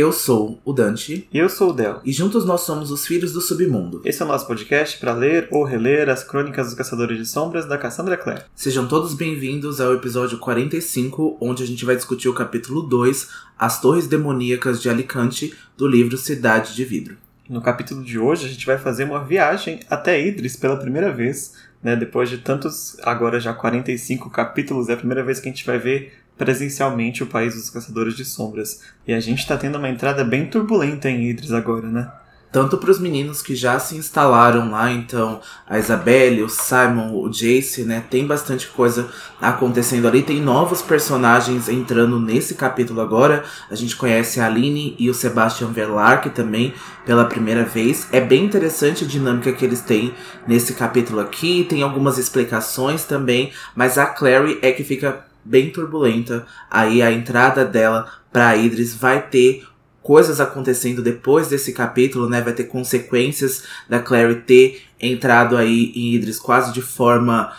Eu 0.00 0.12
sou 0.12 0.60
o 0.64 0.72
Dante. 0.72 1.26
E 1.32 1.38
eu 1.38 1.48
sou 1.48 1.70
o 1.70 1.72
Del. 1.72 2.00
E 2.04 2.12
juntos 2.12 2.44
nós 2.44 2.60
somos 2.60 2.92
os 2.92 3.04
Filhos 3.04 3.32
do 3.32 3.40
Submundo. 3.40 4.00
Esse 4.04 4.22
é 4.22 4.24
o 4.24 4.28
nosso 4.28 4.46
podcast 4.46 4.96
para 4.96 5.12
ler 5.12 5.48
ou 5.50 5.64
reler 5.64 6.08
as 6.08 6.22
crônicas 6.22 6.68
dos 6.68 6.76
Caçadores 6.76 7.18
de 7.18 7.26
Sombras 7.26 7.66
da 7.66 7.76
Cassandra 7.76 8.16
Clare. 8.16 8.44
Sejam 8.54 8.86
todos 8.86 9.12
bem-vindos 9.12 9.80
ao 9.80 9.92
episódio 9.92 10.38
45, 10.38 11.38
onde 11.40 11.64
a 11.64 11.66
gente 11.66 11.84
vai 11.84 11.96
discutir 11.96 12.28
o 12.28 12.32
capítulo 12.32 12.82
2, 12.82 13.28
As 13.58 13.80
Torres 13.80 14.06
Demoníacas 14.06 14.80
de 14.80 14.88
Alicante, 14.88 15.52
do 15.76 15.88
livro 15.88 16.16
Cidade 16.16 16.76
de 16.76 16.84
Vidro. 16.84 17.16
No 17.48 17.60
capítulo 17.60 18.04
de 18.04 18.20
hoje, 18.20 18.46
a 18.46 18.48
gente 18.48 18.66
vai 18.66 18.78
fazer 18.78 19.02
uma 19.02 19.24
viagem 19.24 19.80
até 19.90 20.24
Idris 20.24 20.54
pela 20.54 20.76
primeira 20.76 21.10
vez. 21.10 21.54
Né, 21.82 21.96
depois 21.96 22.28
de 22.30 22.38
tantos, 22.38 22.96
agora 23.02 23.40
já 23.40 23.52
45 23.52 24.30
capítulos, 24.30 24.88
é 24.88 24.92
a 24.92 24.96
primeira 24.96 25.24
vez 25.24 25.40
que 25.40 25.48
a 25.48 25.52
gente 25.52 25.66
vai 25.66 25.78
ver 25.78 26.12
presencialmente 26.38 27.22
o 27.22 27.26
país 27.26 27.54
dos 27.54 27.68
caçadores 27.68 28.14
de 28.14 28.24
sombras. 28.24 28.80
E 29.06 29.12
a 29.12 29.20
gente 29.20 29.46
tá 29.46 29.56
tendo 29.56 29.76
uma 29.76 29.88
entrada 29.88 30.24
bem 30.24 30.46
turbulenta 30.46 31.10
em 31.10 31.28
Idris 31.28 31.52
agora, 31.52 31.88
né? 31.88 32.10
Tanto 32.50 32.78
para 32.78 32.90
os 32.90 32.98
meninos 32.98 33.42
que 33.42 33.54
já 33.54 33.78
se 33.78 33.94
instalaram 33.94 34.70
lá, 34.70 34.90
então 34.90 35.38
a 35.68 35.78
Isabelle, 35.78 36.42
o 36.42 36.48
Simon, 36.48 37.12
o 37.12 37.28
Jace, 37.28 37.84
né? 37.84 38.02
Tem 38.08 38.26
bastante 38.26 38.68
coisa 38.68 39.10
acontecendo 39.38 40.08
ali. 40.08 40.22
Tem 40.22 40.40
novos 40.40 40.80
personagens 40.80 41.68
entrando 41.68 42.18
nesse 42.18 42.54
capítulo 42.54 43.02
agora. 43.02 43.44
A 43.70 43.74
gente 43.74 43.94
conhece 43.94 44.40
a 44.40 44.46
Aline 44.46 44.96
e 44.98 45.10
o 45.10 45.14
Sebastian 45.14 45.72
Verlark 45.72 46.30
também 46.30 46.72
pela 47.04 47.26
primeira 47.26 47.64
vez. 47.64 48.08
É 48.12 48.20
bem 48.20 48.46
interessante 48.46 49.04
a 49.04 49.06
dinâmica 49.06 49.52
que 49.52 49.64
eles 49.64 49.82
têm 49.82 50.14
nesse 50.46 50.72
capítulo 50.72 51.20
aqui. 51.20 51.66
Tem 51.68 51.82
algumas 51.82 52.16
explicações 52.16 53.04
também, 53.04 53.52
mas 53.76 53.98
a 53.98 54.06
Clary 54.06 54.58
é 54.62 54.72
que 54.72 54.84
fica 54.84 55.28
bem 55.44 55.70
turbulenta. 55.70 56.46
Aí 56.70 57.02
a 57.02 57.10
entrada 57.12 57.64
dela 57.64 58.10
para 58.32 58.56
Idris 58.56 58.94
vai 58.94 59.26
ter 59.28 59.66
coisas 60.02 60.40
acontecendo 60.40 61.02
depois 61.02 61.48
desse 61.48 61.72
capítulo, 61.72 62.28
né? 62.28 62.40
Vai 62.40 62.54
ter 62.54 62.64
consequências 62.64 63.64
da 63.88 64.00
Clary 64.00 64.36
ter 64.36 64.82
entrado 64.98 65.56
aí 65.56 65.92
em 65.94 66.14
Idris 66.14 66.38
quase 66.38 66.72
de 66.72 66.80
forma 66.80 67.54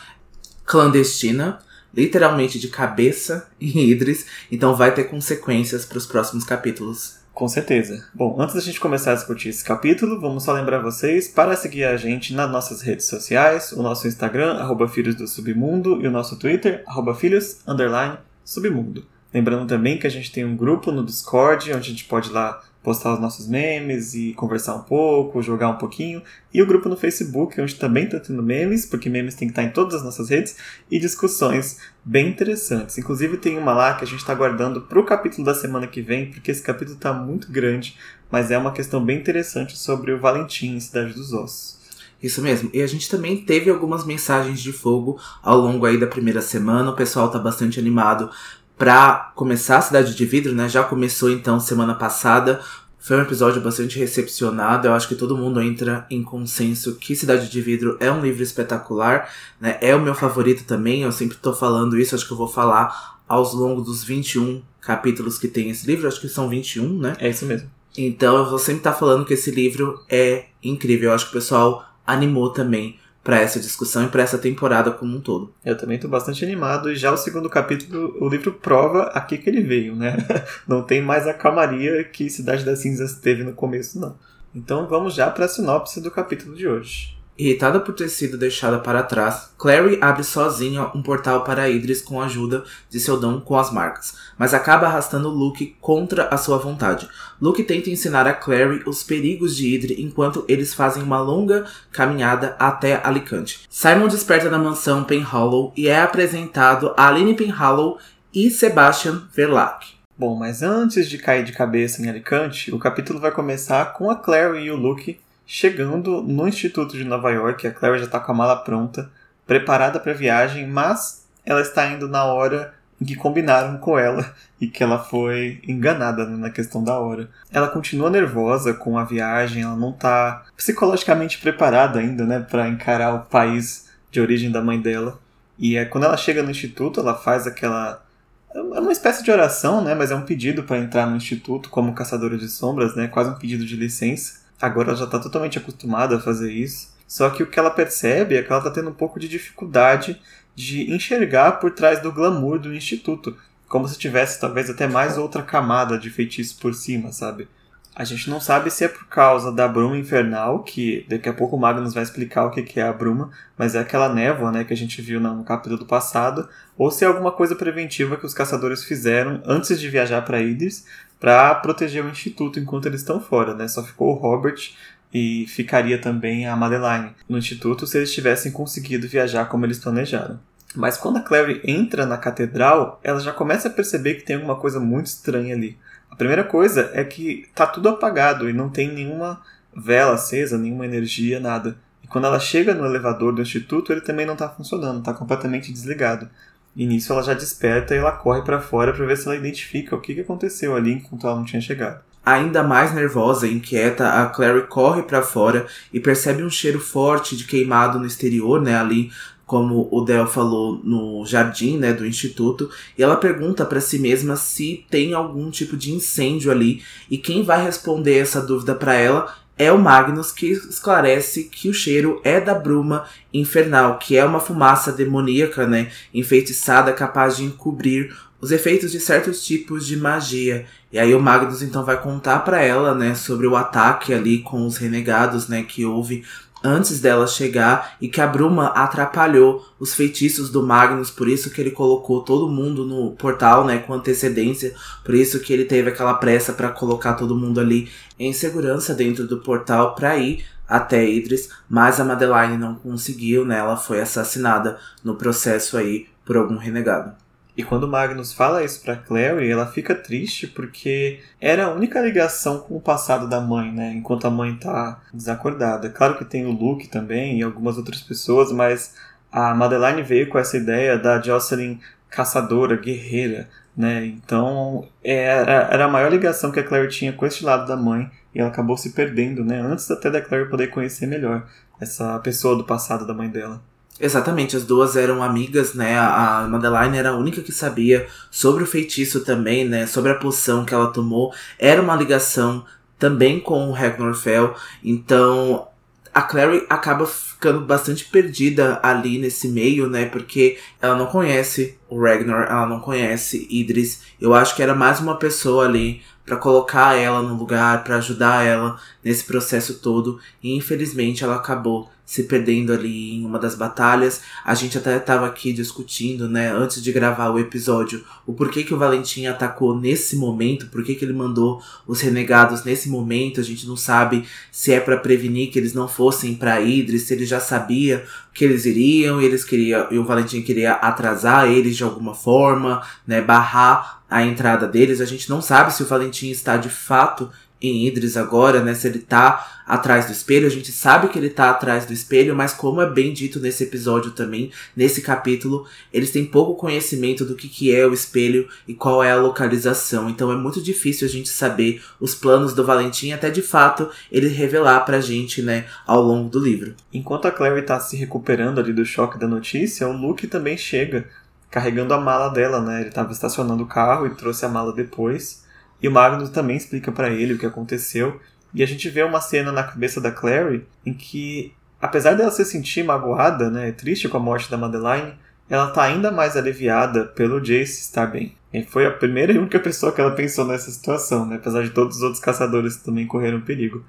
clandestina, 0.66 1.60
literalmente 1.94 2.60
de 2.60 2.68
cabeça 2.68 3.50
em 3.62 3.90
Idris. 3.90 4.26
Então 4.52 4.76
vai 4.76 4.94
ter 4.94 5.04
consequências 5.06 5.86
para 5.86 5.98
os 5.98 6.06
próximos 6.06 6.44
capítulos. 6.44 7.19
Com 7.40 7.48
certeza. 7.48 8.06
Bom, 8.14 8.36
antes 8.38 8.54
da 8.54 8.60
gente 8.60 8.82
começar 8.82 9.14
a 9.14 9.16
discutir 9.16 9.48
esse 9.48 9.64
capítulo, 9.64 10.20
vamos 10.20 10.44
só 10.44 10.52
lembrar 10.52 10.80
vocês 10.80 11.30
para 11.30 11.56
seguir 11.56 11.86
a 11.86 11.96
gente 11.96 12.34
nas 12.34 12.52
nossas 12.52 12.82
redes 12.82 13.06
sociais, 13.06 13.72
o 13.72 13.82
nosso 13.82 14.10
Instagram, 14.10 14.56
arroba 14.56 14.90
Filhos 14.90 15.16
do 15.16 15.26
Submundo, 15.26 16.02
e 16.02 16.08
o 16.08 16.12
nosso 16.12 16.38
Twitter, 16.38 16.84
arroba 16.86 17.16
Filhos, 17.16 17.62
underline, 17.66 18.18
Submundo. 18.44 19.06
Lembrando 19.34 19.66
também 19.66 19.98
que 19.98 20.06
a 20.06 20.10
gente 20.10 20.34
tem 20.34 20.44
um 20.44 20.58
grupo 20.58 20.92
no 20.92 21.02
Discord, 21.02 21.72
onde 21.72 21.88
a 21.88 21.92
gente 21.92 22.04
pode 22.04 22.28
ir 22.28 22.34
lá 22.34 22.60
postar 22.90 23.14
os 23.14 23.20
nossos 23.20 23.48
memes 23.48 24.16
e 24.16 24.34
conversar 24.34 24.74
um 24.74 24.82
pouco, 24.82 25.44
jogar 25.44 25.70
um 25.70 25.78
pouquinho. 25.78 26.24
E 26.52 26.60
o 26.60 26.66
grupo 26.66 26.90
no 26.90 26.98
Facebook, 26.98 27.62
onde 27.62 27.76
também 27.76 28.06
está 28.06 28.20
tendo 28.20 28.42
memes, 28.42 28.84
porque 28.84 29.08
memes 29.08 29.36
tem 29.36 29.48
que 29.48 29.52
estar 29.52 29.62
em 29.62 29.70
todas 29.70 29.94
as 29.94 30.04
nossas 30.04 30.30
redes, 30.30 30.56
e 30.90 30.98
discussões 30.98 31.78
bem 32.04 32.30
interessantes. 32.30 32.98
Inclusive 32.98 33.38
tem 33.38 33.60
uma 33.60 33.74
lá 33.74 33.94
que 33.94 34.04
a 34.04 34.08
gente 34.08 34.22
está 34.22 34.34
guardando 34.34 34.82
para 34.82 35.00
o 35.00 35.06
capítulo 35.06 35.46
da 35.46 35.54
semana 35.54 35.86
que 35.86 36.02
vem, 36.02 36.32
porque 36.32 36.50
esse 36.50 36.64
capítulo 36.64 36.98
está 36.98 37.14
muito 37.14 37.52
grande, 37.52 37.96
mas 38.32 38.50
é 38.50 38.58
uma 38.58 38.72
questão 38.72 39.06
bem 39.06 39.20
interessante 39.20 39.78
sobre 39.78 40.12
o 40.12 40.20
Valentim 40.20 40.74
em 40.76 40.80
Cidade 40.80 41.14
dos 41.14 41.32
Ossos. 41.32 41.78
Isso 42.22 42.42
mesmo. 42.42 42.70
E 42.74 42.82
a 42.82 42.88
gente 42.88 43.08
também 43.08 43.38
teve 43.38 43.70
algumas 43.70 44.04
mensagens 44.04 44.60
de 44.60 44.74
fogo 44.74 45.18
ao 45.42 45.58
longo 45.58 45.86
aí 45.86 45.98
da 45.98 46.08
primeira 46.08 46.42
semana. 46.42 46.90
O 46.90 46.96
pessoal 46.96 47.30
tá 47.30 47.40
bastante 47.40 47.80
animado 47.80 48.30
para 48.80 49.34
começar 49.36 49.78
a 49.78 49.82
Cidade 49.82 50.16
de 50.16 50.26
Vidro, 50.26 50.56
né? 50.56 50.70
Já 50.70 50.86
começou 50.86 51.30
então 51.30 51.60
semana 51.60 51.94
passada. 51.96 52.62
Foi 52.98 53.18
um 53.18 53.22
episódio 53.22 53.62
bastante 53.62 54.00
recepcionado. 54.00 54.88
Eu 54.88 54.94
acho 54.94 55.06
que 55.06 55.16
todo 55.16 55.38
mundo 55.38 55.62
entra 55.62 56.08
em 56.10 56.24
consenso 56.24 56.96
que 56.96 57.14
Cidade 57.14 57.50
de 57.50 57.62
Vidro 57.62 57.98
é 58.00 58.10
um 58.10 58.22
livro 58.22 58.42
espetacular, 58.42 59.30
né? 59.60 59.78
É 59.82 59.94
o 59.94 60.02
meu 60.02 60.16
favorito 60.16 60.64
também. 60.64 61.04
Eu 61.04 61.12
sempre 61.12 61.36
tô 61.36 61.54
falando 61.54 62.00
isso, 62.00 62.16
acho 62.16 62.26
que 62.26 62.32
eu 62.32 62.38
vou 62.38 62.48
falar 62.48 63.20
aos 63.28 63.54
longos 63.54 63.84
dos 63.84 64.04
21 64.06 64.62
capítulos 64.80 65.38
que 65.38 65.50
tem 65.50 65.70
esse 65.70 65.86
livro. 65.86 66.08
Acho 66.08 66.22
que 66.22 66.30
são 66.30 66.48
21, 66.48 67.00
né? 67.00 67.18
É 67.20 67.30
isso 67.30 67.46
mesmo. 67.46 67.70
Então 67.98 68.38
eu 68.38 68.50
vou 68.50 68.58
sempre 68.58 68.80
estar 68.80 68.94
tá 68.94 68.98
falando 68.98 69.26
que 69.26 69.34
esse 69.34 69.52
livro 69.52 70.02
é 70.08 70.46
incrível. 70.64 71.10
Eu 71.10 71.16
acho 71.16 71.26
que 71.26 71.32
o 71.32 71.40
pessoal 71.42 71.84
animou 72.08 72.52
também 72.52 72.98
para 73.30 73.42
essa 73.42 73.60
discussão 73.60 74.06
e 74.06 74.08
para 74.08 74.24
essa 74.24 74.40
temporada 74.40 74.90
como 74.90 75.16
um 75.16 75.22
todo. 75.22 75.54
Eu 75.64 75.78
também 75.78 75.98
estou 75.98 76.10
bastante 76.10 76.44
animado 76.44 76.92
e 76.92 76.96
já 76.96 77.12
o 77.12 77.18
segundo 77.18 77.48
capítulo, 77.48 78.18
o 78.20 78.28
livro 78.28 78.54
prova 78.54 79.04
aqui 79.14 79.38
que 79.38 79.48
ele 79.48 79.62
veio, 79.62 79.96
né? 79.96 80.18
Não 80.68 80.82
tem 80.82 81.00
mais 81.00 81.28
a 81.28 81.34
calmaria 81.36 82.04
que 82.04 82.28
Cidade 82.28 82.66
das 82.66 82.80
Cinzas 82.80 83.20
teve 83.20 83.44
no 83.44 83.54
começo, 83.54 84.00
não. 84.00 84.16
Então 84.56 84.88
vamos 84.88 85.14
já 85.14 85.30
para 85.30 85.46
a 85.46 85.48
sinopse 85.48 86.02
do 86.02 86.10
capítulo 86.10 86.56
de 86.56 86.68
hoje. 86.68 87.19
Irritada 87.40 87.80
por 87.80 87.96
ter 87.96 88.10
sido 88.10 88.38
deixada 88.38 88.80
para 88.80 89.02
trás, 89.02 89.52
Clary 89.58 89.98
abre 90.02 90.26
sozinha 90.26 90.92
um 90.94 91.02
portal 91.02 91.46
para 91.46 91.70
Idris 91.70 92.02
com 92.02 92.20
a 92.20 92.26
ajuda 92.26 92.66
de 92.90 93.00
seu 93.00 93.18
dom 93.18 93.40
com 93.40 93.56
as 93.56 93.72
marcas, 93.72 94.14
mas 94.38 94.54
acaba 94.54 94.88
arrastando 94.88 95.30
Luke 95.30 95.78
contra 95.80 96.28
a 96.28 96.36
sua 96.36 96.58
vontade. 96.58 97.08
Luke 97.42 97.64
tenta 97.64 97.90
ensinar 97.90 98.28
a 98.28 98.34
Clary 98.34 98.84
os 98.86 99.04
perigos 99.04 99.56
de 99.56 99.74
Idris 99.74 100.00
enquanto 100.00 100.44
eles 100.50 100.74
fazem 100.74 101.02
uma 101.02 101.22
longa 101.22 101.66
caminhada 101.94 102.58
até 102.60 103.00
Alicante. 103.02 103.62
Simon 103.70 104.10
desperta 104.10 104.50
na 104.50 104.60
mansão 104.60 105.06
Penhallow 105.06 105.72
e 105.78 105.88
é 105.88 106.02
apresentado 106.02 106.94
a 106.98 107.08
Aline 107.08 107.36
Penhallow 107.36 108.00
e 108.34 108.50
Sebastian 108.50 109.30
Verlac. 109.34 109.88
Bom, 110.18 110.36
mas 110.36 110.62
antes 110.62 111.10
de 111.10 111.18
cair 111.18 111.46
de 111.46 111.54
cabeça 111.54 112.02
em 112.02 112.10
Alicante, 112.10 112.76
o 112.76 112.78
capítulo 112.78 113.18
vai 113.18 113.32
começar 113.32 113.94
com 113.94 114.12
a 114.12 114.18
Clary 114.18 114.66
e 114.66 114.72
o 114.72 114.76
Luke 114.76 115.18
Chegando 115.52 116.22
no 116.22 116.48
Instituto 116.48 116.96
de 116.96 117.04
Nova 117.04 117.32
York, 117.32 117.66
a 117.66 117.72
Claire 117.72 117.98
já 117.98 118.06
está 118.06 118.20
com 118.20 118.32
a 118.32 118.36
mala 118.36 118.56
pronta, 118.58 119.10
preparada 119.48 120.00
para 120.00 120.12
a 120.12 120.16
viagem, 120.16 120.68
mas 120.68 121.26
ela 121.44 121.60
está 121.60 121.88
indo 121.88 122.08
na 122.08 122.24
hora 122.24 122.72
em 123.02 123.06
que 123.06 123.16
combinaram 123.16 123.80
com 123.80 123.98
ela 123.98 124.32
e 124.62 124.68
que 124.68 124.84
ela 124.84 125.00
foi 125.00 125.60
enganada 125.68 126.24
né, 126.24 126.38
na 126.38 126.52
questão 126.52 126.84
da 126.84 127.00
hora. 127.00 127.32
Ela 127.52 127.68
continua 127.68 128.12
nervosa 128.12 128.76
com 128.76 128.96
a 128.96 129.04
viagem, 129.04 129.64
ela 129.64 129.76
não 129.76 129.90
está 129.90 130.46
psicologicamente 130.56 131.40
preparada 131.40 131.98
ainda, 131.98 132.28
né, 132.28 132.46
para 132.48 132.70
encarar 132.70 133.16
o 133.16 133.26
país 133.26 133.90
de 134.12 134.22
origem 134.22 134.52
da 134.52 134.62
mãe 134.62 134.80
dela. 134.80 135.20
E 135.58 135.76
é 135.76 135.84
quando 135.84 136.04
ela 136.04 136.16
chega 136.16 136.44
no 136.44 136.52
instituto, 136.52 137.00
ela 137.00 137.16
faz 137.16 137.48
aquela 137.48 138.06
é 138.54 138.60
uma 138.60 138.92
espécie 138.92 139.24
de 139.24 139.32
oração, 139.32 139.84
né, 139.84 139.96
mas 139.96 140.12
é 140.12 140.16
um 140.16 140.26
pedido 140.26 140.62
para 140.62 140.78
entrar 140.78 141.08
no 141.08 141.18
instituto 141.18 141.72
como 141.72 141.96
caçadora 141.96 142.38
de 142.38 142.48
sombras, 142.48 142.96
né, 142.96 143.08
quase 143.08 143.32
um 143.32 143.36
pedido 143.36 143.66
de 143.66 143.76
licença. 143.76 144.48
Agora 144.62 144.90
ela 144.90 144.98
já 144.98 145.06
está 145.06 145.20
totalmente 145.20 145.58
acostumada 145.58 146.18
a 146.18 146.20
fazer 146.20 146.52
isso. 146.52 146.94
Só 147.08 147.30
que 147.30 147.42
o 147.42 147.48
que 147.48 147.58
ela 147.58 147.72
percebe 147.72 148.36
é 148.36 148.44
que 148.44 148.52
ela 148.52 148.60
está 148.60 148.70
tendo 148.70 148.90
um 148.90 148.94
pouco 148.94 149.20
de 149.20 149.28
dificuldade 149.28 150.22
de 150.56 150.94
enxergar 150.94 151.54
por 151.54 151.72
trás 151.72 152.02
do 152.02 152.12
glamour 152.12 152.60
do 152.60 152.74
instituto, 152.74 153.36
como 153.68 153.88
se 153.88 153.98
tivesse 153.98 154.40
talvez 154.40 154.70
até 154.70 154.88
mais 154.88 155.18
outra 155.18 155.42
camada 155.42 155.98
de 155.98 156.10
feitiço 156.10 156.60
por 156.60 156.74
cima, 156.74 157.12
sabe? 157.12 157.48
A 157.96 158.04
gente 158.04 158.30
não 158.30 158.40
sabe 158.40 158.70
se 158.72 158.86
é 158.86 158.88
por 158.88 159.08
causa 159.08 159.52
da 159.52 159.68
bruma 159.68 159.98
infernal, 159.98 160.64
que 160.64 161.06
daqui 161.10 161.28
a 161.28 161.34
pouco 161.34 161.56
o 161.58 161.60
Magnus 161.60 161.94
vai 161.94 162.04
explicar 162.04 162.46
o 162.46 162.50
que 162.52 162.80
é 162.80 162.84
a 162.84 162.94
bruma, 162.94 163.30
mas 163.58 163.76
é 163.76 163.80
aquela 163.80 164.14
névoa 164.14 164.52
né, 164.52 164.64
que 164.64 164.72
a 164.72 164.78
gente 164.78 165.02
viu 165.02 165.20
no 165.20 165.44
capítulo 165.44 165.86
passado, 165.86 166.48
ou 166.78 166.90
se 166.92 167.04
é 167.04 167.08
alguma 167.08 167.32
coisa 167.32 167.56
preventiva 167.56 168.16
que 168.16 168.26
os 168.26 168.34
caçadores 168.34 168.84
fizeram 168.84 169.42
antes 169.46 169.80
de 169.80 169.90
viajar 169.90 170.22
para 170.22 170.42
Idris 170.42 170.86
para 171.20 171.54
proteger 171.56 172.04
o 172.04 172.10
instituto 172.10 172.60
enquanto 172.60 172.86
eles 172.86 173.02
estão 173.02 173.20
fora, 173.20 173.54
né? 173.54 173.68
Só 173.68 173.84
ficou 173.84 174.10
o 174.10 174.18
Robert 174.18 174.72
e 175.14 175.46
ficaria 175.48 176.00
também 176.00 176.48
a 176.48 176.56
Madeline 176.56 177.12
no 177.28 177.38
instituto 177.38 177.86
se 177.86 177.98
eles 177.98 178.14
tivessem 178.14 178.52
conseguido 178.52 179.08
viajar 179.08 179.46
como 179.46 179.66
eles 179.66 179.80
planejaram. 179.80 180.40
Mas 180.76 180.98
quando 180.98 181.18
a 181.18 181.22
Clary 181.22 181.62
entra 181.64 182.06
na 182.06 182.18
catedral, 182.18 183.00
ela 183.04 183.20
já 183.20 183.34
começa 183.34 183.68
a 183.68 183.72
perceber 183.72 184.16
que 184.16 184.24
tem 184.24 184.36
alguma 184.36 184.56
coisa 184.56 184.80
muito 184.80 185.08
estranha 185.08 185.56
ali. 185.56 185.78
A 186.12 186.16
primeira 186.16 186.44
coisa 186.44 186.92
é 186.94 187.04
que 187.04 187.48
tá 187.56 187.66
tudo 187.66 187.90
apagado 187.90 188.50
e 188.50 188.54
não 188.54 188.70
tem 188.70 188.88
nenhuma 188.88 189.42
vela 189.76 190.14
acesa, 190.14 190.58
nenhuma 190.58 190.86
energia, 190.86 191.40
nada. 191.40 191.78
E 192.04 192.08
quando 192.08 192.26
ela 192.26 192.40
chega 192.40 192.74
no 192.74 192.86
elevador 192.86 193.34
do 193.34 193.42
instituto, 193.42 193.92
ele 193.92 194.02
também 194.02 194.26
não 194.26 194.34
está 194.34 194.48
funcionando, 194.48 195.00
está 195.00 195.14
completamente 195.14 195.72
desligado. 195.72 196.30
E 196.76 196.86
nisso 196.86 197.12
ela 197.12 197.24
já 197.24 197.34
desperta 197.34 197.94
e 197.94 197.98
ela 197.98 198.12
corre 198.12 198.42
para 198.42 198.62
fora 198.62 198.94
para 198.94 199.06
ver 199.06 199.18
se 199.18 199.28
ela 199.28 199.36
identifica 199.36 199.96
o 199.96 200.02
que, 200.02 200.16
que 200.16 200.22
aconteceu 200.22 200.76
ali 200.76 200.94
enquanto 200.94 201.28
ela 201.28 201.36
não 201.36 201.46
tinha 201.46 201.62
chegado. 201.62 202.02
Ainda 202.26 202.62
mais 202.62 202.94
nervosa 202.94 203.48
e 203.48 203.54
inquieta, 203.54 204.08
a 204.08 204.28
Clary 204.28 204.68
corre 204.68 205.02
para 205.02 205.22
fora 205.22 205.66
e 205.92 206.00
percebe 206.00 206.44
um 206.44 206.50
cheiro 206.50 206.80
forte 206.80 207.36
de 207.36 207.46
queimado 207.46 207.98
no 207.98 208.06
exterior, 208.06 208.62
né, 208.62 208.78
ali 208.78 209.10
como 209.46 209.90
o 209.92 210.02
Del 210.02 210.28
falou 210.28 210.80
no 210.84 211.26
jardim, 211.26 211.80
né, 211.80 211.92
do 211.92 212.06
instituto, 212.06 212.70
e 212.96 213.02
ela 213.02 213.16
pergunta 213.16 213.66
para 213.66 213.82
si 213.82 213.98
mesma 213.98 214.36
se 214.36 214.86
tem 214.92 215.16
algum 215.16 215.50
tipo 215.50 215.76
de 215.76 215.92
incêndio 215.92 216.52
ali, 216.52 216.84
e 217.10 217.18
quem 217.18 217.42
vai 217.42 217.64
responder 217.64 218.20
essa 218.20 218.42
dúvida 218.42 218.76
para 218.76 218.94
ela 218.94 219.36
é 219.60 219.70
o 219.74 219.78
Magnus 219.78 220.32
que 220.32 220.50
esclarece 220.52 221.44
que 221.44 221.68
o 221.68 221.74
cheiro 221.74 222.22
é 222.24 222.40
da 222.40 222.56
bruma 222.56 223.06
infernal, 223.34 224.00
que 224.00 224.16
é 224.16 224.24
uma 224.24 224.40
fumaça 224.40 224.90
demoníaca, 224.90 225.68
né, 225.68 225.92
enfeitiçada 226.14 226.94
capaz 226.94 227.36
de 227.36 227.44
encobrir 227.44 228.16
os 228.40 228.52
efeitos 228.52 228.90
de 228.90 229.02
certos 229.02 229.46
tipos 229.46 229.86
de 229.86 229.98
magia. 229.98 230.66
E 230.94 230.98
aí 230.98 231.14
o 231.14 231.22
Magnus 231.22 231.62
então 231.62 231.84
vai 231.84 232.02
contar 232.02 232.40
para 232.40 232.62
ela, 232.62 232.96
né, 232.96 233.14
sobre 233.14 233.46
o 233.46 233.58
ataque 233.58 234.14
ali 234.14 234.40
com 234.40 234.66
os 234.66 234.78
renegados, 234.78 235.50
né, 235.50 235.62
que 235.64 235.84
houve 235.84 236.24
antes 236.64 237.00
dela 237.00 237.28
chegar 237.28 237.96
e 238.02 238.08
que 238.08 238.22
a 238.22 238.28
Bruma 238.28 238.68
atrapalhou 238.68 239.66
os 239.80 239.94
feitiços 239.94 240.50
do 240.50 240.62
Magnus, 240.62 241.10
por 241.10 241.28
isso 241.28 241.50
que 241.50 241.62
ele 241.62 241.72
colocou 241.72 242.22
todo 242.22 242.52
mundo 242.52 242.86
no 242.86 243.12
portal, 243.12 243.66
né, 243.66 243.80
com 243.80 243.94
antecedência, 243.94 244.74
por 245.04 245.16
isso 245.16 245.40
que 245.40 245.54
ele 245.54 245.66
teve 245.66 245.90
aquela 245.90 246.14
pressa 246.16 246.54
para 246.54 246.70
colocar 246.70 247.14
todo 247.14 247.36
mundo 247.36 247.60
ali 247.60 247.90
em 248.18 248.34
segurança 248.34 248.94
dentro 248.94 249.26
do 249.26 249.38
portal 249.38 249.96
para 249.96 250.18
ir 250.18 250.44
até 250.68 251.04
Idris, 251.04 251.50
mas 251.68 252.00
a 252.00 252.06
Madeline 252.06 252.58
não 252.58 252.76
conseguiu, 252.76 253.44
né? 253.44 253.58
Ela 253.58 253.76
foi 253.76 254.00
assassinada 254.00 254.78
no 255.04 255.16
processo 255.16 255.76
aí 255.76 256.08
por 256.24 256.38
algum 256.38 256.58
renegado. 256.58 257.14
E 257.60 257.64
quando 257.64 257.90
Magnus 257.90 258.32
fala 258.32 258.64
isso 258.64 258.82
para 258.82 258.96
Clary, 258.96 259.52
ela 259.52 259.68
fica 259.68 259.94
triste 259.94 260.48
porque 260.48 261.20
era 261.42 261.66
a 261.66 261.74
única 261.74 262.00
ligação 262.00 262.60
com 262.60 262.78
o 262.78 262.80
passado 262.80 263.28
da 263.28 263.42
mãe, 263.42 263.70
né? 263.70 263.92
Enquanto 263.92 264.26
a 264.26 264.30
mãe 264.30 264.56
tá 264.56 265.02
desacordada. 265.14 265.90
Claro 265.90 266.18
que 266.18 266.24
tem 266.24 266.46
o 266.46 266.54
Luke 266.54 266.88
também 266.88 267.38
e 267.38 267.44
algumas 267.44 267.78
outras 267.78 268.00
pessoas, 268.00 268.50
mas 268.54 268.96
a 269.30 269.54
Madeline 269.54 270.02
veio 270.04 270.30
com 270.30 270.40
essa 270.40 270.56
ideia 270.56 270.98
da 270.98 271.22
Jocelyn 271.22 271.80
caçadora, 272.10 272.78
guerreira, 272.78 273.50
né? 273.76 274.06
Então 274.06 274.88
era, 275.04 275.68
era 275.70 275.84
a 275.84 275.90
maior 275.90 276.10
ligação 276.10 276.54
que 276.54 276.62
a 276.62 276.64
Clary 276.64 276.88
tinha 276.88 277.12
com 277.12 277.26
esse 277.26 277.44
lado 277.44 277.68
da 277.68 277.76
mãe 277.76 278.10
e 278.34 278.40
ela 278.40 278.48
acabou 278.48 278.78
se 278.78 278.92
perdendo, 278.92 279.44
né? 279.44 279.60
Antes 279.60 279.92
até 279.92 280.10
da 280.10 280.22
Clary 280.22 280.50
poder 280.50 280.68
conhecer 280.68 281.08
melhor 281.08 281.46
essa 281.78 282.18
pessoa 282.20 282.56
do 282.56 282.64
passado 282.64 283.06
da 283.06 283.14
mãe 283.14 283.30
dela. 283.30 283.62
Exatamente, 284.00 284.56
as 284.56 284.64
duas 284.64 284.96
eram 284.96 285.22
amigas, 285.22 285.74
né? 285.74 286.00
A 286.00 286.48
Madeline 286.50 286.98
era 286.98 287.10
a 287.10 287.18
única 287.18 287.42
que 287.42 287.52
sabia 287.52 288.08
sobre 288.32 288.64
o 288.64 288.68
feitiço 288.68 289.26
também, 289.26 289.66
né? 289.66 289.86
Sobre 289.86 290.12
a 290.12 290.16
poção 290.16 290.64
que 290.64 290.74
ela 290.74 290.94
tomou. 290.94 291.34
Era 291.58 291.82
uma 291.82 291.96
ligação 291.96 292.66
também 292.98 293.42
com 293.42 293.70
o 293.70 293.74
Ragnar 293.74 294.14
Fell. 294.14 294.56
Então, 294.82 295.68
a 296.14 296.22
Clary 296.22 296.66
acaba 296.70 297.06
ficando 297.06 297.62
bastante 297.62 298.06
perdida 298.06 298.80
ali 298.82 299.18
nesse 299.18 299.50
meio, 299.50 299.90
né? 299.90 300.06
Porque 300.06 300.58
ela 300.82 300.96
não 300.96 301.06
conhece 301.06 301.78
o 301.90 302.02
Ragnar, 302.02 302.48
ela 302.50 302.68
não 302.68 302.80
conhece 302.80 303.48
Idris. 303.50 304.04
Eu 304.20 304.34
acho 304.34 304.56
que 304.56 304.64
era 304.64 304.74
mais 304.74 305.02
uma 305.02 305.18
pessoa 305.18 305.66
ali 305.66 306.02
para 306.26 306.38
colocar 306.38 306.96
ela 306.96 307.22
no 307.22 307.36
lugar, 307.36 307.84
para 307.84 307.98
ajudar 307.98 308.46
ela 308.46 308.80
nesse 309.04 309.26
processo 309.26 309.80
todo. 309.80 310.20
E 310.42 310.56
infelizmente 310.56 311.24
ela 311.24 311.36
acabou 311.36 311.90
se 312.10 312.24
perdendo 312.24 312.74
ali 312.74 313.18
em 313.18 313.24
uma 313.24 313.38
das 313.38 313.54
batalhas. 313.54 314.22
A 314.44 314.56
gente 314.56 314.76
até 314.76 314.98
estava 314.98 315.28
aqui 315.28 315.54
discutindo, 315.54 316.28
né, 316.28 316.52
antes 316.52 316.82
de 316.82 316.92
gravar 316.92 317.30
o 317.30 317.38
episódio, 317.38 318.04
o 318.26 318.34
porquê 318.34 318.64
que 318.64 318.74
o 318.74 318.80
Valentim 318.80 319.28
atacou 319.28 319.80
nesse 319.80 320.16
momento, 320.16 320.66
por 320.70 320.84
que 320.84 320.98
ele 321.00 321.14
mandou 321.14 321.62
os 321.86 322.02
renegados 322.02 322.64
nesse 322.64 322.90
momento. 322.90 323.40
A 323.40 323.44
gente 323.44 323.68
não 323.68 323.78
sabe 323.78 324.26
se 324.52 324.74
é 324.74 324.80
para 324.80 324.98
prevenir 324.98 325.52
que 325.52 325.60
eles 325.60 325.76
não 325.76 325.88
fossem 325.88 326.34
para 326.34 326.60
Idris, 326.60 327.04
se 327.04 327.14
ele 327.14 327.28
já 327.28 327.40
sabia 327.40 328.04
que 328.34 328.44
eles 328.44 328.66
iriam, 328.66 329.22
eles 329.22 329.44
queria, 329.44 329.88
e 329.92 330.00
o 330.00 330.04
Valentim 330.04 330.42
queria 330.42 330.74
atrasar 330.74 331.48
eles 331.48 331.78
de 331.78 331.84
alguma 331.84 332.16
forma, 332.16 332.82
né, 333.06 333.22
barrar 333.22 334.02
a 334.10 334.24
entrada 334.24 334.68
deles. 334.68 335.00
A 335.00 335.06
gente 335.06 335.30
não 335.30 335.44
sabe 335.44 335.72
se 335.72 335.84
o 335.84 335.86
Valentim 335.86 336.32
está 336.32 336.58
de 336.58 336.70
fato 336.70 337.30
em 337.62 337.88
Idris 337.88 338.16
agora, 338.18 338.62
né? 338.64 338.74
Se 338.74 338.88
ele 338.88 339.00
tá 339.00 339.60
atrás 339.66 340.08
do 340.08 340.12
espelho, 340.12 340.48
a 340.48 340.50
gente 340.50 340.72
sabe 340.72 341.10
que 341.10 341.20
ele 341.20 341.30
tá 341.30 341.52
atrás 341.52 341.86
do 341.86 341.94
espelho, 341.94 342.36
mas 342.36 342.54
como 342.54 342.82
é 342.82 342.90
bem 342.90 343.14
dito 343.14 343.40
nesse 343.40 343.64
episódio 343.64 344.12
também, 344.12 344.52
nesse 344.76 345.02
capítulo, 345.02 345.68
eles 345.94 346.10
têm 346.10 346.26
pouco 346.26 346.56
conhecimento 346.56 347.24
do 347.24 347.36
que, 347.36 347.48
que 347.48 347.76
é 347.76 347.86
o 347.86 347.94
espelho 347.94 348.48
e 348.68 348.74
qual 348.74 349.04
é 349.04 349.12
a 349.12 349.16
localização. 349.16 350.10
Então 350.10 350.32
é 350.32 350.36
muito 350.36 350.60
difícil 350.62 351.08
a 351.08 351.12
gente 351.12 351.30
saber 351.30 351.84
os 352.00 352.16
planos 352.16 352.54
do 352.54 352.66
Valentim, 352.66 353.12
até 353.12 353.30
de 353.30 353.44
fato 353.44 353.90
ele 354.12 354.28
revelar 354.28 354.80
pra 354.82 355.02
gente, 355.02 355.42
né, 355.42 355.66
ao 355.86 356.02
longo 356.02 356.30
do 356.30 356.40
livro. 356.40 356.74
Enquanto 356.92 357.28
a 357.28 357.32
Clary 357.32 357.62
tá 357.62 357.80
se 357.80 357.96
recuperando 357.96 358.60
ali 358.60 358.74
do 358.74 358.86
choque 358.86 359.20
da 359.20 359.28
notícia, 359.28 359.88
o 359.88 359.96
Luke 359.96 360.26
também 360.26 360.58
chega 360.58 361.08
carregando 361.52 361.94
a 361.94 362.00
mala 362.00 362.30
dela, 362.30 362.62
né? 362.62 362.82
Ele 362.82 362.92
tava 362.92 363.12
estacionando 363.12 363.64
o 363.64 363.68
carro 363.68 364.06
e 364.06 364.16
trouxe 364.16 364.46
a 364.46 364.50
mala 364.50 364.74
depois. 364.74 365.44
E 365.82 365.88
o 365.88 365.92
Magnus 365.92 366.30
também 366.30 366.58
explica 366.58 366.92
para 366.92 367.10
ele 367.10 367.34
o 367.34 367.38
que 367.38 367.46
aconteceu. 367.46 368.20
E 368.54 368.64
a 368.64 368.68
gente 368.68 368.90
vê 368.90 369.04
uma 369.04 369.22
cena 369.22 369.52
na 369.52 369.64
cabeça 369.64 370.02
da 370.02 370.12
Clary 370.12 370.66
em 370.86 370.94
que, 370.94 371.54
apesar 371.82 372.16
dela 372.16 372.32
se 372.32 372.44
sentir 372.44 372.84
magoada, 372.84 373.50
né, 373.50 373.72
triste 373.72 374.10
com 374.10 374.18
a 374.18 374.20
morte 374.20 374.50
da 374.50 374.58
Madeline, 374.58 375.14
ela 375.50 375.72
tá 375.72 375.84
ainda 375.84 376.12
mais 376.12 376.36
aliviada 376.38 377.06
pelo 377.06 377.40
Jace 377.40 377.82
estar 377.82 378.08
bem. 378.08 378.36
E 378.54 378.64
foi 378.64 378.86
a 378.86 378.92
primeira 378.92 379.32
e 379.32 379.38
única 379.38 379.60
pessoa 379.60 379.92
que 379.92 380.02
ela 380.02 380.12
pensou 380.12 380.46
nessa 380.46 380.72
situação, 380.72 381.26
né, 381.26 381.36
apesar 381.36 381.64
de 381.64 381.70
todos 381.70 381.98
os 381.98 382.04
outros 382.04 382.22
caçadores 382.22 382.78
também 382.78 383.06
correram 383.06 383.42
perigo. 383.42 383.84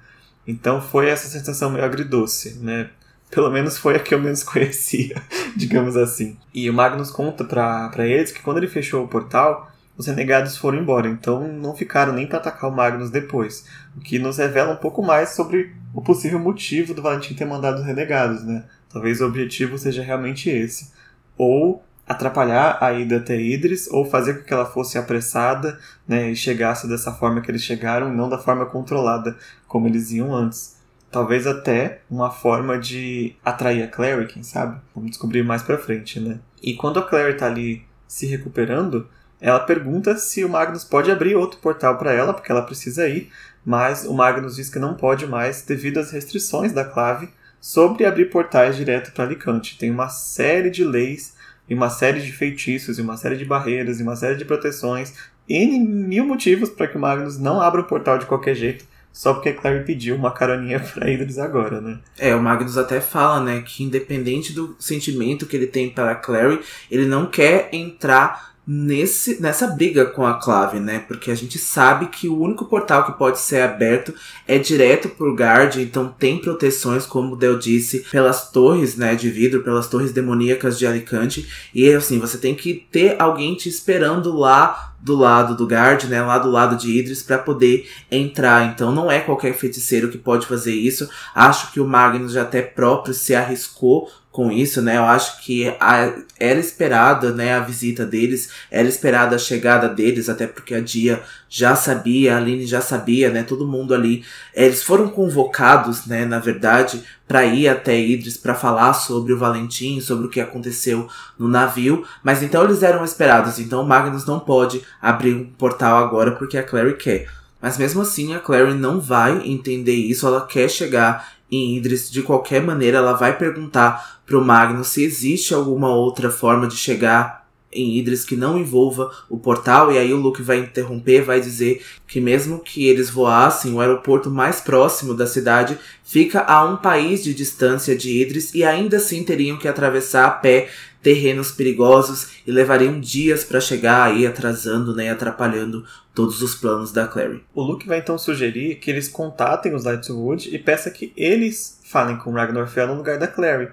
Então 0.47 0.81
foi 0.81 1.09
essa 1.09 1.27
sensação 1.27 1.69
meio 1.69 1.85
agridoce, 1.85 2.59
né? 2.59 2.89
Pelo 3.29 3.49
menos 3.49 3.77
foi 3.77 3.95
a 3.95 3.99
que 3.99 4.13
eu 4.13 4.19
menos 4.19 4.43
conhecia, 4.43 5.21
digamos 5.55 5.95
assim. 5.95 6.37
E 6.53 6.69
o 6.69 6.73
Magnus 6.73 7.11
conta 7.11 7.43
para 7.43 8.07
eles 8.07 8.31
que 8.31 8.41
quando 8.41 8.57
ele 8.57 8.67
fechou 8.67 9.03
o 9.05 9.07
portal, 9.07 9.70
os 10.01 10.07
renegados 10.07 10.57
foram 10.57 10.79
embora, 10.79 11.07
então 11.07 11.47
não 11.47 11.75
ficaram 11.75 12.11
nem 12.11 12.25
para 12.25 12.39
atacar 12.39 12.69
o 12.69 12.73
Magnus 12.73 13.11
depois. 13.11 13.65
O 13.95 13.99
que 13.99 14.17
nos 14.17 14.39
revela 14.39 14.73
um 14.73 14.77
pouco 14.77 15.03
mais 15.03 15.29
sobre 15.29 15.75
o 15.93 16.01
possível 16.01 16.39
motivo 16.39 16.95
do 16.95 17.03
Valentim 17.03 17.35
ter 17.35 17.45
mandado 17.45 17.79
os 17.79 17.85
renegados, 17.85 18.43
né? 18.43 18.63
Talvez 18.91 19.21
o 19.21 19.27
objetivo 19.27 19.77
seja 19.77 20.01
realmente 20.01 20.49
esse. 20.49 20.91
Ou 21.37 21.83
atrapalhar 22.07 22.79
a 22.81 22.91
ida 22.93 23.17
até 23.17 23.39
Idris, 23.39 23.87
ou 23.91 24.03
fazer 24.03 24.39
com 24.39 24.43
que 24.43 24.53
ela 24.53 24.65
fosse 24.65 24.97
apressada 24.97 25.79
né, 26.07 26.31
e 26.31 26.35
chegasse 26.35 26.89
dessa 26.89 27.13
forma 27.13 27.39
que 27.39 27.51
eles 27.51 27.61
chegaram, 27.61 28.11
não 28.11 28.27
da 28.27 28.39
forma 28.39 28.65
controlada 28.65 29.37
como 29.67 29.87
eles 29.87 30.11
iam 30.11 30.33
antes. 30.33 30.77
Talvez 31.11 31.45
até 31.45 32.01
uma 32.09 32.31
forma 32.31 32.79
de 32.79 33.35
atrair 33.45 33.83
a 33.83 33.87
Clary, 33.87 34.25
quem 34.25 34.41
sabe? 34.41 34.81
Vamos 34.95 35.11
descobrir 35.11 35.43
mais 35.43 35.61
pra 35.61 35.77
frente, 35.77 36.19
né? 36.19 36.39
E 36.61 36.73
quando 36.73 36.99
a 36.99 37.07
Clary 37.07 37.37
tá 37.37 37.45
ali 37.45 37.85
se 38.07 38.25
recuperando, 38.25 39.07
ela 39.41 39.59
pergunta 39.59 40.15
se 40.17 40.45
o 40.45 40.49
Magnus 40.49 40.83
pode 40.83 41.09
abrir 41.09 41.35
outro 41.35 41.59
portal 41.59 41.97
para 41.97 42.13
ela, 42.13 42.33
porque 42.33 42.51
ela 42.51 42.61
precisa 42.61 43.07
ir, 43.07 43.31
mas 43.65 44.05
o 44.05 44.13
Magnus 44.13 44.55
diz 44.55 44.69
que 44.69 44.77
não 44.77 44.93
pode 44.93 45.25
mais 45.25 45.63
devido 45.63 45.97
às 45.97 46.11
restrições 46.11 46.71
da 46.71 46.85
clave 46.85 47.27
sobre 47.59 48.05
abrir 48.05 48.25
portais 48.29 48.75
direto 48.75 49.11
para 49.11 49.23
Alicante. 49.23 49.77
Tem 49.77 49.89
uma 49.89 50.09
série 50.09 50.69
de 50.69 50.83
leis 50.83 51.35
e 51.67 51.73
uma 51.73 51.89
série 51.89 52.21
de 52.21 52.31
feitiços 52.31 52.99
e 52.99 53.01
uma 53.01 53.17
série 53.17 53.35
de 53.35 53.45
barreiras 53.45 53.99
e 53.99 54.03
uma 54.03 54.15
série 54.15 54.35
de 54.35 54.45
proteções 54.45 55.13
e 55.49 55.65
mil 55.79 56.25
motivos 56.25 56.69
para 56.69 56.87
que 56.87 56.97
o 56.97 57.01
Magnus 57.01 57.39
não 57.39 57.59
abra 57.59 57.81
o 57.81 57.85
portal 57.85 58.17
de 58.17 58.25
qualquer 58.25 58.55
jeito 58.55 58.85
só 59.11 59.33
porque 59.33 59.49
a 59.49 59.53
Clary 59.53 59.83
pediu 59.83 60.15
uma 60.15 60.31
caroninha 60.31 60.79
pra 60.93 61.09
Idris 61.09 61.37
agora, 61.37 61.81
né? 61.81 61.99
É, 62.17 62.33
o 62.35 62.41
Magnus 62.41 62.77
até 62.77 63.01
fala, 63.01 63.43
né, 63.43 63.61
que 63.61 63.83
independente 63.83 64.53
do 64.53 64.75
sentimento 64.79 65.45
que 65.45 65.55
ele 65.55 65.67
tem 65.67 65.89
para 65.89 66.11
a 66.11 66.15
Clary, 66.15 66.61
ele 66.89 67.05
não 67.05 67.25
quer 67.25 67.69
entrar 67.73 68.50
nesse, 68.73 69.41
nessa 69.41 69.67
briga 69.67 70.05
com 70.05 70.25
a 70.25 70.35
clave, 70.35 70.79
né? 70.79 71.03
Porque 71.05 71.29
a 71.29 71.35
gente 71.35 71.59
sabe 71.59 72.05
que 72.05 72.29
o 72.29 72.39
único 72.39 72.63
portal 72.63 73.05
que 73.05 73.17
pode 73.17 73.37
ser 73.37 73.61
aberto 73.61 74.13
é 74.47 74.57
direto 74.57 75.09
por 75.09 75.35
Guard, 75.35 75.75
então 75.75 76.07
tem 76.07 76.37
proteções, 76.37 77.05
como 77.05 77.33
o 77.33 77.35
Del 77.35 77.59
disse, 77.59 78.05
pelas 78.09 78.49
torres, 78.49 78.95
né, 78.95 79.13
de 79.13 79.29
vidro, 79.29 79.61
pelas 79.61 79.87
torres 79.87 80.13
demoníacas 80.13 80.79
de 80.79 80.87
Alicante. 80.87 81.49
E 81.75 81.91
assim, 81.91 82.17
você 82.17 82.37
tem 82.37 82.55
que 82.55 82.87
ter 82.89 83.21
alguém 83.21 83.55
te 83.55 83.67
esperando 83.67 84.31
lá 84.33 84.93
do 85.01 85.17
lado 85.17 85.55
do 85.55 85.65
Guard, 85.65 86.05
né, 86.05 86.21
lá 86.21 86.37
do 86.37 86.49
lado 86.49 86.77
de 86.77 86.97
Idris 86.97 87.21
para 87.21 87.39
poder 87.39 87.89
entrar. 88.09 88.71
Então 88.71 88.91
não 88.93 89.11
é 89.11 89.19
qualquer 89.19 89.53
feiticeiro 89.53 90.09
que 90.09 90.17
pode 90.17 90.45
fazer 90.45 90.73
isso. 90.73 91.09
Acho 91.35 91.73
que 91.73 91.81
o 91.81 91.87
Magnus 91.87 92.31
já 92.31 92.43
até 92.43 92.61
próprio 92.61 93.13
se 93.13 93.35
arriscou 93.35 94.09
com 94.31 94.49
isso, 94.49 94.81
né? 94.81 94.97
Eu 94.97 95.03
acho 95.03 95.41
que 95.41 95.67
a, 95.79 96.13
era 96.39 96.59
esperada, 96.59 97.33
né, 97.33 97.53
a 97.53 97.59
visita 97.59 98.05
deles, 98.05 98.49
era 98.71 98.87
esperada 98.87 99.35
a 99.35 99.39
chegada 99.39 99.89
deles, 99.89 100.29
até 100.29 100.47
porque 100.47 100.73
a 100.73 100.79
Dia 100.79 101.21
já 101.49 101.75
sabia, 101.75 102.33
a 102.33 102.37
Aline 102.37 102.65
já 102.65 102.79
sabia, 102.79 103.29
né? 103.29 103.43
Todo 103.43 103.67
mundo 103.67 103.93
ali, 103.93 104.23
eles 104.53 104.81
foram 104.81 105.09
convocados, 105.09 106.05
né, 106.05 106.25
na 106.25 106.39
verdade, 106.39 107.03
para 107.27 107.43
ir 107.45 107.67
até 107.67 107.99
Idris 107.99 108.37
para 108.37 108.55
falar 108.55 108.93
sobre 108.93 109.33
o 109.33 109.37
Valentim, 109.37 109.99
sobre 109.99 110.27
o 110.27 110.29
que 110.29 110.39
aconteceu 110.39 111.07
no 111.37 111.49
navio, 111.49 112.05
mas 112.23 112.41
então 112.41 112.63
eles 112.63 112.83
eram 112.83 113.03
esperados. 113.03 113.59
Então 113.59 113.81
o 113.81 113.87
Magnus 113.87 114.25
não 114.25 114.39
pode 114.39 114.81
abrir 115.01 115.33
um 115.33 115.45
portal 115.45 115.97
agora 115.97 116.31
porque 116.31 116.57
a 116.57 116.63
Clary 116.63 116.95
quer. 116.95 117.27
Mas 117.61 117.77
mesmo 117.77 118.01
assim, 118.01 118.33
a 118.33 118.39
Clary 118.39 118.73
não 118.73 118.99
vai 118.99 119.45
entender 119.45 119.93
isso, 119.93 120.25
ela 120.25 120.45
quer 120.47 120.69
chegar 120.69 121.31
em 121.51 121.75
Idris 121.77 122.09
de 122.09 122.21
qualquer 122.21 122.61
maneira, 122.61 122.99
ela 122.99 123.13
vai 123.13 123.37
perguntar 123.37 124.21
pro 124.25 124.43
Magnus 124.43 124.87
se 124.87 125.03
existe 125.03 125.53
alguma 125.53 125.93
outra 125.93 126.31
forma 126.31 126.67
de 126.67 126.77
chegar 126.77 127.41
em 127.73 127.97
Idris 127.97 128.25
que 128.25 128.35
não 128.35 128.57
envolva 128.57 129.11
o 129.29 129.37
portal, 129.37 129.91
e 129.91 129.97
aí 129.97 130.13
o 130.13 130.17
Luke 130.17 130.41
vai 130.41 130.59
interromper, 130.59 131.23
vai 131.23 131.39
dizer 131.39 131.81
que 132.05 132.19
mesmo 132.19 132.59
que 132.59 132.87
eles 132.87 133.09
voassem, 133.09 133.73
o 133.73 133.79
aeroporto 133.79 134.29
mais 134.29 134.59
próximo 134.59 135.13
da 135.13 135.25
cidade 135.25 135.77
fica 136.03 136.41
a 136.41 136.65
um 136.65 136.77
país 136.77 137.23
de 137.23 137.33
distância 137.33 137.95
de 137.95 138.21
Idris 138.21 138.53
e 138.53 138.63
ainda 138.63 138.97
assim 138.97 139.23
teriam 139.23 139.57
que 139.57 139.67
atravessar 139.67 140.25
a 140.25 140.31
pé 140.31 140.69
terrenos 141.01 141.51
perigosos 141.51 142.41
e 142.45 142.51
levariam 142.51 142.99
dias 142.99 143.43
para 143.43 143.59
chegar 143.59 144.03
aí 144.03 144.25
atrasando, 144.25 144.95
né, 144.95 145.09
atrapalhando 145.09 145.83
todos 146.13 146.41
os 146.41 146.55
planos 146.55 146.91
da 146.91 147.07
Clary. 147.07 147.43
O 147.53 147.61
Luke 147.61 147.87
vai 147.87 147.99
então 147.99 148.17
sugerir 148.17 148.75
que 148.75 148.91
eles 148.91 149.07
contatem 149.07 149.73
os 149.73 149.83
Lightwood 149.83 150.53
e 150.53 150.59
peça 150.59 150.91
que 150.91 151.11
eles 151.17 151.79
falem 151.85 152.17
com 152.17 152.31
Ragnar 152.31 152.67
Fell 152.67 152.87
no 152.87 152.95
lugar 152.95 153.17
da 153.17 153.27
Clary. 153.27 153.69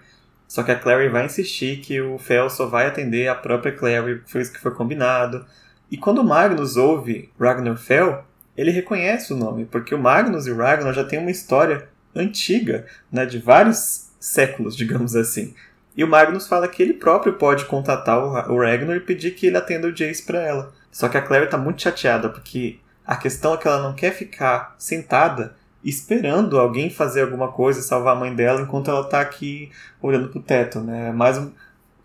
Só 0.46 0.62
que 0.62 0.70
a 0.70 0.78
Clary 0.78 1.10
vai 1.10 1.26
insistir 1.26 1.80
que 1.80 2.00
o 2.00 2.16
Fel 2.16 2.48
só 2.48 2.66
vai 2.66 2.86
atender 2.86 3.28
a 3.28 3.34
própria 3.34 3.72
Clary, 3.72 4.22
foi 4.26 4.40
isso 4.40 4.52
que 4.52 4.60
foi 4.60 4.72
combinado. 4.72 5.44
E 5.90 5.98
quando 5.98 6.20
o 6.20 6.24
Magnus 6.24 6.76
ouve 6.76 7.30
Ragnar 7.38 7.76
Fel, 7.76 8.24
ele 8.56 8.70
reconhece 8.70 9.32
o 9.32 9.36
nome, 9.36 9.66
porque 9.66 9.94
o 9.94 9.98
Magnus 9.98 10.46
e 10.46 10.50
o 10.50 10.56
Ragnar 10.56 10.94
já 10.94 11.04
têm 11.04 11.18
uma 11.18 11.30
história 11.30 11.88
antiga, 12.14 12.86
né, 13.12 13.26
de 13.26 13.38
vários 13.38 14.08
séculos, 14.18 14.74
digamos 14.74 15.14
assim. 15.14 15.54
E 15.98 16.04
o 16.04 16.08
Magnus 16.08 16.46
fala 16.46 16.68
que 16.68 16.80
ele 16.80 16.92
próprio 16.92 17.32
pode 17.32 17.64
contatar 17.64 18.20
o 18.20 18.62
Ragnar 18.62 18.96
e 18.96 19.00
pedir 19.00 19.32
que 19.32 19.48
ele 19.48 19.56
atenda 19.56 19.88
o 19.88 19.92
Jace 19.92 20.22
para 20.22 20.40
ela. 20.40 20.72
Só 20.92 21.08
que 21.08 21.16
a 21.16 21.20
Clary 21.20 21.48
tá 21.48 21.58
muito 21.58 21.82
chateada, 21.82 22.28
porque 22.28 22.78
a 23.04 23.16
questão 23.16 23.54
é 23.54 23.56
que 23.56 23.66
ela 23.66 23.82
não 23.82 23.96
quer 23.96 24.12
ficar 24.12 24.76
sentada 24.78 25.56
esperando 25.82 26.56
alguém 26.56 26.88
fazer 26.88 27.22
alguma 27.22 27.50
coisa, 27.50 27.82
salvar 27.82 28.16
a 28.16 28.18
mãe 28.20 28.32
dela, 28.32 28.60
enquanto 28.60 28.92
ela 28.92 29.02
tá 29.02 29.20
aqui 29.20 29.72
olhando 30.00 30.28
pro 30.28 30.40
teto, 30.40 30.78
né? 30.80 31.10
Mas 31.10 31.44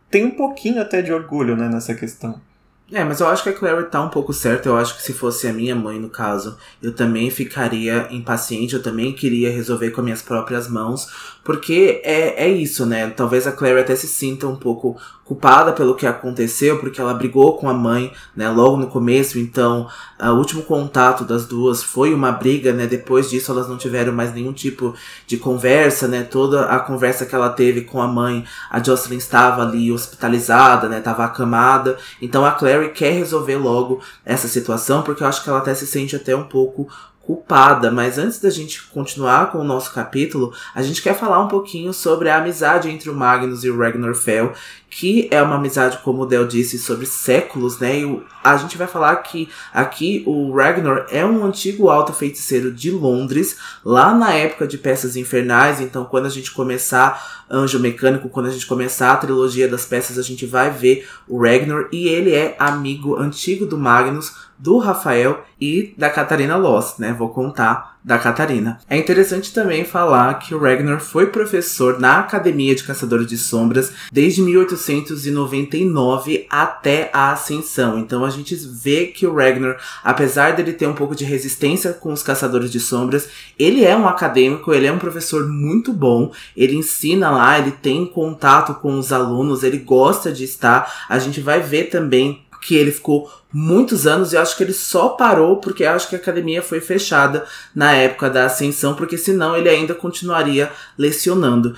tem 0.10 0.26
um 0.26 0.32
pouquinho 0.32 0.82
até 0.82 1.04
de 1.04 1.14
orgulho, 1.14 1.56
né, 1.56 1.70
nessa 1.70 1.94
questão. 1.94 2.42
É, 2.96 3.04
mas 3.04 3.20
eu 3.20 3.28
acho 3.28 3.42
que 3.42 3.50
a 3.50 3.54
Clary 3.54 3.90
tá 3.90 4.04
um 4.04 4.10
pouco 4.10 4.32
certa. 4.32 4.70
Eu 4.70 4.78
acho 4.78 4.96
que 4.96 5.02
se 5.02 5.14
fosse 5.14 5.48
a 5.48 5.54
minha 5.54 5.76
mãe, 5.76 6.00
no 6.00 6.10
caso, 6.10 6.56
eu 6.80 6.94
também 6.94 7.32
ficaria 7.32 8.08
impaciente, 8.12 8.76
eu 8.76 8.84
também 8.84 9.12
queria 9.14 9.52
resolver 9.52 9.90
com 9.90 10.02
as 10.02 10.06
minhas 10.06 10.22
próprias 10.22 10.68
mãos. 10.68 11.08
Porque 11.44 12.02
é, 12.04 12.46
é 12.46 12.48
isso, 12.48 12.86
né? 12.86 13.10
Talvez 13.10 13.48
a 13.48 13.52
Clary 13.52 13.80
até 13.80 13.96
se 13.96 14.08
sinta 14.08 14.48
um 14.48 14.56
pouco 14.56 14.96
culpada 15.26 15.72
pelo 15.72 15.96
que 15.96 16.06
aconteceu, 16.06 16.80
porque 16.80 17.00
ela 17.00 17.14
brigou 17.14 17.58
com 17.58 17.70
a 17.70 17.74
mãe, 17.74 18.12
né, 18.36 18.50
logo 18.50 18.76
no 18.78 18.88
começo, 18.88 19.40
então 19.40 19.88
o 20.20 20.32
último 20.32 20.64
contato 20.64 21.24
das 21.24 21.46
duas 21.46 21.82
foi 21.82 22.14
uma 22.14 22.32
briga, 22.32 22.74
né, 22.74 22.86
depois 22.86 23.30
disso 23.30 23.52
elas 23.52 23.68
não 23.70 23.78
tiveram 23.78 24.12
mais 24.12 24.34
nenhum 24.34 24.52
tipo 24.52 24.94
de 25.26 25.38
conversa, 25.38 26.08
né, 26.08 26.24
toda 26.24 26.66
a 26.66 26.80
conversa 26.80 27.26
que 27.26 27.34
ela 27.34 27.50
teve 27.50 27.82
com 27.82 28.02
a 28.02 28.08
mãe, 28.08 28.46
a 28.70 28.84
Jocelyn 28.84 29.18
estava 29.18 29.62
ali 29.62 29.92
hospitalizada, 29.92 30.90
né, 30.90 31.00
estava 31.00 31.24
acamada, 31.24 31.98
então 32.22 32.46
a 32.46 32.52
Clary 32.52 32.92
quer 32.92 33.14
resolver 33.14 33.56
logo 33.56 34.02
essa 34.26 34.48
situação, 34.50 35.04
porque 35.04 35.24
eu 35.24 35.28
acho 35.28 35.42
que 35.42 35.50
ela 35.50 35.60
até 35.60 35.74
se 35.74 35.88
sente 35.88 36.16
até 36.16 36.36
um 36.36 36.44
pouco 36.44 36.90
culpada, 37.26 37.90
mas 37.90 38.18
antes 38.18 38.38
da 38.38 38.50
gente 38.50 38.84
continuar 38.90 39.50
com 39.50 39.60
o 39.60 39.64
nosso 39.64 39.94
capítulo, 39.94 40.54
a 40.76 40.82
gente 40.82 41.02
quer 41.02 41.18
falar 41.18 41.40
um 41.40 41.48
pouquinho 41.48 41.94
sobre 41.94 42.30
a 42.30 42.38
amizade 42.38 42.90
entre 42.90 43.10
o 43.10 43.16
Magnus 43.16 43.64
e 43.64 43.70
o 43.70 43.78
Ragnar 43.78 44.14
Fell, 44.14 44.52
que 44.96 45.28
é 45.32 45.42
uma 45.42 45.56
amizade, 45.56 45.98
como 46.04 46.22
o 46.22 46.26
Del 46.26 46.48
disse, 46.48 46.78
sobre 46.78 47.08
séculos, 47.08 47.80
né? 47.80 48.00
E 48.00 48.24
a 48.44 48.58
gente 48.58 48.78
vai 48.78 48.86
falar 48.86 49.16
que 49.18 49.50
aqui 49.74 50.24
o 50.28 50.56
Ragnar 50.56 51.08
é 51.10 51.26
um 51.26 51.44
antigo 51.44 51.90
alto 51.90 52.14
feiticeiro 52.14 52.72
de 52.72 52.92
Londres, 52.92 53.58
lá 53.84 54.14
na 54.14 54.34
época 54.34 54.68
de 54.68 54.78
Peças 54.78 55.16
Infernais, 55.16 55.82
então 55.82 56.06
quando 56.06 56.28
a 56.28 56.30
gente 56.30 56.52
começar 56.52 57.44
Anjo 57.50 57.80
Mecânico, 57.80 58.30
quando 58.30 58.48
a 58.48 58.52
gente 58.52 58.68
começar 58.68 59.14
a 59.14 59.18
trilogia 59.18 59.68
das 59.68 59.86
peças, 59.86 60.20
a 60.20 60.22
gente 60.22 60.46
vai 60.46 60.70
ver 60.70 61.08
o 61.28 61.42
Ragnar 61.42 61.88
e 61.92 62.08
ele 62.08 62.34
é 62.34 62.56
amigo 62.60 63.16
antigo 63.16 63.66
do 63.66 63.78
Magnus, 63.78 64.36
do 64.60 64.78
Rafael 64.78 65.44
e 65.60 65.94
da 65.98 66.10
Catarina 66.10 66.56
Loss, 66.56 67.00
né? 67.00 67.14
Vou 67.14 67.30
contar 67.30 67.93
da 68.04 68.18
Catarina. 68.18 68.80
É 68.90 68.98
interessante 68.98 69.54
também 69.54 69.86
falar 69.86 70.34
que 70.36 70.54
o 70.54 70.60
Ragnar 70.60 71.00
foi 71.00 71.28
professor 71.28 72.00
na 72.00 72.20
Academia 72.20 72.76
de 72.76 72.84
Caçadores 72.84 73.28
de 73.28 73.38
Sombras 73.38 73.94
desde 74.12 74.42
1899 74.42 76.46
até 76.50 77.10
a 77.14 77.32
Ascensão. 77.32 77.98
Então 77.98 78.26
a 78.26 78.30
gente 78.30 78.56
vê 78.56 79.08
que 79.08 79.26
o 79.26 79.34
Ragnar, 79.34 79.78
apesar 80.04 80.54
dele 80.54 80.74
ter 80.74 80.88
um 80.88 80.94
pouco 80.94 81.16
de 81.16 81.24
resistência 81.24 81.94
com 81.94 82.12
os 82.12 82.22
Caçadores 82.22 82.72
de 82.72 82.80
Sombras, 82.80 83.30
ele 83.58 83.86
é 83.86 83.96
um 83.96 84.08
acadêmico, 84.08 84.74
ele 84.74 84.88
é 84.88 84.92
um 84.92 85.00
professor 85.00 85.48
muito 85.48 85.94
bom, 85.94 86.32
ele 86.56 86.76
ensina 86.76 87.32
lá, 87.32 87.58
ele 87.58 87.72
tem 87.72 88.06
contato 88.06 88.76
com 88.76 89.00
os 89.00 89.14
alunos, 89.14 89.64
ele 89.64 89.78
gosta 89.78 90.32
de 90.32 90.44
estar. 90.44 91.06
A 91.08 91.18
gente 91.20 91.40
vai 91.40 91.62
ver 91.62 91.86
também 91.86 92.43
que 92.64 92.76
ele 92.76 92.92
ficou 92.92 93.30
muitos 93.52 94.08
anos 94.08 94.34
e 94.34 94.38
acho 94.38 94.56
que 94.56 94.64
ele 94.64 94.74
só 94.74 95.10
parou 95.10 95.58
porque 95.58 95.86
acho 95.86 96.10
que 96.10 96.16
a 96.16 96.20
academia 96.20 96.62
foi 96.62 96.80
fechada 96.80 97.46
na 97.76 97.94
época 97.94 98.30
da 98.30 98.46
ascensão, 98.46 98.96
porque 98.96 99.18
senão 99.18 99.56
ele 99.56 99.70
ainda 99.70 99.94
continuaria 99.94 100.72
lecionando. 100.98 101.76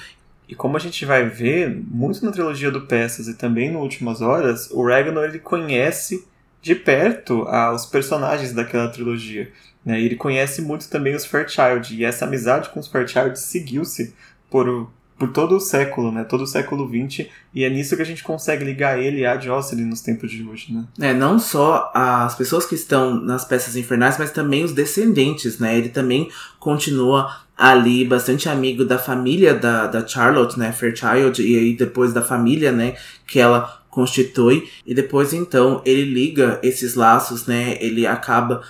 E 0.48 0.54
como 0.54 0.78
a 0.78 0.80
gente 0.80 1.04
vai 1.06 1.28
ver, 1.28 1.76
muito 1.88 2.24
na 2.24 2.32
trilogia 2.32 2.70
do 2.70 2.82
Peças 2.82 3.28
e 3.28 3.34
também 3.34 3.72
no 3.72 3.80
Últimas 3.80 4.22
Horas, 4.22 4.70
o 4.72 4.88
Ragnar 4.88 5.26
ele 5.26 5.40
conhece 5.40 6.26
de 6.62 6.76
perto 6.76 7.46
ah, 7.48 7.74
os 7.74 7.86
personagens 7.86 8.54
daquela 8.54 8.88
trilogia. 8.88 9.52
Né? 9.84 10.00
E 10.00 10.06
ele 10.06 10.16
conhece 10.16 10.62
muito 10.62 10.88
também 10.88 11.16
os 11.16 11.26
Fairchild, 11.26 11.96
e 11.96 12.06
essa 12.06 12.26
amizade 12.26 12.70
com 12.70 12.80
os 12.80 12.88
Fairchild 12.88 13.40
seguiu-se 13.40 14.14
por 14.50 14.88
por 15.18 15.32
todo 15.32 15.56
o 15.56 15.60
século, 15.60 16.12
né? 16.12 16.24
Todo 16.24 16.42
o 16.42 16.48
século 16.48 16.88
XX, 16.88 17.28
e 17.54 17.64
é 17.64 17.70
nisso 17.70 17.96
que 17.96 18.02
a 18.02 18.06
gente 18.06 18.24
consegue 18.24 18.66
ligar 18.66 19.00
ele 19.00 19.26
a 19.26 19.40
Jocelyn 19.40 19.86
nos 19.86 20.02
tempos 20.02 20.30
de 20.30 20.44
hoje, 20.44 20.74
né? 20.74 20.84
É, 21.00 21.14
não 21.14 21.40
só 21.40 21.90
as 21.94 22.36
pessoas 22.36 22.66
que 22.66 22.76
estão 22.76 23.16
nas 23.16 23.46
peças 23.46 23.76
infernais, 23.78 24.18
mas 24.18 24.32
também 24.32 24.64
os 24.64 24.74
descendentes, 24.74 25.58
né? 25.58 25.78
Ele 25.78 25.90
também 25.90 26.30
continua 26.60 27.34
ali 27.58 28.04
bastante 28.04 28.50
amigo 28.50 28.84
da 28.84 29.00
família 29.00 29.54
da, 29.54 29.88
da 29.88 30.06
Charlotte, 30.06 30.60
né? 30.60 30.74
Fairchild, 30.74 31.42
e 31.42 31.58
aí 31.58 31.74
depois 31.76 32.14
da 32.14 32.22
família, 32.22 32.74
né? 32.74 32.96
Que 33.26 33.40
ela 33.40 33.82
constitui, 33.90 34.70
e 34.86 34.94
depois 34.94 35.32
então 35.32 35.82
ele 35.86 36.04
liga 36.04 36.60
esses 36.62 36.96
laços, 36.96 37.46
né? 37.46 37.78
Ele 37.80 38.06
acaba 38.06 38.62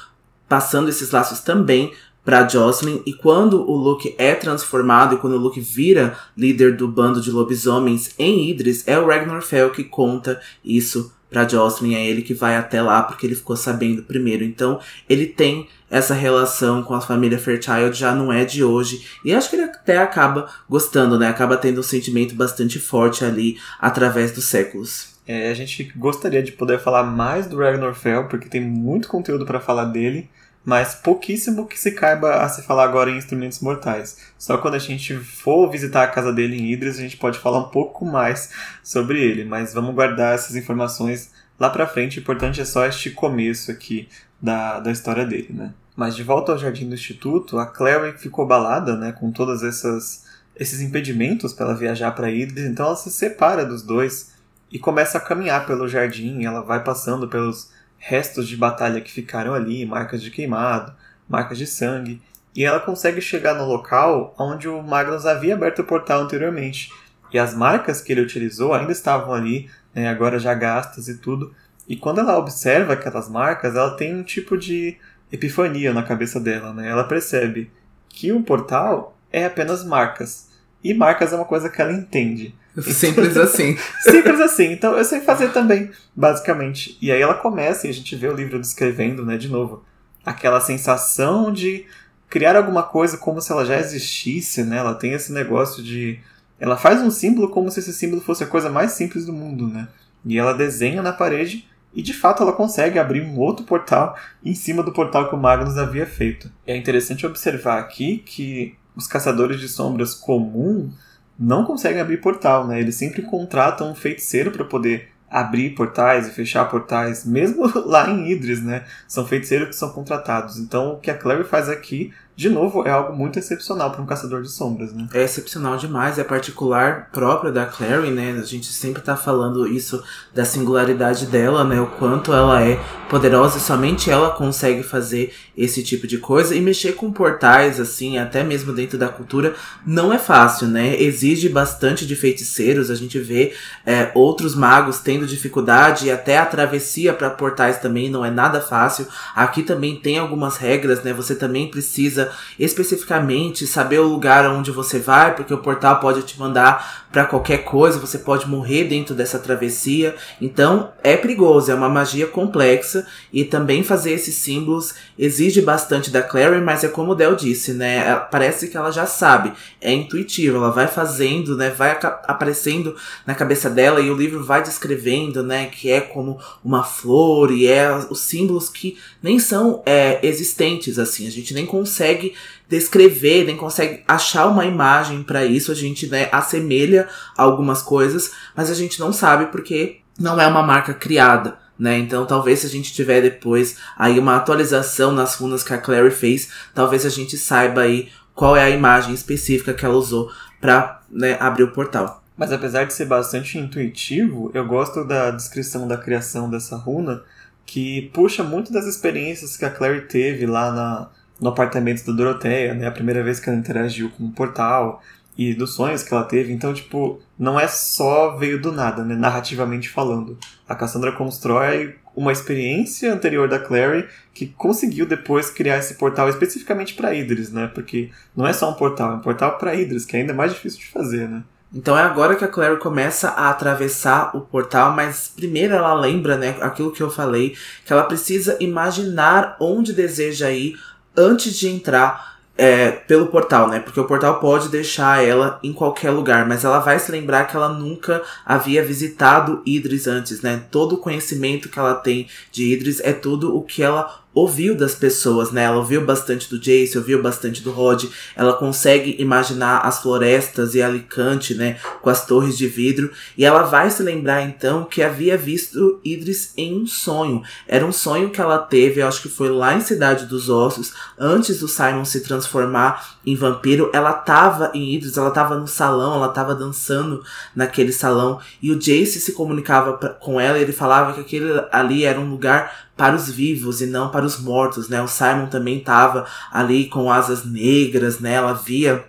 passando 0.48 0.90
esses 0.90 1.10
laços 1.10 1.40
também 1.40 1.92
para 2.25 2.48
Jocelyn 2.48 3.01
e 3.05 3.13
quando 3.13 3.62
o 3.62 3.75
Luke 3.75 4.15
é 4.17 4.34
transformado 4.34 5.15
e 5.15 5.17
quando 5.20 5.34
o 5.34 5.39
Luke 5.39 5.62
vira 5.62 6.17
líder 6.36 6.75
do 6.75 6.88
bando 6.88 7.22
de 7.22 7.29
lobisomens 7.29 8.15
em 8.17 8.50
Idris, 8.50 8.86
é 8.88 8.98
o 8.98 9.05
Ragnar 9.05 9.44
Fell 9.44 9.70
que 9.70 9.84
conta 9.84 10.41
isso 10.63 11.13
para 11.29 11.48
Jocelyn, 11.48 11.96
é 11.96 12.05
ele 12.05 12.22
que 12.22 12.34
vai 12.34 12.55
até 12.55 12.82
lá 12.82 13.03
porque 13.03 13.25
ele 13.25 13.36
ficou 13.36 13.58
sabendo 13.58 14.03
primeiro. 14.03 14.44
Então, 14.44 14.79
ele 15.10 15.25
tem 15.25 15.67
essa 15.89 16.13
relação 16.13 16.82
com 16.82 16.94
a 16.94 17.01
família 17.01 17.38
Fairchild 17.38 17.98
já 17.98 18.15
não 18.15 18.32
é 18.32 18.46
de 18.46 18.63
hoje. 18.63 19.05
E 19.24 19.34
acho 19.34 19.50
que 19.50 19.58
ele 19.58 19.65
até 19.65 19.98
acaba 19.98 20.50
gostando, 20.70 21.20
né? 21.20 21.27
Acaba 21.27 21.58
tendo 21.58 21.79
um 21.79 21.84
sentimento 21.84 22.36
bastante 22.36 22.79
forte 22.79 23.25
ali 23.25 23.58
através 23.79 24.32
dos 24.32 24.46
séculos. 24.46 25.15
É, 25.27 25.50
a 25.50 25.53
gente 25.53 25.91
gostaria 25.96 26.41
de 26.41 26.51
poder 26.51 26.79
falar 26.79 27.03
mais 27.03 27.48
do 27.48 27.58
Ragnar 27.58 27.96
Fell, 27.96 28.27
porque 28.29 28.48
tem 28.48 28.62
muito 28.62 29.08
conteúdo 29.08 29.46
para 29.46 29.60
falar 29.60 29.86
dele 29.86 30.29
mas 30.66 30.96
pouquíssimo 30.96 31.68
que 31.68 31.80
se 31.80 31.92
caiba 31.92 32.42
a 32.42 32.50
se 32.50 32.64
falar 32.64 32.86
agora 32.86 33.12
em 33.12 33.18
Instrumentos 33.18 33.60
Mortais. 33.60 34.18
Só 34.38 34.58
quando 34.58 34.74
a 34.74 34.80
gente 34.80 35.16
for 35.16 35.70
visitar 35.70 36.04
a 36.04 36.08
casa 36.08 36.34
dele 36.34 36.58
em 36.58 36.72
Idris, 36.72 36.98
a 36.98 37.02
gente 37.02 37.18
pode 37.18 37.38
falar 37.38 37.60
um 37.60 37.70
pouco 37.70 38.04
mais 38.04 38.50
sobre 38.84 39.22
ele, 39.22 39.46
mas 39.46 39.74
vamos 39.74 39.94
guardar 39.94 40.34
essas 40.34 40.56
informações 40.56 41.32
lá 41.60 41.70
pra 41.70 41.86
frente. 41.86 42.18
O 42.18 42.22
importante 42.22 42.60
é 42.60 42.66
só 42.66 42.86
este 42.86 43.12
começo 43.12 43.72
aqui 43.72 44.10
da, 44.42 44.80
da 44.80 44.92
história 44.92 45.26
dele, 45.26 45.54
né? 45.54 45.74
Mas 45.96 46.16
de 46.16 46.24
volta 46.24 46.52
ao 46.52 46.58
jardim 46.58 46.90
do 46.90 46.96
instituto, 46.96 47.58
a 47.58 47.66
Clary 47.66 48.18
ficou 48.18 48.46
balada, 48.46 48.98
né, 48.98 49.14
com 49.14 49.32
todas 49.32 49.64
essas 49.64 50.26
esses 50.58 50.80
impedimentos 50.80 51.52
para 51.52 51.66
ela 51.66 51.76
viajar 51.76 52.12
para 52.12 52.32
Idris, 52.32 52.66
então 52.66 52.86
ela 52.86 52.96
se 52.96 53.12
separa 53.12 53.66
dos 53.66 53.84
dois 53.84 54.32
e 54.72 54.80
começa 54.80 55.18
a 55.18 55.22
caminhar 55.22 55.66
pelo 55.66 55.86
jardim, 55.86 56.46
ela 56.46 56.62
vai 56.62 56.82
passando 56.82 57.28
pelos 57.28 57.72
restos 58.08 58.48
de 58.48 58.56
batalha 58.56 59.02
que 59.02 59.12
ficaram 59.12 59.56
ali, 59.56 59.84
marcas 59.84 60.22
de 60.22 60.30
queimado, 60.30 60.94
marcas 61.28 61.58
de 61.58 61.66
sangue, 61.66 62.22
e 62.56 62.64
ela 62.64 62.80
consegue 62.80 63.20
chegar 63.20 63.56
no 63.56 63.66
local 63.66 64.36
onde 64.38 64.68
o 64.68 64.80
Magnus 64.84 65.26
havia 65.26 65.56
aberto 65.56 65.80
o 65.80 65.84
portal 65.84 66.22
anteriormente. 66.22 66.92
E 67.34 67.40
as 67.40 67.56
marcas 67.56 68.02
que 68.02 68.14
ele 68.14 68.22
utilizou 68.22 68.76
ainda 68.76 68.92
estavam 68.92 69.34
ali, 69.34 69.72
né, 69.92 70.08
agora 70.08 70.38
já 70.38 70.54
gastas 70.54 71.08
e 71.08 71.18
tudo. 71.18 71.52
E 71.90 71.96
quando 71.96 72.20
ela 72.20 72.38
observa 72.38 72.94
aquelas 72.94 73.28
marcas, 73.28 73.76
ela 73.76 73.98
tem 73.98 74.16
um 74.16 74.22
tipo 74.22 74.56
de 74.56 75.00
epifania 75.32 75.92
na 75.92 76.04
cabeça 76.04 76.40
dela. 76.40 76.72
Né? 76.74 76.88
Ela 76.88 77.06
percebe 77.06 77.72
que 78.08 78.32
um 78.32 78.44
portal 78.44 79.18
é 79.34 79.46
apenas 79.46 79.84
marcas. 79.84 80.50
E 80.86 80.94
marcas 80.94 81.34
é 81.34 81.36
uma 81.36 81.46
coisa 81.46 81.68
que 81.68 81.82
ela 81.82 81.92
entende. 81.92 82.54
Simples 82.80 83.36
assim. 83.36 83.75
Simples 84.01 84.39
assim. 84.39 84.72
Então 84.72 84.96
eu 84.96 85.04
sei 85.04 85.20
fazer 85.20 85.51
também, 85.51 85.89
basicamente. 86.15 86.96
E 87.01 87.12
aí 87.12 87.20
ela 87.20 87.34
começa 87.34 87.88
e 87.88 87.89
a 87.89 87.94
gente 87.94 88.15
vê 88.15 88.27
o 88.27 88.36
livro 88.36 88.60
descrevendo, 88.60 89.25
né, 89.25 89.36
de 89.36 89.50
novo, 89.50 89.84
aquela 90.24 90.62
sensação 90.62 91.51
de 91.51 91.88
criar 92.30 92.56
alguma 92.56 92.84
coisa 92.84 93.18
como 93.18 93.42
se 93.42 93.51
ela 93.51 93.65
já 93.65 93.80
existisse, 93.80 94.63
né? 94.63 94.77
Ela 94.77 94.94
tem 94.94 95.13
esse 95.13 95.34
negócio 95.34 95.82
de 95.82 96.20
ela 96.60 96.77
faz 96.77 97.01
um 97.01 97.10
símbolo 97.10 97.50
como 97.50 97.72
se 97.72 97.80
esse 97.80 97.92
símbolo 97.92 98.22
fosse 98.22 98.44
a 98.44 98.48
coisa 98.48 98.70
mais 98.70 98.92
simples 98.92 99.25
do 99.25 99.34
mundo, 99.34 99.68
né? 99.68 99.88
E 100.24 100.38
ela 100.38 100.54
desenha 100.54 101.01
na 101.01 101.12
parede 101.12 101.68
e 101.96 102.04
de 102.04 102.13
fato 102.13 102.44
ela 102.44 102.54
consegue 102.54 103.00
abrir 103.00 103.24
um 103.24 103.39
outro 103.39 103.65
portal 103.65 104.15
em 104.44 104.54
cima 104.54 104.84
do 104.84 104.94
portal 104.94 105.30
que 105.30 105.36
o 105.36 105.39
Magnus 105.39 105.80
havia 105.80 106.06
feito. 106.06 106.51
É 106.68 106.77
interessante 106.77 107.25
observar 107.25 107.80
aqui 107.80 108.20
que 108.24 108.75
os 108.96 109.08
caçadores 109.08 109.60
de 109.60 109.68
sombras 109.68 110.14
comum 110.14 110.92
não 111.38 111.66
conseguem 111.66 112.02
abrir 112.02 112.18
portal, 112.18 112.66
né? 112.66 112.80
Eles 112.80 112.96
sempre 112.96 113.22
contratam 113.22 113.92
um 113.92 113.96
feiticeiro 113.96 114.52
para 114.52 114.64
poder 114.64 115.10
abrir 115.30 115.72
portais 115.72 116.28
e 116.28 116.32
fechar 116.32 116.66
portais, 116.66 117.25
mesmo 117.25 117.70
lá 117.86 118.10
em 118.10 118.32
Idris, 118.32 118.64
né? 118.64 118.86
São 119.08 119.25
feiticeiros 119.25 119.70
que 119.70 119.75
são 119.75 119.92
contratados. 119.92 120.58
Então, 120.58 120.94
o 120.94 121.00
que 121.00 121.12
a 121.12 121.18
Clary 121.18 121.44
faz 121.44 121.68
aqui 121.68 122.14
de 122.36 122.50
novo, 122.50 122.86
é 122.86 122.92
algo 122.92 123.15
muito 123.15 123.39
excepcional 123.39 123.92
para 123.92 124.01
um 124.01 124.06
caçador 124.06 124.42
de 124.42 124.51
sombras, 124.51 124.92
né? 124.92 125.08
É 125.13 125.24
excepcional 125.24 125.77
demais, 125.77 126.20
é 126.20 126.24
particular 126.24 127.10
própria 127.13 127.50
da 127.50 127.65
Clary, 127.65 128.12
né? 128.12 128.38
A 128.38 128.44
gente 128.44 128.68
sempre 128.74 129.01
tá 129.01 129.15
falando 129.15 129.65
isso 129.65 130.04
da 130.34 130.44
singularidade 130.44 131.27
dela, 131.27 131.63
né? 131.63 131.80
O 131.80 131.88
quanto 131.88 132.34
ela 132.34 132.62
é 132.62 132.77
poderosa 133.10 133.58
somente 133.60 134.12
ela 134.12 134.32
consegue 134.32 134.84
fazer 134.84 135.34
esse 135.56 135.82
tipo 135.82 136.06
de 136.06 136.18
coisa. 136.18 136.54
E 136.54 136.60
mexer 136.60 136.94
com 136.94 137.10
portais, 137.10 137.80
assim, 137.80 138.18
até 138.18 138.44
mesmo 138.44 138.74
dentro 138.74 138.98
da 138.98 139.08
cultura, 139.08 139.56
não 139.86 140.12
é 140.12 140.18
fácil, 140.18 140.68
né? 140.68 141.01
Exige 141.01 141.48
bastante 141.48 142.06
de 142.06 142.18
feiticeiros, 142.18 142.92
a 142.92 142.96
gente 142.96 143.18
vê 143.18 143.54
é, 143.86 144.12
outros 144.13 144.56
magos 144.56 145.00
tendo 145.00 145.25
dificuldade 145.25 146.08
e 146.08 146.12
até 146.12 146.38
a 146.38 146.46
travessia 146.46 147.13
para 147.13 147.30
portais 147.30 147.80
também 147.80 148.10
não 148.10 148.25
é 148.25 148.30
nada 148.30 148.60
fácil. 148.60 149.08
Aqui 149.34 149.63
também 149.63 149.96
tem 149.96 150.18
algumas 150.18 150.58
regras, 150.58 151.01
né? 151.01 151.13
Você 151.13 151.34
também 151.34 151.72
precisa 151.72 152.25
especificamente 152.60 153.67
saber 153.67 154.00
o 154.00 154.08
lugar 154.08 154.50
onde 154.50 154.72
você 154.72 155.00
vai, 155.00 155.36
porque 155.36 155.53
o 155.53 155.60
portal 155.60 156.00
pode 156.00 156.24
te 156.24 156.39
mandar 156.39 157.05
para 157.16 157.24
qualquer 157.24 157.60
coisa, 157.60 157.98
você 157.98 158.18
pode 158.18 158.46
morrer 158.46 158.84
dentro 158.84 159.16
dessa 159.16 159.40
travessia. 159.40 160.14
Então 160.42 160.92
é 161.02 161.16
perigoso, 161.16 161.72
é 161.72 161.74
uma 161.74 161.88
magia 161.88 162.28
complexa 162.28 163.08
e 163.32 163.46
também 163.46 163.84
fazer 163.84 164.12
esses 164.12 164.36
símbolos 164.36 164.94
exige 165.18 165.62
bastante 165.62 166.10
da 166.10 166.22
Clary, 166.22 166.60
mas 166.60 166.84
é 166.84 166.90
como 166.90 167.14
o 167.14 167.16
Del 167.16 167.34
disse, 167.34 167.72
né? 167.72 168.14
Parece 168.30 168.68
que 168.68 168.76
ela 168.76 168.92
já 168.92 169.06
sabe, 169.06 169.54
é 169.80 169.94
intuitivo, 169.94 170.58
ela 170.58 170.72
vai 170.72 170.88
fazendo, 170.88 171.56
né? 171.56 171.70
Vai 171.70 171.98
aparecendo 172.02 172.98
na 173.26 173.34
cabeça 173.34 173.70
dela 173.70 174.02
e 174.02 174.12
o 174.12 174.18
livro 174.18 174.44
vai 174.44 174.62
descrevendo, 174.62 175.42
né? 175.42 175.68
Que 175.68 175.90
é 175.90 176.02
como 176.02 176.38
uma 176.66 176.84
flor 176.84 177.50
e 177.50 177.66
é 177.66 177.96
os 178.10 178.20
símbolos 178.20 178.68
que 178.68 178.98
nem 179.24 179.40
são 179.40 179.82
é, 179.86 180.20
existentes 180.22 181.00
assim, 181.00 181.26
a 181.28 181.32
gente 181.32 181.54
nem 181.54 181.66
consegue 181.66 181.96
consegue 181.96 182.34
descrever, 182.70 183.46
nem 183.46 183.58
consegue 183.58 184.04
achar 184.08 184.48
uma 184.48 184.66
imagem 184.66 185.24
para 185.24 185.46
isso. 185.46 185.72
A 185.72 185.76
gente 185.76 186.08
né, 186.08 186.30
assemelha 186.32 187.08
algumas 187.38 187.82
coisas, 187.82 188.32
mas 188.56 188.70
a 188.70 188.74
gente 188.74 189.00
não 189.00 189.14
sabe 189.14 189.48
porque 189.48 189.98
não 190.20 190.40
é 190.40 190.48
uma 190.48 190.64
marca 190.64 190.94
criada. 190.94 191.58
Né? 191.78 191.98
Então, 191.98 192.26
talvez 192.26 192.60
se 192.60 192.68
a 192.68 192.70
gente 192.70 192.94
tiver 192.94 193.22
depois 193.22 193.78
aí 193.98 194.18
uma 194.18 194.38
atualização 194.38 195.12
nas 195.12 195.36
runas 195.36 195.64
que 195.64 195.74
a 195.74 195.78
Clary 195.78 196.12
fez, 196.12 196.50
talvez 196.74 197.06
a 197.06 197.10
gente 197.10 197.38
saiba 197.38 197.82
aí 197.82 198.10
qual 198.34 198.56
é 198.56 198.64
a 198.64 198.70
imagem 198.70 199.14
específica 199.14 199.74
que 199.74 199.86
ela 199.86 199.96
usou 199.96 200.32
para 200.62 201.02
né, 201.10 201.38
abrir 201.40 201.64
o 201.64 201.72
portal. 201.72 202.24
Mas 202.38 202.52
apesar 202.52 202.86
de 202.86 202.94
ser 202.94 203.06
bastante 203.06 203.58
intuitivo, 203.58 204.52
eu 204.54 204.66
gosto 204.66 205.06
da 205.06 205.32
descrição 205.32 205.88
da 205.88 205.98
criação 205.98 206.50
dessa 206.50 206.76
runa, 206.76 207.24
que 207.66 208.10
puxa 208.14 208.44
muito 208.44 208.72
das 208.72 208.86
experiências 208.86 209.56
que 209.58 209.66
a 209.66 209.70
Clary 209.70 210.02
teve 210.02 210.46
lá 210.46 210.72
na, 210.72 211.10
no 211.39 211.50
apartamento 211.50 212.06
da 212.06 212.13
Doroteia, 212.13 212.74
né? 212.74 212.88
A 212.88 212.92
primeira 212.92 213.24
vez 213.24 213.39
que 213.39 213.50
ela 213.50 213.58
interagiu 213.58 214.10
com 214.12 214.25
o 214.25 214.32
portal 214.32 215.01
e 215.38 215.54
dos 215.54 215.75
sonhos 215.75 216.04
que 216.04 216.13
ela 216.13 216.24
teve. 216.24 216.54
Então, 216.54 216.74
tipo, 216.74 217.20
não 217.38 217.60
é 217.60 217.68
só 217.68 218.36
veio 218.38 218.62
do 218.62 218.72
nada, 218.72 219.04
né? 219.04 219.15
Narrativamente 219.15 219.89
falando. 219.89 220.38
A 220.68 220.75
Cassandra 220.75 221.12
constrói 221.12 221.96
uma 222.15 222.32
experiência 222.32 223.13
anterior 223.13 223.50
da 223.50 223.60
Clary 223.60 224.08
que 224.34 224.48
conseguiu 224.48 225.06
depois 225.06 225.50
criar 225.50 225.77
esse 225.77 225.96
portal 225.96 226.30
especificamente 226.30 226.94
para 226.94 227.13
Idris, 227.13 227.51
né? 227.51 227.70
Porque 227.74 228.10
não 228.36 228.48
é 228.48 228.54
só 228.54 228.70
um 228.70 228.75
portal, 228.75 229.12
é 229.12 229.15
um 229.15 229.20
portal 229.20 229.58
para 229.58 229.75
Idris, 229.75 230.06
que 230.06 230.15
é 230.15 230.22
ainda 230.22 230.34
mais 230.34 230.54
difícil 230.54 230.80
de 230.80 230.88
fazer, 230.88 231.27
né? 231.27 231.44
Então 231.74 231.98
é 231.98 232.04
agora 232.04 232.36
que 232.36 232.46
a 232.46 232.48
Clary 232.48 232.79
começa 232.79 233.29
a 233.29 233.50
atravessar 233.50 234.33
o 234.33 234.40
portal, 234.40 234.96
mas 234.96 235.27
primeiro 235.36 235.74
ela 235.74 235.94
lembra, 235.94 236.38
né, 236.38 236.55
aquilo 236.62 236.92
que 236.92 237.03
eu 237.03 237.10
falei, 237.10 237.53
que 237.86 237.92
ela 237.92 238.03
precisa 238.03 238.55
imaginar 238.62 239.57
onde 239.60 239.92
deseja 239.92 240.50
ir 240.51 240.79
antes 241.18 241.58
de 241.58 241.68
entrar 241.68 242.36
é, 242.58 242.92
pelo 242.92 243.28
portal, 243.28 243.68
né? 243.68 243.80
Porque 243.80 244.00
o 244.00 244.06
portal 244.06 244.40
pode 244.40 244.70
deixar 244.70 245.24
ela 245.24 245.60
em 245.62 245.74
qualquer 245.74 246.12
lugar, 246.12 246.48
mas 246.48 246.64
ela 246.64 246.80
vai 246.80 246.98
se 247.00 247.12
lembrar 247.12 247.46
que 247.46 247.56
ela 247.56 247.70
nunca 247.70 248.22
havia 248.46 248.84
visitado 248.84 249.62
Idris 249.66 250.08
antes, 250.08 250.42
né? 250.42 250.64
Todo 250.72 250.96
o 250.96 250.98
conhecimento 250.98 251.70
que 251.70 251.78
ela 251.78 251.96
tem 251.96 252.28
de 252.51 252.72
Idris 252.72 253.01
é 253.01 253.12
tudo 253.12 253.56
o 253.56 253.62
que 253.62 253.84
ela 253.84 254.25
ouviu 254.36 254.76
das 254.76 254.94
pessoas, 254.94 255.52
né? 255.52 255.64
Ela 255.64 255.78
ouviu 255.78 256.06
bastante 256.06 256.50
do 256.50 256.60
Jace, 256.60 256.98
ouviu 256.98 257.22
bastante 257.22 257.64
do 257.64 257.72
Rod. 257.72 258.04
Ela 258.36 258.54
consegue 258.54 259.16
imaginar 259.18 259.80
as 259.80 260.02
florestas 260.02 260.76
e 260.76 260.82
Alicante, 260.82 261.56
né? 261.56 261.78
Com 262.02 262.10
as 262.10 262.26
torres 262.26 262.58
de 262.58 262.68
vidro. 262.68 263.10
E 263.38 263.46
ela 263.46 263.64
vai 263.64 263.90
se 263.90 264.04
lembrar 264.04 264.42
então 264.42 264.84
que 264.84 265.02
havia 265.02 265.38
visto 265.38 266.02
Idris 266.04 266.52
em 266.58 266.82
um 266.82 266.86
sonho. 266.86 267.42
Era 267.66 267.86
um 267.86 267.94
sonho 267.94 268.30
que 268.30 268.42
ela 268.42 268.58
teve, 268.58 269.02
eu 269.02 269.08
acho 269.08 269.22
que 269.22 269.30
foi 269.30 269.50
lá 269.50 269.74
em 269.74 269.82
Cidade 269.82 270.26
dos 270.26 270.50
Ossos, 270.50 270.94
antes 271.18 271.60
do 271.60 271.68
Simon 271.70 272.04
se 272.04 272.20
transformar 272.22 273.15
em 273.25 273.35
vampiro. 273.35 273.90
Ela 273.94 274.14
tava 274.14 274.72
em 274.74 274.94
Idris, 274.94 275.18
ela 275.18 275.31
tava 275.31 275.55
no 275.55 275.68
salão, 275.68 276.16
ela 276.16 276.29
tava 276.29 276.53
dançando 276.53 277.24
naquele 277.55 277.92
salão. 277.92 278.40
E 278.61 278.72
o 278.72 278.79
Jace 278.79 279.20
se 279.20 279.33
comunicava 279.33 279.98
com 280.20 280.40
ela 280.40 280.57
e 280.57 280.61
ele 280.61 280.74
falava 280.74 281.14
que 281.14 281.22
aquele 281.22 281.64
ali 281.72 282.05
era 282.05 282.20
um 282.20 282.29
lugar 282.29 282.85
para 282.96 283.16
os 283.16 283.29
vivos 283.29 283.81
e 283.81 283.88
não 283.88 284.09
para 284.09 284.25
os 284.25 284.40
mortos, 284.40 284.88
né? 284.88 285.01
O 285.01 285.07
Simon 285.07 285.48
também 285.48 285.79
estava 285.79 286.25
ali 286.51 286.88
com 286.88 287.11
asas 287.11 287.46
negras, 287.46 288.20
né? 288.20 288.33
Ela 288.33 288.53
via 288.53 289.05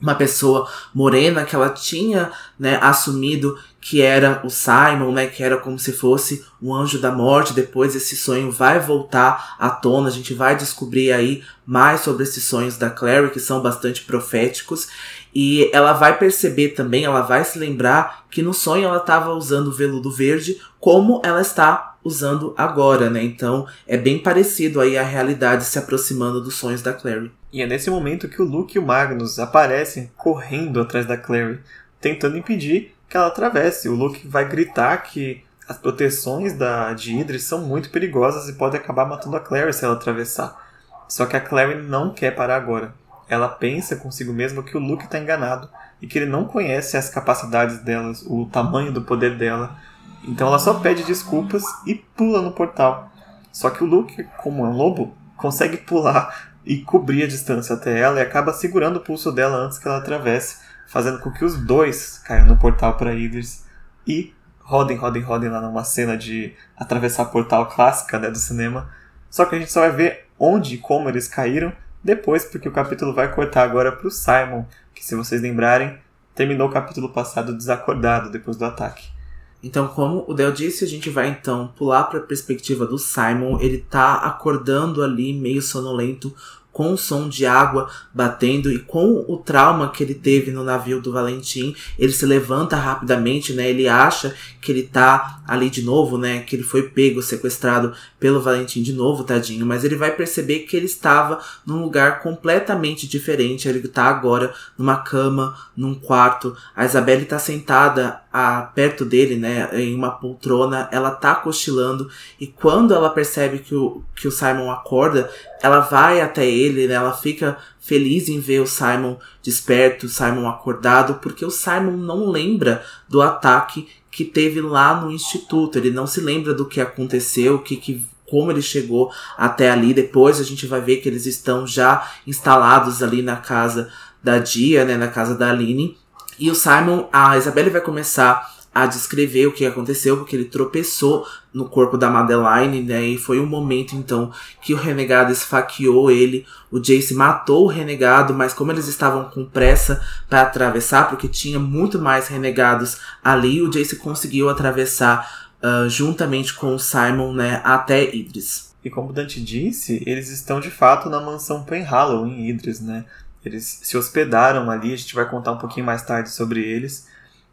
uma 0.00 0.14
pessoa 0.14 0.68
morena 0.92 1.44
que 1.44 1.54
ela 1.56 1.70
tinha, 1.70 2.30
né, 2.58 2.78
assumido 2.82 3.58
que 3.84 4.00
era 4.00 4.40
o 4.42 4.48
Simon, 4.48 5.12
né, 5.12 5.26
que 5.26 5.42
era 5.42 5.58
como 5.58 5.78
se 5.78 5.92
fosse 5.92 6.42
um 6.60 6.74
anjo 6.74 6.98
da 6.98 7.12
morte. 7.12 7.52
Depois 7.52 7.94
esse 7.94 8.16
sonho 8.16 8.50
vai 8.50 8.80
voltar 8.80 9.56
à 9.58 9.68
tona, 9.68 10.08
a 10.08 10.10
gente 10.10 10.32
vai 10.32 10.56
descobrir 10.56 11.12
aí 11.12 11.44
mais 11.66 12.00
sobre 12.00 12.22
esses 12.22 12.44
sonhos 12.44 12.78
da 12.78 12.88
Clary, 12.88 13.28
que 13.28 13.38
são 13.38 13.60
bastante 13.60 14.00
proféticos. 14.00 14.88
E 15.34 15.70
ela 15.70 15.92
vai 15.92 16.16
perceber 16.16 16.70
também, 16.70 17.04
ela 17.04 17.20
vai 17.20 17.44
se 17.44 17.58
lembrar 17.58 18.24
que 18.30 18.40
no 18.40 18.54
sonho 18.54 18.86
ela 18.86 18.96
estava 18.96 19.34
usando 19.34 19.68
o 19.68 19.72
veludo 19.72 20.10
verde 20.10 20.58
como 20.80 21.20
ela 21.22 21.42
está 21.42 21.98
usando 22.02 22.54
agora, 22.56 23.10
né? 23.10 23.22
Então 23.22 23.66
é 23.86 23.98
bem 23.98 24.18
parecido 24.18 24.80
aí 24.80 24.96
a 24.96 25.02
realidade 25.02 25.62
se 25.66 25.78
aproximando 25.78 26.40
dos 26.40 26.54
sonhos 26.54 26.80
da 26.80 26.94
Clary. 26.94 27.30
E 27.52 27.60
é 27.60 27.66
nesse 27.66 27.90
momento 27.90 28.30
que 28.30 28.40
o 28.40 28.46
Luke 28.46 28.78
e 28.78 28.80
o 28.80 28.86
Magnus 28.86 29.38
aparecem 29.38 30.10
correndo 30.16 30.80
atrás 30.80 31.04
da 31.04 31.18
Clary, 31.18 31.60
tentando 32.00 32.38
impedir 32.38 32.93
que 33.08 33.16
ela 33.16 33.26
atravesse. 33.26 33.88
O 33.88 33.94
Luke 33.94 34.26
vai 34.26 34.48
gritar 34.48 34.96
que 34.98 35.44
as 35.68 35.78
proteções 35.78 36.52
da, 36.52 36.92
de 36.92 37.16
Idris 37.16 37.44
são 37.44 37.60
muito 37.62 37.90
perigosas 37.90 38.48
e 38.48 38.54
podem 38.54 38.80
acabar 38.80 39.06
matando 39.06 39.36
a 39.36 39.40
Clary 39.40 39.72
se 39.72 39.84
ela 39.84 39.94
atravessar. 39.94 40.62
Só 41.08 41.26
que 41.26 41.36
a 41.36 41.40
Clary 41.40 41.82
não 41.82 42.12
quer 42.12 42.34
parar 42.34 42.56
agora 42.56 42.92
ela 43.28 43.48
pensa 43.48 43.96
consigo 43.96 44.32
mesma 44.32 44.62
que 44.62 44.76
o 44.76 44.80
Luke 44.80 45.04
está 45.04 45.18
enganado 45.18 45.68
e 46.00 46.06
que 46.06 46.18
ele 46.18 46.30
não 46.30 46.44
conhece 46.44 46.96
as 46.96 47.08
capacidades 47.08 47.78
delas, 47.78 48.22
o 48.26 48.46
tamanho 48.46 48.92
do 48.92 49.02
poder 49.02 49.36
dela. 49.36 49.76
Então 50.24 50.48
ela 50.48 50.58
só 50.58 50.74
pede 50.74 51.04
desculpas 51.04 51.62
e 51.86 51.94
pula 51.94 52.42
no 52.42 52.52
portal. 52.52 53.10
Só 53.52 53.70
que 53.70 53.82
o 53.84 53.86
Luke, 53.86 54.24
como 54.38 54.64
é 54.64 54.68
um 54.68 54.76
lobo, 54.76 55.14
consegue 55.36 55.78
pular 55.78 56.52
e 56.64 56.78
cobrir 56.78 57.24
a 57.24 57.28
distância 57.28 57.74
até 57.74 57.98
ela 57.98 58.18
e 58.18 58.22
acaba 58.22 58.52
segurando 58.52 58.96
o 58.96 59.00
pulso 59.00 59.30
dela 59.30 59.56
antes 59.56 59.78
que 59.78 59.86
ela 59.86 59.98
atravesse, 59.98 60.63
fazendo 60.86 61.18
com 61.20 61.30
que 61.30 61.44
os 61.44 61.56
dois 61.58 62.18
caiam 62.18 62.46
no 62.46 62.56
portal 62.56 62.96
para 62.96 63.14
Idris 63.14 63.64
e 64.06 64.34
rodem, 64.60 64.96
rodem, 64.96 65.22
rodem 65.22 65.50
lá 65.50 65.60
numa 65.60 65.84
cena 65.84 66.16
de 66.16 66.54
atravessar 66.76 67.26
portal 67.26 67.68
clássica 67.68 68.18
né, 68.18 68.30
do 68.30 68.38
cinema. 68.38 68.88
Só 69.30 69.44
que 69.44 69.54
a 69.54 69.58
gente 69.58 69.72
só 69.72 69.80
vai 69.80 69.90
ver 69.90 70.26
onde 70.38 70.74
e 70.74 70.78
como 70.78 71.08
eles 71.08 71.28
caíram 71.28 71.72
depois, 72.02 72.44
porque 72.44 72.68
o 72.68 72.72
capítulo 72.72 73.14
vai 73.14 73.32
cortar 73.32 73.62
agora 73.62 73.90
para 73.90 74.06
o 74.06 74.10
Simon, 74.10 74.64
que 74.94 75.04
se 75.04 75.14
vocês 75.14 75.40
lembrarem, 75.40 75.98
terminou 76.34 76.68
o 76.68 76.72
capítulo 76.72 77.08
passado 77.08 77.56
desacordado 77.56 78.30
depois 78.30 78.56
do 78.56 78.64
ataque. 78.64 79.14
Então, 79.62 79.88
como 79.88 80.26
o 80.28 80.34
Del 80.34 80.52
disse, 80.52 80.84
a 80.84 80.86
gente 80.86 81.08
vai 81.08 81.28
então 81.28 81.68
pular 81.68 82.04
para 82.04 82.18
a 82.18 82.22
perspectiva 82.22 82.84
do 82.84 82.98
Simon. 82.98 83.58
Ele 83.58 83.78
tá 83.78 84.16
acordando 84.16 85.02
ali, 85.02 85.32
meio 85.32 85.62
sonolento, 85.62 86.34
com 86.74 86.92
o 86.92 86.98
som 86.98 87.28
de 87.28 87.46
água 87.46 87.88
batendo 88.12 88.70
e 88.70 88.80
com 88.80 89.24
o 89.28 89.38
trauma 89.38 89.90
que 89.90 90.02
ele 90.02 90.12
teve 90.12 90.50
no 90.50 90.64
navio 90.64 91.00
do 91.00 91.12
Valentim, 91.12 91.74
ele 91.96 92.12
se 92.12 92.26
levanta 92.26 92.74
rapidamente, 92.76 93.52
né? 93.52 93.70
Ele 93.70 93.88
acha 93.88 94.34
que 94.60 94.72
ele 94.72 94.82
tá 94.82 95.40
ali 95.46 95.70
de 95.70 95.82
novo, 95.82 96.18
né? 96.18 96.40
Que 96.40 96.56
ele 96.56 96.64
foi 96.64 96.82
pego, 96.82 97.22
sequestrado 97.22 97.94
pelo 98.18 98.40
Valentim 98.40 98.82
de 98.82 98.92
novo, 98.92 99.22
tadinho, 99.22 99.64
mas 99.64 99.84
ele 99.84 99.94
vai 99.94 100.10
perceber 100.10 100.60
que 100.60 100.76
ele 100.76 100.86
estava 100.86 101.40
num 101.64 101.80
lugar 101.80 102.20
completamente 102.20 103.06
diferente. 103.06 103.68
Ele 103.68 103.86
tá 103.86 104.04
agora 104.04 104.52
numa 104.76 104.96
cama, 104.96 105.56
num 105.76 105.94
quarto. 105.94 106.56
A 106.74 106.84
Isabelle 106.84 107.24
tá 107.24 107.38
sentada 107.38 108.20
a, 108.32 108.62
perto 108.62 109.04
dele, 109.04 109.36
né, 109.36 109.70
em 109.74 109.94
uma 109.94 110.10
poltrona, 110.10 110.88
ela 110.90 111.12
tá 111.12 111.36
cochilando 111.36 112.10
e 112.40 112.48
quando 112.48 112.92
ela 112.92 113.08
percebe 113.08 113.60
que 113.60 113.76
o, 113.76 114.02
que 114.16 114.26
o 114.26 114.32
Simon 114.32 114.72
acorda, 114.72 115.30
ela 115.64 115.80
vai 115.80 116.20
até 116.20 116.46
ele, 116.46 116.86
né, 116.86 116.92
ela 116.92 117.14
fica 117.14 117.56
feliz 117.80 118.28
em 118.28 118.38
ver 118.38 118.60
o 118.60 118.66
Simon 118.66 119.16
desperto, 119.42 120.04
o 120.04 120.10
Simon 120.10 120.46
acordado, 120.46 121.14
porque 121.22 121.42
o 121.42 121.50
Simon 121.50 121.96
não 121.96 122.28
lembra 122.28 122.84
do 123.08 123.22
ataque 123.22 123.88
que 124.10 124.26
teve 124.26 124.60
lá 124.60 125.00
no 125.00 125.10
instituto, 125.10 125.78
ele 125.78 125.90
não 125.90 126.06
se 126.06 126.20
lembra 126.20 126.52
do 126.52 126.66
que 126.66 126.82
aconteceu, 126.82 127.60
que, 127.60 127.78
que 127.78 128.06
como 128.28 128.50
ele 128.50 128.60
chegou 128.60 129.10
até 129.38 129.70
ali. 129.70 129.94
Depois 129.94 130.38
a 130.38 130.44
gente 130.44 130.66
vai 130.66 130.82
ver 130.82 130.98
que 130.98 131.08
eles 131.08 131.24
estão 131.24 131.66
já 131.66 132.10
instalados 132.26 133.02
ali 133.02 133.22
na 133.22 133.36
casa 133.36 133.90
da 134.22 134.38
Dia, 134.38 134.84
né, 134.84 134.98
na 134.98 135.08
casa 135.08 135.34
da 135.34 135.48
Aline. 135.48 135.96
E 136.38 136.50
o 136.50 136.54
Simon, 136.54 137.08
a 137.10 137.38
Isabelle 137.38 137.70
vai 137.70 137.80
começar 137.80 138.53
a 138.74 138.86
descrever 138.86 139.46
o 139.46 139.52
que 139.52 139.64
aconteceu, 139.64 140.16
porque 140.16 140.34
ele 140.34 140.46
tropeçou 140.46 141.24
no 141.52 141.68
corpo 141.68 141.96
da 141.96 142.10
Madeline, 142.10 142.82
né? 142.82 143.04
E 143.04 143.16
foi 143.16 143.38
um 143.38 143.46
momento 143.46 143.94
então 143.94 144.32
que 144.60 144.74
o 144.74 144.76
renegado 144.76 145.30
esfaqueou 145.30 146.10
ele. 146.10 146.44
O 146.72 146.80
Jace 146.80 147.14
matou 147.14 147.64
o 147.64 147.68
renegado, 147.68 148.34
mas 148.34 148.52
como 148.52 148.72
eles 148.72 148.88
estavam 148.88 149.30
com 149.30 149.44
pressa 149.44 150.02
para 150.28 150.42
atravessar, 150.42 151.08
porque 151.08 151.28
tinha 151.28 151.60
muito 151.60 152.00
mais 152.00 152.26
renegados 152.26 152.98
ali, 153.22 153.62
o 153.62 153.70
Jace 153.70 153.96
conseguiu 153.96 154.48
atravessar 154.48 155.48
uh, 155.62 155.88
juntamente 155.88 156.52
com 156.52 156.74
o 156.74 156.78
Simon, 156.78 157.32
né, 157.32 157.60
até 157.62 158.12
Idris. 158.12 158.74
E 158.84 158.90
como 158.90 159.12
Dante 159.12 159.40
disse, 159.40 160.02
eles 160.04 160.28
estão 160.28 160.58
de 160.58 160.70
fato 160.70 161.08
na 161.08 161.20
mansão 161.20 161.62
Penhallow 161.62 162.26
em 162.26 162.50
Idris, 162.50 162.80
né? 162.80 163.04
Eles 163.44 163.80
se 163.82 163.96
hospedaram 163.96 164.70
ali, 164.70 164.92
a 164.92 164.96
gente 164.96 165.14
vai 165.14 165.28
contar 165.28 165.52
um 165.52 165.58
pouquinho 165.58 165.86
mais 165.86 166.02
tarde 166.02 166.30
sobre 166.30 166.60
eles. 166.60 167.06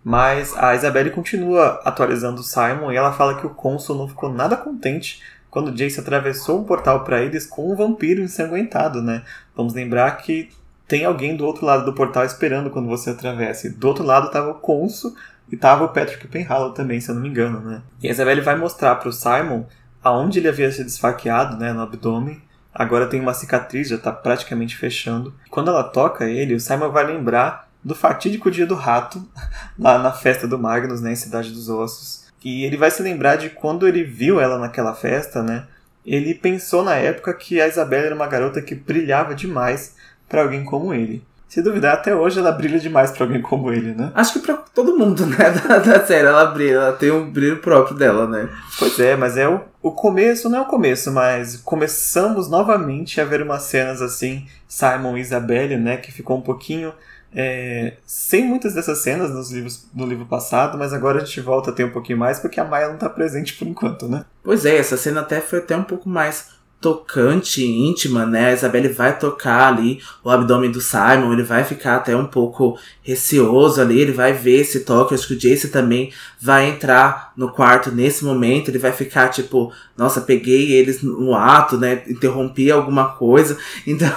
Mas 0.04 0.56
a 0.58 0.74
Isabelle 0.76 1.12
continua 1.12 1.80
atualizando 1.86 2.44
Simon 2.44 2.92
e 2.92 2.96
ela 2.96 3.14
fala 3.14 3.36
que 3.36 3.46
o 3.46 3.52
cônsul 3.52 3.96
não 3.96 4.08
ficou 4.08 4.32
nada 4.32 4.58
contente 4.58 5.22
quando 5.50 5.72
Jace 5.72 6.00
atravessou 6.00 6.62
um 6.62 6.64
portal 6.64 7.04
para 7.04 7.22
eles 7.22 7.46
com 7.46 7.72
um 7.72 7.76
vampiro 7.76 8.22
ensanguentado, 8.22 9.02
né? 9.02 9.24
Vamos 9.56 9.74
lembrar 9.74 10.12
que 10.18 10.50
tem 10.88 11.06
alguém 11.06 11.36
do 11.36 11.46
outro 11.46 11.66
lado 11.66 11.86
do 11.86 11.94
portal 11.94 12.26
esperando 12.26 12.70
quando 12.70 12.88
você 12.88 13.12
atravessa. 13.12 13.68
E 13.68 13.70
do 13.70 13.88
outro 13.88 14.04
lado 14.04 14.28
estava 14.28 14.52
o 14.52 14.56
cônsul 14.56 15.16
e 15.52 15.56
estava 15.56 15.84
o 15.84 15.90
Patrick 15.90 16.28
Penhallow 16.28 16.72
também, 16.72 17.00
se 17.00 17.10
eu 17.10 17.16
não 17.16 17.22
me 17.22 17.30
engano, 17.30 17.60
né? 17.60 17.82
E 18.02 18.08
a 18.08 18.12
Isabelle 18.12 18.42
vai 18.42 18.56
mostrar 18.56 18.96
para 18.96 19.10
o 19.10 19.14
Simon 19.14 19.66
aonde 20.04 20.40
ele 20.40 20.48
havia 20.48 20.72
sido 20.72 20.88
esfaqueado, 20.88 21.58
né, 21.58 21.72
no 21.74 21.82
abdômen, 21.82 22.42
Agora 22.74 23.08
tem 23.08 23.20
uma 23.20 23.34
cicatriz, 23.34 23.90
já 23.90 23.98
está 23.98 24.12
praticamente 24.12 24.78
fechando. 24.78 25.34
Quando 25.50 25.70
ela 25.70 25.84
toca 25.84 26.30
ele, 26.30 26.56
o 26.56 26.60
Simon 26.60 26.90
vai 26.90 27.06
lembrar 27.06 27.70
do 27.84 27.96
fatídico 27.96 28.52
dia 28.52 28.66
do 28.66 28.76
rato, 28.76 29.26
lá 29.78 29.98
na 30.00 30.12
festa 30.12 30.48
do 30.48 30.60
Magnus, 30.60 31.02
né, 31.02 31.12
em 31.12 31.16
Cidade 31.16 31.52
dos 31.52 31.70
Ossos. 31.70 32.26
E 32.44 32.64
ele 32.66 32.78
vai 32.78 32.90
se 32.90 33.04
lembrar 33.04 33.36
de 33.36 33.50
quando 33.50 33.88
ele 33.88 34.04
viu 34.04 34.40
ela 34.40 34.58
naquela 34.58 34.96
festa, 34.96 35.44
né? 35.44 35.66
Ele 36.04 36.34
pensou 36.34 36.84
na 36.84 36.96
época 36.96 37.34
que 37.34 37.62
a 37.62 37.68
Isabela 37.68 38.08
era 38.08 38.16
uma 38.16 38.26
garota 38.26 38.62
que 38.62 38.74
brilhava 38.74 39.36
demais 39.36 39.96
para 40.28 40.42
alguém 40.42 40.64
como 40.64 40.94
ele. 40.94 41.24
Se 41.52 41.62
duvidar, 41.62 41.96
até 41.96 42.16
hoje 42.16 42.40
ela 42.40 42.50
brilha 42.50 42.80
demais 42.80 43.12
pra 43.12 43.26
alguém 43.26 43.42
como 43.42 43.74
ele, 43.74 43.94
né? 43.94 44.10
Acho 44.16 44.34
que 44.34 44.40
pra 44.40 44.56
todo 44.56 44.98
mundo, 44.98 45.26
né? 45.28 45.52
Da, 45.52 45.80
da 45.80 46.06
série 46.06 46.26
ela 46.26 46.46
brilha, 46.46 46.76
ela 46.76 46.94
tem 46.94 47.12
um 47.12 47.30
brilho 47.30 47.58
próprio 47.58 47.96
dela, 47.96 48.26
né? 48.26 48.48
Pois 48.80 48.98
é, 48.98 49.18
mas 49.18 49.36
é 49.36 49.50
o, 49.50 49.60
o 49.82 49.92
começo, 49.92 50.50
não 50.50 50.60
é 50.60 50.62
o 50.62 50.66
começo, 50.66 51.12
mas 51.12 51.58
começamos 51.58 52.50
novamente 52.50 53.20
a 53.20 53.26
ver 53.26 53.42
umas 53.42 53.64
cenas 53.64 54.02
assim, 54.02 54.48
Simon 54.66 55.18
e 55.18 55.20
Isabelle, 55.20 55.76
né? 55.76 55.98
Que 55.98 56.10
ficou 56.10 56.38
um 56.38 56.42
pouquinho. 56.42 56.94
É, 57.34 57.94
sem 58.06 58.46
muitas 58.46 58.74
dessas 58.74 59.00
cenas 59.00 59.32
nos 59.32 59.52
livros, 59.52 59.88
no 59.94 60.06
livro 60.06 60.26
passado, 60.26 60.78
mas 60.78 60.92
agora 60.92 61.22
a 61.22 61.26
gente 61.26 61.40
volta 61.40 61.72
a 61.72 61.74
ter 61.74 61.86
um 61.86 61.92
pouquinho 61.92 62.20
mais 62.20 62.40
porque 62.40 62.60
a 62.60 62.66
Maya 62.66 62.90
não 62.90 62.98
tá 62.98 63.10
presente 63.10 63.54
por 63.54 63.68
enquanto, 63.68 64.08
né? 64.08 64.26
Pois 64.44 64.66
é, 64.66 64.78
essa 64.78 64.98
cena 64.98 65.22
até 65.22 65.40
foi 65.40 65.60
até 65.60 65.76
um 65.78 65.84
pouco 65.84 66.10
mais 66.10 66.62
tocante, 66.82 67.64
íntima, 67.64 68.26
né? 68.26 68.50
A 68.50 68.54
Isabelle 68.54 68.90
vai 68.90 69.18
tocar 69.18 69.72
ali 69.72 70.02
o 70.24 70.30
abdômen 70.32 70.72
do 70.72 70.82
Simon, 70.82 71.32
ele 71.32 71.44
vai 71.44 71.64
ficar 71.64 71.98
até 71.98 72.16
um 72.16 72.26
pouco 72.26 72.78
receoso 73.04 73.80
ali, 73.80 74.00
ele 74.00 74.12
vai 74.12 74.34
ver 74.34 74.62
esse 74.62 74.80
toque. 74.80 75.14
Acho 75.14 75.28
que 75.28 75.36
o 75.36 75.40
Jace 75.40 75.70
também 75.70 76.12
vai 76.42 76.68
entrar 76.68 77.34
no 77.38 77.52
quarto 77.52 77.92
nesse 77.92 78.26
momento, 78.26 78.70
ele 78.70 78.80
vai 78.80 78.92
ficar 78.92 79.30
tipo, 79.30 79.72
nossa, 79.96 80.22
peguei 80.22 80.72
eles 80.72 81.04
no 81.04 81.36
ato, 81.36 81.78
né? 81.78 82.02
Interrompi 82.08 82.72
alguma 82.72 83.10
coisa. 83.10 83.58
Então, 83.86 84.12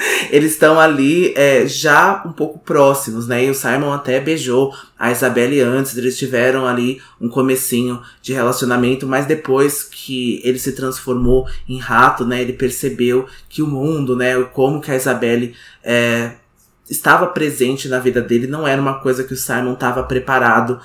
eles 0.30 0.52
estão 0.52 0.78
ali 0.78 1.32
é, 1.36 1.66
já 1.66 2.22
um 2.24 2.32
pouco 2.32 2.58
próximos, 2.58 3.26
né? 3.26 3.44
E 3.44 3.50
o 3.50 3.54
Simon 3.54 3.92
até 3.92 4.20
beijou 4.20 4.74
a 4.98 5.10
Isabelle 5.10 5.60
antes, 5.60 5.96
eles 5.96 6.18
tiveram 6.18 6.66
ali 6.66 7.00
um 7.20 7.28
comecinho 7.28 8.00
de 8.22 8.32
relacionamento, 8.32 9.06
mas 9.06 9.26
depois 9.26 9.82
que 9.82 10.40
ele 10.44 10.58
se 10.58 10.72
transformou 10.72 11.46
em 11.68 11.78
rato, 11.78 12.24
né? 12.24 12.40
Ele 12.40 12.52
percebeu 12.52 13.26
que 13.48 13.62
o 13.62 13.66
mundo, 13.66 14.16
né? 14.16 14.42
Como 14.52 14.80
que 14.80 14.90
a 14.90 14.96
Isabelle 14.96 15.54
é, 15.82 16.32
estava 16.88 17.26
presente 17.28 17.88
na 17.88 17.98
vida 17.98 18.20
dele 18.20 18.46
não 18.46 18.66
era 18.66 18.80
uma 18.80 18.98
coisa 19.00 19.22
que 19.22 19.32
o 19.32 19.36
Simon 19.36 19.74
estava 19.74 20.02
preparado 20.02 20.80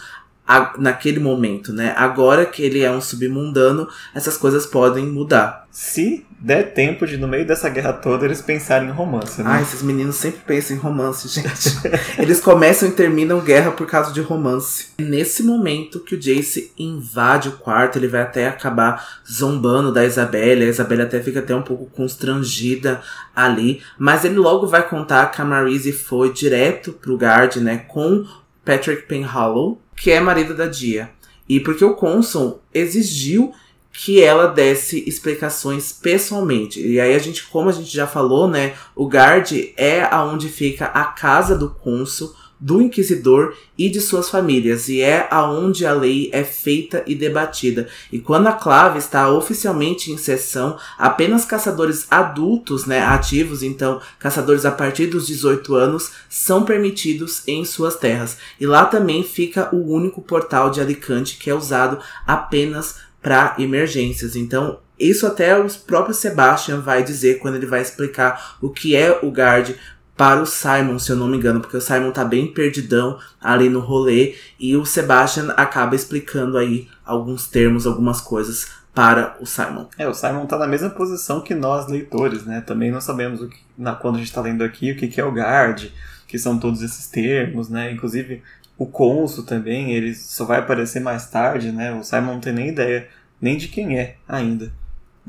a, 0.47 0.73
naquele 0.77 1.19
momento, 1.19 1.73
né? 1.73 1.93
Agora 1.97 2.45
que 2.45 2.61
ele 2.61 2.81
é 2.81 2.91
um 2.91 3.01
submundano, 3.01 3.87
essas 4.13 4.37
coisas 4.37 4.65
podem 4.65 5.05
mudar. 5.05 5.65
Se 5.71 6.25
der 6.39 6.73
tempo 6.73 7.07
de, 7.07 7.17
no 7.17 7.27
meio 7.27 7.45
dessa 7.45 7.67
guerra 7.67 7.91
toda, 7.91 8.23
eles 8.23 8.41
pensarem 8.41 8.87
em 8.87 8.91
romance, 8.91 9.41
né? 9.41 9.49
Ah, 9.51 9.61
esses 9.61 9.81
meninos 9.81 10.15
sempre 10.15 10.41
pensam 10.45 10.77
em 10.77 10.79
romance, 10.79 11.27
gente. 11.41 11.75
eles 12.19 12.39
começam 12.39 12.87
e 12.87 12.91
terminam 12.91 13.41
guerra 13.41 13.71
por 13.71 13.87
causa 13.87 14.13
de 14.13 14.21
romance. 14.21 14.89
Nesse 14.99 15.41
momento 15.41 15.99
que 15.99 16.15
o 16.15 16.19
Jace 16.19 16.71
invade 16.77 17.49
o 17.49 17.53
quarto, 17.53 17.97
ele 17.97 18.07
vai 18.07 18.21
até 18.21 18.47
acabar 18.47 19.03
zombando 19.29 19.91
da 19.91 20.05
Isabelle. 20.05 20.65
A 20.65 20.69
Isabelle 20.69 21.01
até 21.01 21.19
fica 21.19 21.39
até 21.39 21.55
um 21.55 21.63
pouco 21.63 21.87
constrangida 21.87 23.01
ali. 23.35 23.81
Mas 23.97 24.23
ele 24.23 24.35
logo 24.35 24.67
vai 24.67 24.87
contar 24.87 25.31
que 25.31 25.41
a 25.41 25.45
Marise 25.45 25.91
foi 25.91 26.31
direto 26.31 26.93
pro 26.93 27.17
guard, 27.17 27.55
né? 27.57 27.83
Com 27.87 28.25
Patrick 28.63 29.03
Penhallow, 29.07 29.79
que 29.95 30.11
é 30.11 30.19
marido 30.19 30.53
da 30.53 30.67
Dia. 30.67 31.09
E 31.47 31.59
porque 31.59 31.85
o 31.85 31.95
Consul 31.95 32.59
exigiu 32.73 33.53
que 33.97 34.21
ela 34.21 34.47
desse 34.47 35.07
explicações 35.07 35.93
pessoalmente. 35.93 36.85
E 36.85 36.99
aí 36.99 37.15
a 37.15 37.19
gente, 37.19 37.45
como 37.45 37.69
a 37.69 37.71
gente 37.71 37.93
já 37.93 38.05
falou, 38.05 38.47
né, 38.47 38.73
o 38.93 39.07
guard 39.07 39.51
é 39.77 40.03
aonde 40.11 40.49
fica 40.49 40.85
a 40.87 41.05
casa 41.05 41.57
do 41.57 41.69
cônsul 41.69 42.35
do 42.59 42.81
inquisidor 42.81 43.53
e 43.77 43.89
de 43.89 43.99
suas 43.99 44.29
famílias, 44.29 44.87
e 44.87 45.01
é 45.01 45.27
aonde 45.29 45.85
a 45.85 45.93
lei 45.93 46.29
é 46.31 46.43
feita 46.43 47.03
e 47.05 47.13
debatida. 47.13 47.87
E 48.11 48.19
quando 48.19 48.47
a 48.47 48.53
clave 48.53 48.97
está 48.97 49.29
oficialmente 49.29 50.11
em 50.11 50.17
sessão, 50.17 50.77
apenas 50.97 51.45
caçadores 51.45 52.07
adultos, 52.09 52.85
né, 52.85 53.01
ativos, 53.01 53.61
então 53.61 54.01
caçadores 54.17 54.65
a 54.65 54.71
partir 54.71 55.07
dos 55.07 55.27
18 55.27 55.75
anos, 55.75 56.11
são 56.29 56.63
permitidos 56.63 57.43
em 57.47 57.65
suas 57.65 57.95
terras. 57.95 58.37
E 58.59 58.65
lá 58.65 58.85
também 58.85 59.23
fica 59.23 59.73
o 59.75 59.93
único 59.93 60.21
portal 60.21 60.69
de 60.69 60.79
Alicante 60.79 61.37
que 61.37 61.49
é 61.49 61.53
usado 61.53 61.99
apenas 62.25 62.95
para 63.21 63.55
emergências. 63.57 64.35
Então, 64.35 64.79
isso 64.99 65.27
até 65.27 65.57
o 65.57 65.67
próprio 65.85 66.13
Sebastian 66.13 66.79
vai 66.79 67.03
dizer 67.03 67.39
quando 67.39 67.55
ele 67.55 67.65
vai 67.65 67.81
explicar 67.81 68.57
o 68.61 68.69
que 68.69 68.95
é 68.95 69.19
o 69.21 69.29
guard 69.29 69.75
para 70.15 70.41
o 70.41 70.45
Simon, 70.45 70.97
se 70.97 71.11
eu 71.11 71.15
não 71.15 71.27
me 71.27 71.37
engano, 71.37 71.59
porque 71.59 71.75
o 71.75 71.81
Simon 71.81 72.11
tá 72.11 72.23
bem 72.23 72.47
perdidão 72.53 73.19
ali 73.41 73.69
no 73.69 73.81
rolê 73.81 74.35
e 74.57 74.75
o 74.75 74.85
Sebastian 74.85 75.53
acaba 75.57 75.95
explicando 75.95 76.57
aí 76.57 76.87
alguns 77.05 77.47
termos, 77.47 77.85
algumas 77.85 78.21
coisas 78.21 78.69
para 78.93 79.35
o 79.41 79.45
Simon. 79.45 79.87
É, 79.97 80.07
o 80.07 80.13
Simon 80.13 80.45
tá 80.45 80.57
na 80.57 80.67
mesma 80.67 80.89
posição 80.89 81.41
que 81.41 81.53
nós, 81.53 81.87
leitores, 81.89 82.45
né? 82.45 82.61
Também 82.61 82.91
não 82.91 83.01
sabemos 83.01 83.41
o 83.41 83.49
que, 83.49 83.57
na, 83.77 83.93
quando 83.93 84.15
a 84.15 84.17
gente 84.19 84.27
está 84.27 84.39
lendo 84.39 84.63
aqui 84.63 84.91
o 84.91 84.95
que, 84.95 85.09
que 85.09 85.19
é 85.19 85.25
o 85.25 85.33
guard, 85.33 85.89
que 86.25 86.39
são 86.39 86.57
todos 86.57 86.81
esses 86.81 87.07
termos, 87.07 87.67
né? 87.69 87.91
Inclusive 87.91 88.41
o 88.77 88.85
Consul 88.85 89.45
também, 89.45 89.91
ele 89.91 90.13
só 90.15 90.45
vai 90.45 90.59
aparecer 90.59 91.01
mais 91.01 91.29
tarde, 91.29 91.73
né? 91.73 91.93
O 91.93 92.03
Simon 92.03 92.35
não 92.35 92.39
tem 92.39 92.53
nem 92.53 92.69
ideia 92.69 93.07
nem 93.41 93.57
de 93.57 93.67
quem 93.67 93.99
é 93.99 94.15
ainda. 94.27 94.71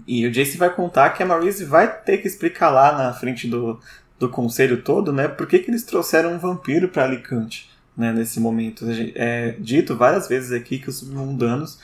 E 0.06 0.26
o 0.26 0.30
Jace 0.30 0.56
vai 0.56 0.72
contar 0.72 1.10
que 1.10 1.22
a 1.22 1.26
Marise 1.26 1.64
vai 1.64 1.90
ter 2.02 2.18
que 2.18 2.28
explicar 2.28 2.70
lá 2.70 2.96
na 2.96 3.12
frente 3.12 3.48
do, 3.48 3.80
do 4.18 4.28
conselho 4.28 4.82
todo, 4.82 5.12
né, 5.12 5.28
por 5.28 5.46
que, 5.46 5.58
que 5.58 5.70
eles 5.70 5.82
trouxeram 5.82 6.34
um 6.34 6.38
vampiro 6.38 6.88
para 6.88 7.04
Alicante, 7.04 7.70
né, 7.96 8.12
nesse 8.12 8.40
momento. 8.40 8.86
É 9.14 9.56
dito 9.58 9.96
várias 9.96 10.28
vezes 10.28 10.52
aqui 10.52 10.78
que 10.78 10.88
os 10.88 10.98
submundanos 10.98 11.78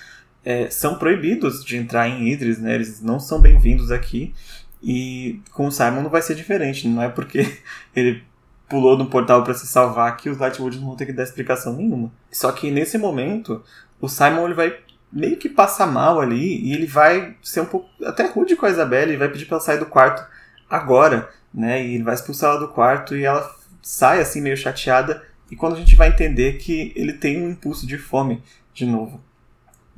é, 0.45 0.71
são 0.71 0.97
proibidos 0.97 1.65
de 1.65 1.77
entrar 1.77 2.09
em 2.09 2.29
Idris, 2.29 2.59
né, 2.59 2.75
eles 2.75 3.01
não 3.01 3.21
são 3.21 3.41
bem-vindos 3.41 3.91
aqui. 3.91 4.35
E 4.83 5.41
com 5.53 5.69
o 5.69 5.71
Simon 5.71 6.03
não 6.03 6.11
vai 6.11 6.23
ser 6.23 6.35
diferente, 6.35 6.89
não 6.89 7.03
é 7.03 7.09
porque 7.09 7.47
ele 7.95 8.23
pulou 8.69 8.97
no 8.97 9.07
portal 9.07 9.45
para 9.45 9.55
se 9.55 9.67
salvar 9.67 10.17
que 10.17 10.31
os 10.31 10.39
Lightwood 10.39 10.79
não 10.79 10.89
vão 10.89 10.97
ter 10.97 11.07
que 11.07 11.13
dar 11.13 11.23
explicação 11.23 11.75
nenhuma. 11.75 12.11
Só 12.31 12.51
que 12.51 12.71
nesse 12.71 12.99
momento, 12.99 13.63
o 14.01 14.09
Simon 14.09 14.47
ele 14.47 14.55
vai 14.55 14.77
meio 15.13 15.37
que 15.37 15.49
passar 15.49 15.87
mal 15.87 16.21
ali 16.21 16.65
e 16.65 16.73
ele 16.73 16.87
vai 16.87 17.37
ser 17.43 17.61
um 17.61 17.67
pouco 17.67 17.89
até 18.05 18.27
rude 18.27 18.57
com 18.57 18.65
a 18.65 18.71
Isabelle 18.71 19.13
e 19.13 19.17
vai 19.19 19.29
pedir 19.29 19.45
para 19.45 19.57
ela 19.57 19.65
sair 19.65 19.79
do 19.79 19.87
quarto 19.87 20.27
agora, 20.71 21.29
né? 21.53 21.85
E 21.85 21.95
ele 21.95 22.05
vai 22.05 22.15
expulsar 22.15 22.51
ela 22.51 22.61
do 22.61 22.69
quarto 22.69 23.17
e 23.17 23.25
ela 23.25 23.55
sai 23.83 24.21
assim 24.21 24.41
meio 24.41 24.57
chateada 24.57 25.23
e 25.51 25.57
quando 25.57 25.75
a 25.75 25.79
gente 25.79 25.97
vai 25.97 26.09
entender 26.09 26.55
que 26.55 26.93
ele 26.97 27.13
tem 27.13 27.43
um 27.43 27.51
impulso 27.51 27.87
de 27.87 27.99
fome 27.99 28.43
de 28.73 28.87
novo. 28.87 29.21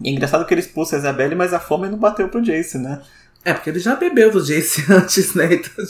E 0.03 0.09
é 0.09 0.13
engraçado 0.13 0.45
que 0.45 0.53
ele 0.53 0.61
expulsa 0.61 0.97
a 0.97 0.99
Isabelle, 0.99 1.37
mas 1.37 1.55
a 1.55 1.61
fome 1.61 1.89
não 1.89 1.99
bateu 1.99 2.29
pro 2.29 2.43
Jace, 2.43 2.79
né? 2.79 3.01
É, 3.45 3.53
porque 3.53 3.71
ele 3.71 3.79
já 3.79 3.95
bebeu 3.95 4.33
do 4.33 4.43
Jace 4.43 4.85
antes, 4.91 5.35
né? 5.35 5.55
Então, 5.55 5.85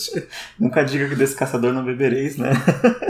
Nunca 0.58 0.82
diga 0.82 1.08
que 1.08 1.14
desse 1.14 1.34
caçador 1.34 1.72
não 1.72 1.84
bebereis, 1.84 2.36
né? 2.36 2.50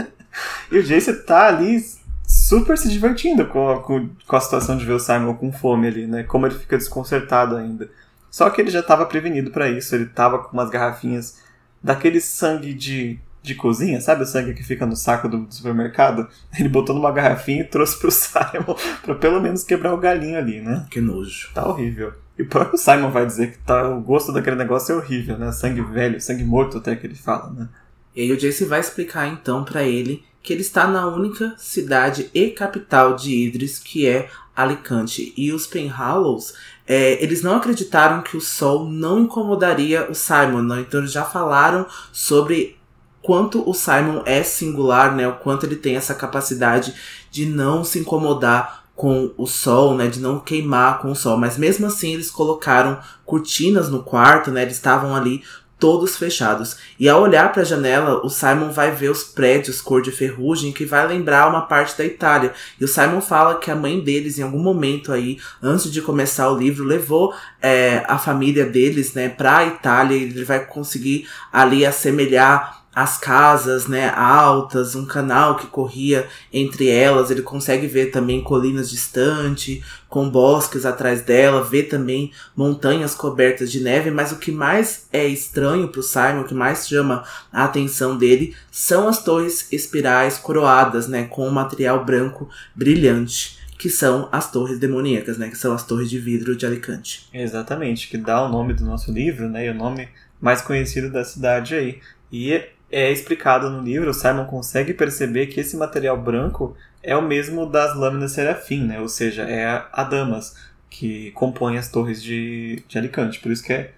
e 0.71 0.77
o 0.77 0.83
Jace 0.83 1.11
tá 1.23 1.47
ali 1.47 1.83
super 2.25 2.77
se 2.77 2.89
divertindo 2.89 3.45
com 3.47 3.69
a, 3.69 3.81
com, 3.81 4.09
a 4.29 4.39
situação 4.39 4.77
de 4.77 4.85
ver 4.85 4.93
o 4.93 4.99
Simon 4.99 5.33
com 5.33 5.51
fome 5.51 5.87
ali, 5.87 6.07
né? 6.07 6.23
Como 6.23 6.45
ele 6.45 6.55
fica 6.55 6.77
desconcertado 6.77 7.57
ainda. 7.57 7.89
Só 8.29 8.49
que 8.49 8.61
ele 8.61 8.71
já 8.71 8.79
estava 8.79 9.05
prevenido 9.05 9.51
para 9.51 9.69
isso, 9.69 9.95
ele 9.95 10.05
tava 10.05 10.39
com 10.39 10.53
umas 10.53 10.69
garrafinhas 10.69 11.43
daquele 11.85 12.19
sangue 12.19 12.73
de, 12.73 13.19
de 13.43 13.53
cozinha, 13.53 14.01
sabe 14.01 14.23
o 14.23 14.25
sangue 14.25 14.55
que 14.55 14.63
fica 14.63 14.85
no 14.85 14.95
saco 14.95 15.29
do, 15.29 15.45
do 15.45 15.53
supermercado? 15.53 16.27
Ele 16.57 16.67
botou 16.67 16.95
numa 16.95 17.11
garrafinha 17.11 17.61
e 17.61 17.65
trouxe 17.65 17.99
pro 17.99 18.09
Simon 18.11 18.75
pra 19.03 19.15
pelo 19.15 19.39
menos 19.39 19.63
quebrar 19.63 19.93
o 19.93 19.97
galinho 19.97 20.37
ali, 20.37 20.61
né? 20.61 20.85
Que 20.89 20.99
nojo. 20.99 21.51
Tá 21.53 21.67
horrível. 21.67 22.13
E 22.37 22.41
o 22.41 22.47
próprio 22.47 22.77
Simon 22.77 23.11
vai 23.11 23.25
dizer 23.25 23.51
que 23.51 23.59
tá, 23.59 23.87
o 23.87 24.01
gosto 24.01 24.33
daquele 24.33 24.55
negócio 24.55 24.93
é 24.93 24.95
horrível, 24.95 25.37
né? 25.37 25.51
Sangue 25.51 25.81
velho, 25.81 26.19
sangue 26.19 26.43
morto 26.43 26.79
até 26.79 26.95
que 26.95 27.05
ele 27.05 27.15
fala, 27.15 27.51
né? 27.51 27.69
E 28.15 28.21
aí 28.21 28.31
o 28.31 28.37
Jace 28.37 28.65
vai 28.65 28.79
explicar 28.79 29.27
então 29.27 29.63
para 29.63 29.83
ele 29.83 30.23
que 30.41 30.53
ele 30.53 30.61
está 30.61 30.87
na 30.87 31.07
única 31.07 31.53
cidade 31.57 32.29
e 32.33 32.49
capital 32.49 33.15
de 33.15 33.47
Idris, 33.47 33.79
que 33.79 34.07
é 34.07 34.29
Alicante. 34.55 35.33
E 35.35 35.51
os 35.51 35.67
Penhallows, 35.67 36.53
é, 36.87 37.23
eles 37.23 37.41
não 37.41 37.55
acreditaram 37.55 38.21
que 38.21 38.37
o 38.37 38.41
sol 38.41 38.87
não 38.87 39.19
incomodaria 39.19 40.09
o 40.09 40.13
Simon, 40.13 40.61
não? 40.61 40.79
então 40.79 40.99
eles 40.99 41.11
já 41.11 41.23
falaram 41.23 41.85
sobre 42.11 42.77
quanto 43.21 43.67
o 43.67 43.73
Simon 43.73 44.21
é 44.23 44.43
singular, 44.43 45.15
né? 45.15 45.27
O 45.27 45.37
quanto 45.37 45.65
ele 45.65 45.75
tem 45.75 45.95
essa 45.95 46.13
capacidade 46.13 46.93
de 47.31 47.47
não 47.47 47.83
se 47.83 47.97
incomodar 47.97 48.85
com 48.95 49.33
o 49.35 49.45
sol, 49.45 49.93
né, 49.93 50.07
de 50.07 50.21
não 50.21 50.39
queimar 50.39 50.99
com 50.99 51.11
o 51.11 51.15
sol, 51.15 51.35
mas 51.35 51.57
mesmo 51.57 51.85
assim 51.85 52.13
eles 52.13 52.31
colocaram 52.31 52.97
cortinas 53.25 53.89
no 53.89 54.01
quarto, 54.01 54.51
né, 54.51 54.61
eles 54.61 54.75
estavam 54.75 55.13
ali 55.13 55.43
todos 55.79 56.15
fechados. 56.15 56.77
E 56.99 57.09
ao 57.09 57.21
olhar 57.21 57.51
para 57.51 57.61
a 57.61 57.65
janela, 57.65 58.25
o 58.25 58.29
Simon 58.29 58.71
vai 58.71 58.91
ver 58.91 59.09
os 59.09 59.23
prédios 59.23 59.81
cor 59.81 60.01
de 60.01 60.11
ferrugem 60.11 60.71
que 60.71 60.85
vai 60.85 61.07
lembrar 61.07 61.49
uma 61.49 61.61
parte 61.61 61.97
da 61.97 62.05
Itália. 62.05 62.53
E 62.79 62.85
o 62.85 62.87
Simon 62.87 63.21
fala 63.21 63.59
que 63.59 63.69
a 63.69 63.75
mãe 63.75 63.99
deles, 63.99 64.39
em 64.39 64.43
algum 64.43 64.59
momento 64.59 65.11
aí, 65.11 65.37
antes 65.61 65.91
de 65.91 66.01
começar 66.01 66.49
o 66.49 66.57
livro, 66.57 66.83
levou 66.83 67.33
é, 67.61 68.03
a 68.07 68.17
família 68.17 68.65
deles, 68.65 69.13
né, 69.13 69.29
para 69.29 69.57
a 69.57 69.67
Itália. 69.67 70.17
E 70.17 70.23
ele 70.23 70.45
vai 70.45 70.65
conseguir 70.65 71.27
ali 71.51 71.85
assemelhar 71.85 72.84
as 72.95 73.17
casas, 73.17 73.87
né, 73.87 74.09
altas, 74.15 74.95
um 74.95 75.05
canal 75.05 75.57
que 75.57 75.67
corria 75.67 76.25
entre 76.53 76.87
elas, 76.87 77.29
ele 77.29 77.41
consegue 77.41 77.87
ver 77.87 78.05
também 78.05 78.41
colinas 78.41 78.89
distantes, 78.89 79.83
com 80.07 80.29
bosques 80.29 80.85
atrás 80.85 81.21
dela, 81.21 81.61
vê 81.61 81.83
também 81.83 82.31
montanhas 82.55 83.13
cobertas 83.13 83.69
de 83.69 83.81
neve, 83.81 84.09
mas 84.11 84.31
o 84.31 84.37
que 84.37 84.49
mais 84.49 85.09
é 85.11 85.27
estranho 85.27 85.89
para 85.89 85.99
o 85.99 86.03
Simon, 86.03 86.41
o 86.41 86.45
que 86.45 86.53
mais 86.53 86.87
chama 86.87 87.25
a 87.51 87.65
atenção 87.65 88.17
dele, 88.17 88.55
são 88.71 89.09
as 89.09 89.21
torres 89.21 89.67
espirais 89.73 90.37
coroadas, 90.37 91.09
né, 91.09 91.25
com 91.25 91.45
um 91.45 91.51
material 91.51 92.05
branco 92.05 92.47
brilhante 92.73 93.65
que 93.77 93.89
são 93.89 94.29
as 94.31 94.49
torres 94.49 94.79
demoníacas, 94.79 95.37
né? 95.37 95.49
Que 95.49 95.57
são 95.57 95.73
as 95.73 95.85
torres 95.85 96.09
de 96.09 96.17
vidro 96.17 96.55
de 96.55 96.65
Alicante. 96.65 97.27
Exatamente, 97.33 98.07
que 98.07 98.17
dá 98.17 98.41
o 98.41 98.49
nome 98.49 98.73
do 98.73 98.85
nosso 98.85 99.11
livro, 99.11 99.49
né? 99.49 99.65
E 99.67 99.69
o 99.69 99.73
nome 99.73 100.07
mais 100.39 100.61
conhecido 100.61 101.11
da 101.11 101.25
cidade 101.25 101.75
aí. 101.75 101.99
E 102.31 102.63
é 102.95 103.11
explicado 103.11 103.69
no 103.69 103.81
livro, 103.81 104.13
Simon 104.13 104.45
consegue 104.45 104.93
perceber 104.93 105.47
que 105.47 105.59
esse 105.59 105.75
material 105.75 106.17
branco 106.17 106.77
é 107.03 107.13
o 107.13 107.21
mesmo 107.21 107.65
das 107.65 107.93
lâminas 107.93 108.31
serafim, 108.31 108.85
né? 108.85 109.01
Ou 109.01 109.09
seja, 109.09 109.43
é 109.43 109.83
a 109.91 110.03
damas 110.05 110.55
que 110.89 111.29
compõe 111.31 111.77
as 111.77 111.89
torres 111.89 112.23
de, 112.23 112.81
de 112.87 112.97
Alicante. 112.97 113.41
Por 113.41 113.51
isso 113.51 113.61
que 113.61 113.73
é, 113.73 113.91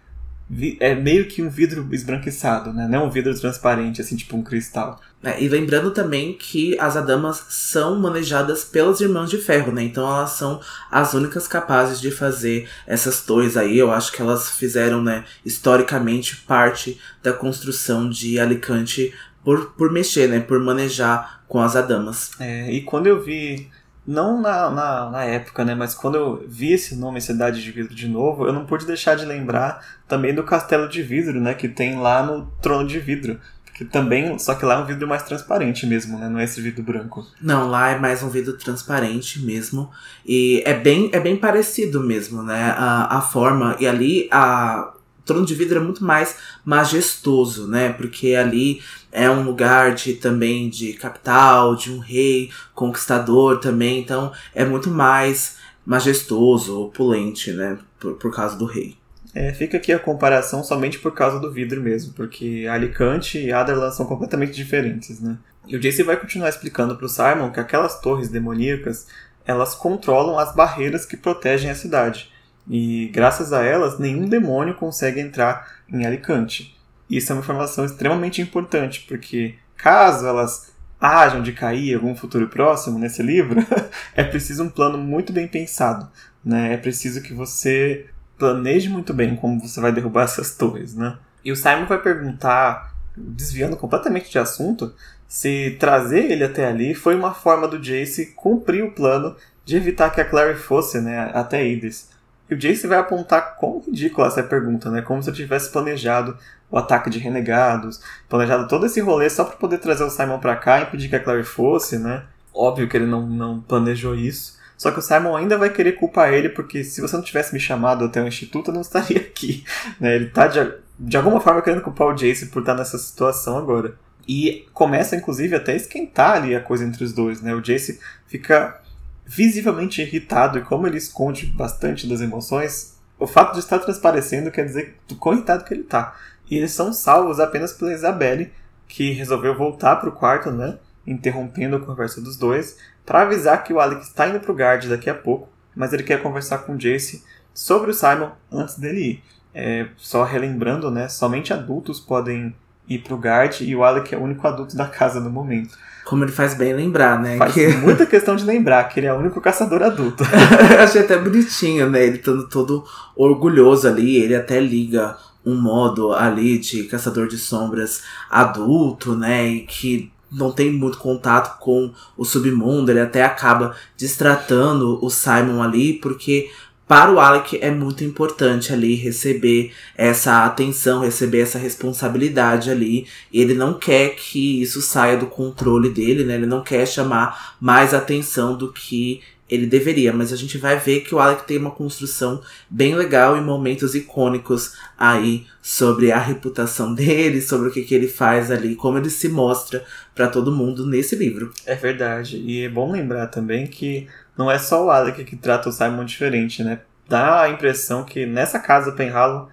é 0.80 0.96
meio 0.96 1.28
que 1.28 1.42
um 1.42 1.50
vidro 1.50 1.88
esbranquiçado, 1.92 2.72
né? 2.72 2.88
Não 2.88 3.00
é 3.00 3.04
um 3.04 3.10
vidro 3.10 3.38
transparente, 3.38 4.00
assim, 4.00 4.16
tipo 4.16 4.38
um 4.38 4.44
cristal. 4.44 5.00
É, 5.22 5.42
e 5.44 5.50
lembrando 5.50 5.92
também 5.92 6.34
que 6.34 6.80
as 6.80 6.96
adamas 6.96 7.44
são 7.50 8.00
manejadas 8.00 8.64
pelas 8.64 9.02
Irmãs 9.02 9.30
de 9.30 9.38
Ferro, 9.38 9.72
né? 9.72 9.84
Então 9.84 10.08
elas 10.08 10.32
são 10.32 10.62
as 10.90 11.14
únicas 11.14 11.48
capazes 11.48 12.00
de 12.00 12.12
fazer 12.12 12.70
essas 12.86 13.22
torres 13.22 13.58
aí. 13.58 13.78
Eu 13.78 13.92
acho 13.92 14.12
que 14.12 14.22
elas 14.22 14.52
fizeram, 14.52 15.04
né, 15.04 15.26
historicamente, 15.44 16.38
parte 16.38 17.00
da 17.22 17.34
construção 17.34 18.10
de 18.10 18.40
Alicante 18.40 19.14
por, 19.44 19.72
por 19.72 19.92
mexer, 19.92 20.30
né? 20.30 20.40
Por 20.40 20.60
manejar 20.60 21.42
com 21.48 21.60
as 21.60 21.76
adamas. 21.76 22.32
É, 22.40 22.72
e 22.72 22.82
quando 22.82 23.08
eu 23.08 23.22
vi 23.22 23.70
não 24.08 24.42
na, 24.42 24.70
na, 24.70 25.10
na, 25.10 25.24
época, 25.26 25.66
né? 25.66 25.76
Mas 25.76 25.94
quando 25.94 26.16
eu 26.16 26.46
vi 26.48 26.72
esse 26.72 26.96
nome 26.96 27.20
Cidade 27.20 27.62
de 27.62 27.72
Vidro 27.72 27.94
de 27.94 28.08
novo, 28.08 28.48
eu 28.48 28.54
não 28.54 28.66
pude 28.66 28.86
deixar 28.86 29.16
de 29.16 29.26
lembrar 29.26 29.86
também 30.08 30.34
do 30.34 30.44
Castelo 30.44 30.88
de 30.88 31.04
Vidro, 31.04 31.42
né? 31.42 31.54
Que 31.54 31.68
tem 31.68 32.00
lá 32.00 32.24
no 32.24 32.46
Trono 32.62 32.88
de 32.88 33.00
Vidro. 33.00 33.38
Que 33.74 33.86
também, 33.86 34.40
só 34.40 34.56
que 34.56 34.66
lá 34.66 34.74
é 34.74 34.78
um 34.80 34.86
vidro 34.86 35.08
mais 35.08 35.22
transparente 35.22 35.86
mesmo, 35.86 36.18
né? 36.18 36.28
Não 36.28 36.40
é 36.40 36.46
esse 36.46 36.60
vidro 36.60 36.82
branco. 36.82 37.28
Não, 37.40 37.70
lá 37.70 37.90
é 37.90 38.00
mais 38.00 38.24
um 38.24 38.30
vidro 38.30 38.58
transparente 38.58 39.40
mesmo. 39.46 39.92
E 40.26 40.64
é 40.66 40.74
bem, 40.74 41.12
é 41.14 41.20
bem 41.20 41.36
parecido 41.36 42.02
mesmo, 42.02 42.42
né? 42.42 42.74
A, 42.76 43.18
a 43.18 43.22
forma. 43.22 43.76
E 43.80 43.86
ali 43.86 44.28
a, 44.32 44.94
o 45.20 45.22
trono 45.22 45.46
de 45.46 45.54
vidro 45.54 45.78
é 45.78 45.82
muito 45.82 46.04
mais 46.04 46.38
majestoso, 46.66 47.68
né? 47.68 47.94
Porque 47.94 48.34
ali 48.34 48.82
é 49.18 49.30
um 49.32 49.42
lugar 49.42 49.96
de 49.96 50.14
também 50.14 50.70
de 50.70 50.94
capital, 50.94 51.76
de 51.76 51.92
um 51.92 51.98
rei 51.98 52.52
conquistador 52.76 53.60
também. 53.60 54.00
Então 54.00 54.32
é 54.54 54.64
muito 54.64 54.92
mais 54.92 55.58
majestoso, 55.84 56.80
opulente, 56.84 57.52
né? 57.52 57.80
Por, 58.00 58.14
por 58.14 58.34
causa 58.34 58.56
do 58.56 58.66
rei. 58.66 58.96
É, 59.34 59.52
fica 59.54 59.78
aqui 59.78 59.92
a 59.92 60.00
comparação 60.00 60.64
somente 60.64 61.00
por 61.00 61.14
causa 61.14 61.40
do 61.40 61.52
vidro 61.52 61.82
mesmo, 61.82 62.14
porque 62.14 62.68
Alicante 62.70 63.40
e 63.40 63.52
Aderlan 63.52 63.92
são 63.92 64.06
completamente 64.06 64.54
diferentes, 64.54 65.20
né? 65.20 65.38
E 65.68 65.76
o 65.76 65.80
Jace 65.80 66.04
vai 66.04 66.16
continuar 66.16 66.50
explicando 66.50 66.96
para 66.96 67.06
o 67.06 67.10
Simon 67.10 67.52
que 67.52 67.60
aquelas 67.60 68.00
torres 68.00 68.30
demoníacas 68.30 69.08
elas 69.46 69.74
controlam 69.74 70.38
as 70.38 70.54
barreiras 70.54 71.06
que 71.06 71.18
protegem 71.18 71.72
a 71.72 71.76
cidade. 71.76 72.32
E 72.70 73.08
graças 73.08 73.52
a 73.52 73.64
elas, 73.64 73.98
nenhum 73.98 74.28
demônio 74.28 74.76
consegue 74.76 75.20
entrar 75.20 75.82
em 75.92 76.06
Alicante. 76.06 76.77
Isso 77.10 77.32
é 77.32 77.36
uma 77.36 77.42
informação 77.42 77.86
extremamente 77.86 78.42
importante, 78.42 79.06
porque 79.08 79.56
caso 79.76 80.26
elas 80.26 80.74
hajam 81.00 81.42
de 81.42 81.54
cair 81.54 81.92
em 81.92 81.96
algum 81.96 82.16
futuro 82.16 82.48
próximo 82.48 83.00
nesse 83.00 83.22
livro, 83.22 83.66
é 84.16 84.24
preciso 84.24 84.64
um 84.64 84.70
plano 84.70 84.98
muito 84.98 85.32
bem 85.32 85.48
pensado. 85.48 86.10
Né? 86.44 86.74
É 86.74 86.78
preciso 86.78 87.22
que 87.22 87.34
você 87.34 88.08
planeje 88.38 88.90
muito 88.90 89.14
bem 89.14 89.36
como 89.36 89.60
você 89.60 89.80
vai 89.80 89.92
derrubar 89.92 90.24
essas 90.26 90.56
torres, 90.56 90.96
né? 90.96 91.18
E 91.44 91.52
o 91.52 91.56
Simon 91.56 91.86
vai 91.86 92.02
perguntar, 92.02 92.94
desviando 93.16 93.78
completamente 93.78 94.30
de 94.30 94.38
assunto, 94.38 94.94
se 95.28 95.78
trazer 95.80 96.32
ele 96.32 96.44
até 96.44 96.68
ali 96.68 96.94
foi 96.94 97.16
uma 97.16 97.34
forma 97.34 97.68
do 97.68 97.80
Jace 97.80 98.34
cumprir 98.36 98.84
o 98.84 98.92
plano 98.92 99.36
de 99.66 99.76
evitar 99.76 100.10
que 100.10 100.22
a 100.22 100.26
Clary 100.26 100.56
fosse, 100.56 101.02
né, 101.02 101.32
até 101.34 101.66
Idris. 101.68 102.10
E 102.50 102.54
o 102.54 102.58
Jace 102.58 102.88
vai 102.88 102.98
apontar 102.98 103.58
quão 103.58 103.82
ridícula 103.86 104.28
essa 104.28 104.42
pergunta, 104.42 104.90
né? 104.90 105.02
Como 105.02 105.22
se 105.22 105.30
eu 105.30 105.34
tivesse 105.34 105.70
planejado 105.70 106.38
o 106.70 106.78
ataque 106.78 107.10
de 107.10 107.20
renegados, 107.20 108.02
planejado 108.28 108.68
todo 108.68 108.86
esse 108.86 109.00
rolê 109.00 109.30
só 109.30 109.44
para 109.44 109.56
poder 109.56 109.78
trazer 109.78 110.04
o 110.04 110.10
Simon 110.10 110.40
para 110.40 110.56
cá 110.56 110.80
e 110.80 110.84
impedir 110.84 111.10
que 111.10 111.16
a 111.16 111.24
Clary 111.24 111.44
fosse, 111.44 111.98
né? 111.98 112.24
Óbvio 112.54 112.88
que 112.88 112.98
ele 112.98 113.06
não, 113.06 113.26
não 113.26 113.62
planejou 113.62 114.16
isso. 114.16 114.58
Só 114.78 114.92
que 114.92 115.00
o 115.00 115.02
Simon 115.02 115.36
ainda 115.36 115.58
vai 115.58 115.72
querer 115.72 115.94
culpar 115.94 116.32
ele, 116.32 116.50
porque 116.50 116.84
se 116.84 117.02
você 117.02 117.16
não 117.16 117.24
tivesse 117.24 117.54
me 117.54 117.60
chamado 117.60 118.06
até 118.06 118.22
o 118.22 118.28
instituto, 118.28 118.70
eu 118.70 118.76
não 118.76 118.82
estaria 118.82 119.20
aqui. 119.20 119.64
Né? 120.00 120.16
Ele 120.16 120.28
tá 120.28 120.48
de, 120.48 120.60
de 121.00 121.18
alguma 121.18 121.40
forma 121.40 121.62
querendo 121.62 121.82
culpar 121.82 122.08
o 122.08 122.14
Jace 122.14 122.48
por 122.48 122.60
estar 122.60 122.76
nessa 122.76 122.98
situação 122.98 123.58
agora. 123.58 123.96
E 124.28 124.68
começa, 124.74 125.16
inclusive, 125.16 125.56
até 125.56 125.72
a 125.72 125.76
esquentar 125.76 126.36
ali 126.36 126.56
a 126.56 126.60
coisa 126.60 126.84
entre 126.84 127.04
os 127.04 127.14
dois, 127.14 127.42
né? 127.42 127.56
O 127.56 127.62
Jace 127.62 128.00
fica 128.28 128.80
visivelmente 129.26 130.02
irritado, 130.02 130.60
e 130.60 130.62
como 130.62 130.86
ele 130.86 130.98
esconde 130.98 131.48
bastante 131.48 132.08
das 132.08 132.22
emoções, 132.22 132.98
o 133.18 133.26
fato 133.26 133.54
de 133.54 133.60
estar 133.60 133.80
transparecendo 133.80 134.52
quer 134.52 134.66
dizer 134.66 134.98
do 135.08 135.16
quão 135.16 135.36
irritado 135.36 135.64
que 135.64 135.74
ele 135.74 135.84
tá. 135.84 136.16
E 136.50 136.58
eles 136.58 136.72
são 136.72 136.94
salvos 136.94 137.40
apenas 137.40 137.74
pela 137.74 137.94
Isabelle, 137.94 138.52
que 138.88 139.12
resolveu 139.12 139.56
voltar 139.56 139.98
pro 139.98 140.12
quarto, 140.12 140.52
né? 140.52 140.78
Interrompendo 141.06 141.76
a 141.76 141.80
conversa 141.80 142.22
dos 142.22 142.38
dois, 142.38 142.78
para 143.06 143.22
avisar 143.22 143.64
que 143.64 143.74
o 143.74 143.80
Alec 143.80 144.02
está 144.02 144.28
indo 144.28 144.40
pro 144.40 144.54
guard 144.54 144.86
daqui 144.86 145.10
a 145.10 145.16
pouco, 145.16 145.50
mas 145.76 145.94
ele 145.94 146.04
quer 146.04 146.22
conversar 146.22 146.60
com 146.60 146.74
o 146.74 146.78
Jace 146.78 147.24
sobre 147.54 147.92
o 147.92 147.94
Simon 147.94 148.32
antes 148.52 148.78
dele 148.78 149.02
ir. 149.02 149.24
é, 149.54 149.88
só 149.98 150.24
relembrando, 150.24 150.92
né, 150.92 151.08
somente 151.08 151.52
adultos 151.52 152.00
podem 152.00 152.54
ir 152.88 153.00
pro 153.00 153.18
Guard 153.18 153.62
e 153.62 153.76
o 153.76 153.84
Alec 153.84 154.14
é 154.14 154.18
o 154.18 154.22
único 154.22 154.48
adulto 154.48 154.76
da 154.76 154.86
casa 154.86 155.20
no 155.20 155.30
momento. 155.30 155.78
Como 156.06 156.24
ele 156.24 156.32
faz 156.32 156.54
bem 156.54 156.74
lembrar, 156.74 157.20
né? 157.20 157.38
Faz 157.38 157.54
que... 157.54 157.68
muita 157.84 158.06
questão 158.06 158.36
de 158.36 158.46
lembrar 158.46 158.86
que 158.86 159.00
ele 159.00 159.08
é 159.08 159.14
o 159.14 159.18
único 159.18 159.42
caçador 159.42 159.84
adulto. 159.84 160.24
Achei 160.82 161.02
até 161.02 161.18
bonitinho, 161.18 161.90
né? 161.90 162.06
Ele 162.06 162.18
estando 162.18 162.48
todo 162.48 162.86
orgulhoso 163.16 163.88
ali, 163.88 164.16
ele 164.16 164.34
até 164.34 164.60
liga 164.60 165.18
um 165.48 165.56
modo 165.56 166.12
ali 166.12 166.60
de 166.60 166.84
caçador 166.84 167.30
de 167.30 167.38
sombras 167.38 168.04
adulto, 168.30 169.16
né? 169.16 169.48
E 169.48 169.62
que 169.62 170.12
não 170.30 170.52
tem 170.52 170.70
muito 170.70 170.98
contato 170.98 171.58
com 171.60 171.90
o 172.18 172.26
submundo, 172.26 172.92
ele 172.92 173.00
até 173.00 173.24
acaba 173.24 173.74
destratando 173.98 175.00
o 175.02 175.10
Simon 175.10 175.64
ali, 175.64 175.94
porque 175.94 176.52
para 176.86 177.12
o 177.12 177.20
Alec 177.20 177.58
é 177.62 177.72
muito 177.72 178.04
importante 178.04 178.74
ali 178.74 178.96
receber 178.96 179.74
essa 179.98 180.46
atenção, 180.46 181.02
receber 181.02 181.40
essa 181.40 181.58
responsabilidade 181.58 182.70
ali. 182.70 183.08
Ele 183.32 183.54
não 183.54 183.74
quer 183.74 184.16
que 184.16 184.62
isso 184.62 184.82
saia 184.82 185.18
do 185.18 185.28
controle 185.28 185.90
dele, 185.90 186.26
né? 186.26 186.36
Ele 186.36 186.46
não 186.46 186.62
quer 186.62 186.86
chamar 186.86 187.56
mais 187.60 187.94
atenção 187.94 188.58
do 188.58 188.72
que 188.72 189.22
ele 189.50 189.66
deveria, 189.66 190.12
mas 190.12 190.34
a 190.34 190.36
gente 190.36 190.58
vai 190.58 190.78
ver 190.78 191.02
que 191.02 191.16
o 191.16 191.20
Alec 191.20 191.48
tem 191.48 191.58
uma 191.58 191.72
construção 191.72 192.42
bem 192.70 192.96
legal 192.96 193.38
e 193.38 193.42
momentos 193.42 193.96
icônicos 193.96 194.76
aí 194.98 195.46
sobre 195.62 196.12
a 196.12 196.20
reputação 196.20 196.94
dele, 196.94 197.42
sobre 197.42 197.70
o 197.70 197.72
que, 197.72 197.84
que 197.84 197.96
ele 197.96 198.08
faz 198.08 198.52
ali, 198.52 198.76
como 198.76 198.98
ele 198.98 199.10
se 199.10 199.30
mostra 199.30 199.86
para 200.14 200.28
todo 200.28 200.52
mundo 200.52 200.86
nesse 200.86 201.16
livro. 201.16 201.52
É 201.66 201.76
verdade, 201.76 202.38
e 202.38 202.64
é 202.64 202.70
bom 202.70 202.92
lembrar 202.92 203.28
também 203.28 203.68
que 203.68 204.08
não 204.38 204.52
é 204.52 204.60
só 204.60 204.86
o 204.86 204.90
Alec 204.90 205.24
que 205.24 205.36
trata 205.36 205.70
o 205.70 205.72
Simon 205.72 206.06
diferente, 206.06 206.64
né? 206.64 206.82
Dá 207.08 207.44
a 207.44 207.50
impressão 207.50 208.04
que 208.04 208.26
nessa 208.26 208.60
casa 208.60 208.92
Penhallow 208.92 209.50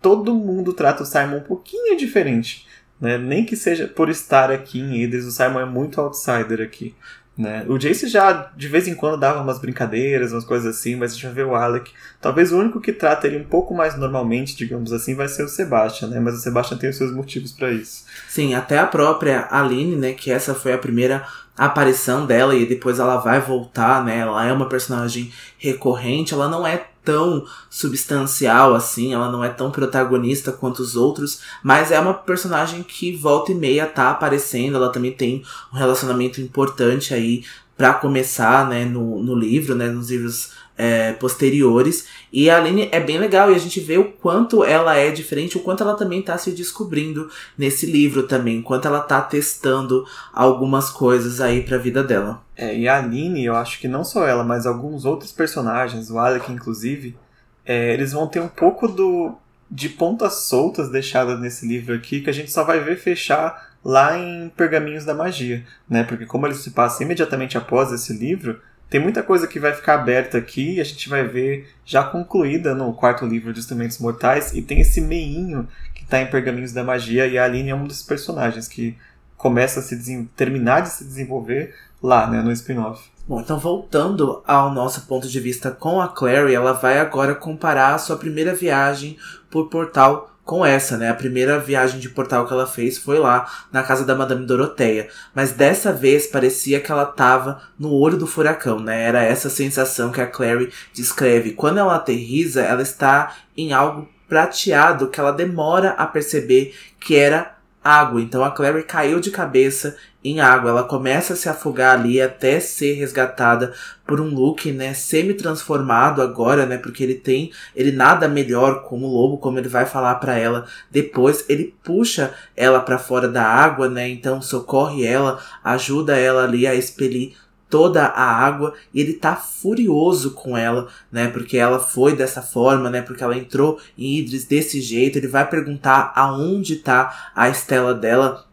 todo 0.00 0.34
mundo 0.34 0.72
trata 0.72 1.02
o 1.02 1.06
Simon 1.06 1.38
um 1.38 1.42
pouquinho 1.42 1.96
diferente. 1.96 2.66
Né? 3.00 3.16
Nem 3.16 3.44
que 3.44 3.56
seja 3.56 3.86
por 3.86 4.08
estar 4.08 4.50
aqui 4.50 4.80
em 4.80 5.02
Idris, 5.02 5.24
o 5.24 5.30
Simon 5.30 5.60
é 5.60 5.64
muito 5.64 6.00
outsider 6.00 6.60
aqui. 6.60 6.94
Né? 7.38 7.64
O 7.68 7.78
Jace 7.78 8.08
já 8.08 8.50
de 8.56 8.66
vez 8.66 8.88
em 8.88 8.96
quando 8.96 9.20
dava 9.20 9.40
umas 9.40 9.60
brincadeiras, 9.60 10.32
umas 10.32 10.44
coisas 10.44 10.76
assim, 10.76 10.96
mas 10.96 11.12
a 11.12 11.14
gente 11.14 11.32
vê 11.32 11.44
o 11.44 11.54
Alec. 11.54 11.92
Talvez 12.20 12.50
o 12.50 12.58
único 12.58 12.80
que 12.80 12.92
trata 12.92 13.28
ele 13.28 13.38
um 13.38 13.44
pouco 13.44 13.72
mais 13.72 13.96
normalmente, 13.96 14.56
digamos 14.56 14.92
assim, 14.92 15.14
vai 15.14 15.28
ser 15.28 15.44
o 15.44 15.48
Sebastian, 15.48 16.08
né? 16.08 16.18
Mas 16.18 16.34
o 16.34 16.40
Sebastian 16.40 16.76
tem 16.78 16.90
os 16.90 16.96
seus 16.96 17.12
motivos 17.12 17.52
para 17.52 17.70
isso. 17.70 18.04
Sim, 18.28 18.54
até 18.54 18.78
a 18.78 18.86
própria 18.88 19.46
Aline, 19.52 19.94
né? 19.94 20.12
Que 20.14 20.32
essa 20.32 20.52
foi 20.52 20.72
a 20.72 20.78
primeira 20.78 21.24
aparição 21.56 22.26
dela 22.26 22.56
e 22.56 22.66
depois 22.66 22.98
ela 22.98 23.18
vai 23.18 23.40
voltar, 23.40 24.04
né? 24.04 24.18
Ela 24.18 24.44
é 24.44 24.52
uma 24.52 24.68
personagem 24.68 25.32
recorrente, 25.58 26.34
ela 26.34 26.48
não 26.48 26.66
é 26.66 26.86
tão 27.08 27.46
substancial 27.70 28.74
assim, 28.74 29.14
ela 29.14 29.32
não 29.32 29.42
é 29.42 29.48
tão 29.48 29.70
protagonista 29.70 30.52
quanto 30.52 30.80
os 30.80 30.94
outros, 30.94 31.40
mas 31.62 31.90
é 31.90 31.98
uma 31.98 32.12
personagem 32.12 32.82
que 32.82 33.16
volta 33.16 33.50
e 33.50 33.54
meia 33.54 33.86
tá 33.86 34.10
aparecendo, 34.10 34.76
ela 34.76 34.92
também 34.92 35.10
tem 35.10 35.42
um 35.72 35.76
relacionamento 35.78 36.38
importante 36.38 37.14
aí 37.14 37.44
para 37.78 37.94
começar, 37.94 38.68
né, 38.68 38.84
no, 38.84 39.22
no 39.22 39.34
livro, 39.34 39.74
né, 39.74 39.88
nos 39.88 40.10
livros 40.10 40.50
é, 40.76 41.14
posteriores. 41.14 42.06
E 42.30 42.50
a 42.50 42.58
Aline 42.58 42.90
é 42.92 43.00
bem 43.00 43.18
legal 43.18 43.50
e 43.50 43.54
a 43.54 43.58
gente 43.58 43.80
vê 43.80 43.96
o 43.96 44.12
quanto 44.12 44.62
ela 44.62 44.94
é 44.94 45.10
diferente, 45.10 45.56
o 45.56 45.60
quanto 45.60 45.82
ela 45.82 45.94
também 45.94 46.20
tá 46.20 46.36
se 46.36 46.50
descobrindo 46.50 47.30
nesse 47.56 47.86
livro 47.86 48.24
também, 48.24 48.58
enquanto 48.58 48.86
ela 48.86 49.00
tá 49.00 49.22
testando 49.22 50.04
algumas 50.30 50.90
coisas 50.90 51.40
aí 51.40 51.62
pra 51.62 51.78
vida 51.78 52.04
dela. 52.04 52.42
É, 52.60 52.76
e 52.76 52.88
a 52.88 52.98
Aline, 52.98 53.44
eu 53.44 53.54
acho 53.54 53.78
que 53.78 53.86
não 53.86 54.02
só 54.02 54.26
ela, 54.26 54.42
mas 54.42 54.66
alguns 54.66 55.04
outros 55.04 55.30
personagens, 55.30 56.10
o 56.10 56.18
Alec 56.18 56.50
inclusive, 56.50 57.16
é, 57.64 57.94
eles 57.94 58.10
vão 58.12 58.26
ter 58.26 58.40
um 58.40 58.48
pouco 58.48 58.88
do 58.88 59.36
de 59.70 59.88
pontas 59.88 60.46
soltas 60.46 60.90
deixadas 60.90 61.38
nesse 61.38 61.68
livro 61.68 61.94
aqui 61.94 62.22
que 62.22 62.30
a 62.30 62.32
gente 62.32 62.50
só 62.50 62.64
vai 62.64 62.80
ver 62.80 62.96
fechar 62.96 63.76
lá 63.84 64.18
em 64.18 64.48
Pergaminhos 64.56 65.04
da 65.04 65.14
Magia, 65.14 65.64
né? 65.88 66.02
Porque 66.02 66.26
como 66.26 66.46
ele 66.46 66.54
se 66.54 66.70
passa 66.70 67.02
imediatamente 67.04 67.56
após 67.56 67.92
esse 67.92 68.12
livro, 68.12 68.60
tem 68.90 68.98
muita 69.00 69.22
coisa 69.22 69.46
que 69.46 69.60
vai 69.60 69.72
ficar 69.74 69.94
aberta 69.94 70.38
aqui 70.38 70.76
e 70.76 70.80
a 70.80 70.84
gente 70.84 71.08
vai 71.08 71.22
ver 71.24 71.68
já 71.84 72.02
concluída 72.02 72.74
no 72.74 72.92
quarto 72.94 73.26
livro 73.26 73.52
de 73.52 73.60
Instrumentos 73.60 73.98
Mortais 73.98 74.52
e 74.54 74.62
tem 74.62 74.80
esse 74.80 75.00
meinho 75.00 75.68
que 75.94 76.02
está 76.02 76.20
em 76.20 76.30
Pergaminhos 76.30 76.72
da 76.72 76.82
Magia 76.82 77.26
e 77.26 77.38
a 77.38 77.44
Aline 77.44 77.70
é 77.70 77.74
um 77.74 77.86
dos 77.86 78.02
personagens 78.02 78.66
que 78.66 78.96
começa 79.36 79.80
a 79.80 79.82
se 79.82 80.24
terminar 80.34 80.80
de 80.80 80.88
se 80.88 81.04
desenvolver 81.04 81.74
lá, 82.02 82.26
né, 82.26 82.40
no 82.42 82.52
spin-off. 82.52 83.10
Bom, 83.26 83.40
então 83.40 83.58
voltando 83.58 84.42
ao 84.46 84.72
nosso 84.72 85.02
ponto 85.02 85.28
de 85.28 85.38
vista 85.38 85.70
com 85.70 86.00
a 86.00 86.08
Clary, 86.08 86.54
ela 86.54 86.72
vai 86.72 86.98
agora 86.98 87.34
comparar 87.34 87.94
a 87.94 87.98
sua 87.98 88.16
primeira 88.16 88.54
viagem 88.54 89.18
por 89.50 89.68
portal 89.68 90.30
com 90.48 90.64
essa, 90.64 90.96
né? 90.96 91.10
A 91.10 91.14
primeira 91.14 91.58
viagem 91.58 92.00
de 92.00 92.08
portal 92.08 92.46
que 92.46 92.54
ela 92.54 92.66
fez 92.66 92.96
foi 92.96 93.18
lá 93.18 93.46
na 93.70 93.82
casa 93.82 94.02
da 94.02 94.14
Madame 94.14 94.46
Doroteia. 94.46 95.10
Mas 95.34 95.52
dessa 95.52 95.92
vez 95.92 96.26
parecia 96.26 96.80
que 96.80 96.90
ela 96.90 97.04
tava 97.04 97.60
no 97.78 97.92
olho 97.92 98.16
do 98.16 98.26
furacão, 98.26 98.80
né? 98.80 99.02
Era 99.02 99.22
essa 99.22 99.50
sensação 99.50 100.10
que 100.10 100.22
a 100.22 100.26
Clary 100.26 100.72
descreve. 100.94 101.52
Quando 101.52 101.76
ela 101.76 101.96
aterriza, 101.96 102.62
ela 102.62 102.80
está 102.80 103.34
em 103.54 103.74
algo 103.74 104.08
prateado 104.26 105.08
que 105.08 105.20
ela 105.20 105.32
demora 105.32 105.90
a 105.90 106.06
perceber 106.06 106.74
que 106.98 107.14
era 107.14 107.58
água. 107.84 108.22
Então 108.22 108.42
a 108.42 108.50
Clary 108.50 108.84
caiu 108.84 109.20
de 109.20 109.30
cabeça 109.30 109.98
em 110.28 110.40
água. 110.40 110.70
Ela 110.70 110.84
começa 110.84 111.32
a 111.32 111.36
se 111.36 111.48
afogar 111.48 111.98
ali 111.98 112.20
até 112.20 112.60
ser 112.60 112.94
resgatada 112.94 113.72
por 114.06 114.20
um 114.20 114.28
Luke, 114.28 114.72
né, 114.72 114.94
semi-transformado 114.94 116.22
agora, 116.22 116.64
né, 116.64 116.78
porque 116.78 117.02
ele 117.02 117.14
tem, 117.14 117.52
ele 117.76 117.92
nada 117.92 118.26
melhor 118.26 118.82
como 118.84 119.06
lobo, 119.06 119.36
como 119.36 119.58
ele 119.58 119.68
vai 119.68 119.84
falar 119.84 120.14
para 120.16 120.36
ela 120.36 120.66
depois. 120.90 121.44
Ele 121.48 121.74
puxa 121.82 122.32
ela 122.56 122.80
para 122.80 122.98
fora 122.98 123.28
da 123.28 123.44
água, 123.44 123.88
né, 123.88 124.08
então 124.08 124.40
socorre 124.40 125.04
ela, 125.04 125.38
ajuda 125.62 126.16
ela 126.16 126.44
ali 126.44 126.66
a 126.66 126.74
expelir 126.74 127.34
toda 127.68 128.04
a 128.04 128.24
água 128.24 128.74
e 128.92 129.00
ele 129.00 129.14
tá 129.14 129.36
furioso 129.36 130.32
com 130.32 130.56
ela, 130.56 130.88
né? 131.12 131.28
Porque 131.28 131.56
ela 131.56 131.78
foi 131.78 132.16
dessa 132.16 132.40
forma, 132.42 132.90
né? 132.90 133.02
Porque 133.02 133.22
ela 133.22 133.36
entrou 133.36 133.78
em 133.96 134.18
Idris 134.18 134.44
desse 134.44 134.80
jeito. 134.80 135.18
Ele 135.18 135.28
vai 135.28 135.48
perguntar 135.48 136.12
aonde 136.16 136.76
tá 136.76 137.30
a 137.34 137.48
estela 137.48 137.94
dela 137.94 138.47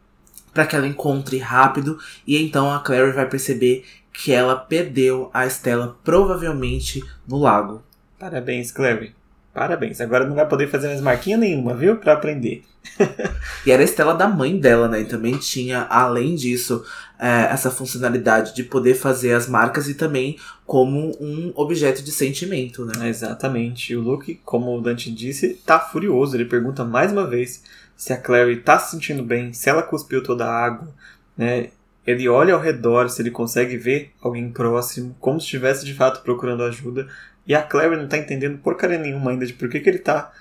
para 0.55 0.65
que 0.65 0.75
ela 0.75 0.87
encontre 0.87 1.37
rápido 1.37 1.99
e 2.25 2.41
então 2.41 2.73
a 2.73 2.79
Clary 2.79 3.11
vai 3.11 3.27
perceber 3.27 3.83
que 4.13 4.31
ela 4.31 4.55
perdeu 4.55 5.29
a 5.33 5.45
Estela 5.45 5.97
provavelmente 6.01 7.03
no 7.27 7.37
lago. 7.37 7.83
Parabéns, 8.17 8.71
Clary. 8.71 9.13
Parabéns. 9.53 10.01
Agora 10.01 10.25
não 10.25 10.35
vai 10.35 10.47
poder 10.47 10.67
fazer 10.67 10.87
mais 10.87 11.01
marquinha 11.01 11.37
nenhuma, 11.37 11.73
viu? 11.73 11.97
Para 11.97 12.13
aprender. 12.13 12.63
e 13.65 13.71
era 13.71 13.81
a 13.81 13.85
Estela 13.85 14.13
da 14.13 14.27
mãe 14.27 14.57
dela, 14.57 14.87
né? 14.87 15.01
E 15.01 15.05
também 15.05 15.37
tinha, 15.37 15.83
além 15.89 16.35
disso, 16.35 16.83
é, 17.19 17.47
essa 17.51 17.71
funcionalidade 17.71 18.53
de 18.53 18.63
poder 18.63 18.95
fazer 18.95 19.33
as 19.33 19.47
marcas 19.47 19.87
e 19.87 19.93
também 19.93 20.37
como 20.65 21.11
um 21.21 21.53
objeto 21.55 22.01
de 22.03 22.11
sentimento, 22.11 22.85
né? 22.85 23.07
Exatamente. 23.07 23.95
O 23.95 24.01
Luke, 24.01 24.41
como 24.43 24.77
o 24.77 24.81
Dante 24.81 25.11
disse, 25.11 25.53
tá 25.65 25.79
furioso. 25.79 26.35
Ele 26.35 26.45
pergunta 26.45 26.83
mais 26.83 27.11
uma 27.11 27.25
vez 27.25 27.63
se 27.95 28.13
a 28.13 28.17
Clary 28.17 28.57
tá 28.57 28.77
se 28.77 28.91
sentindo 28.91 29.23
bem, 29.23 29.53
se 29.53 29.69
ela 29.69 29.83
cuspiu 29.83 30.23
toda 30.23 30.45
a 30.45 30.65
água, 30.65 30.87
né? 31.37 31.69
Ele 32.05 32.29
olha 32.29 32.53
ao 32.53 32.59
redor 32.59 33.09
se 33.09 33.21
ele 33.21 33.31
consegue 33.31 33.77
ver 33.77 34.11
alguém 34.21 34.51
próximo, 34.51 35.15
como 35.19 35.39
se 35.39 35.45
estivesse 35.45 35.83
de 35.85 35.93
fato 35.93 36.21
procurando 36.21 36.63
ajuda. 36.63 37.07
E 37.47 37.55
a 37.55 37.63
Clary 37.63 37.95
não 37.95 38.07
tá 38.07 38.17
entendendo 38.17 38.59
porcaria 38.59 38.99
nenhuma 38.99 39.31
ainda 39.31 39.45
de 39.45 39.53
por 39.53 39.69
que, 39.69 39.79
que 39.79 39.89
ele 39.89 39.97
tá 39.97 40.31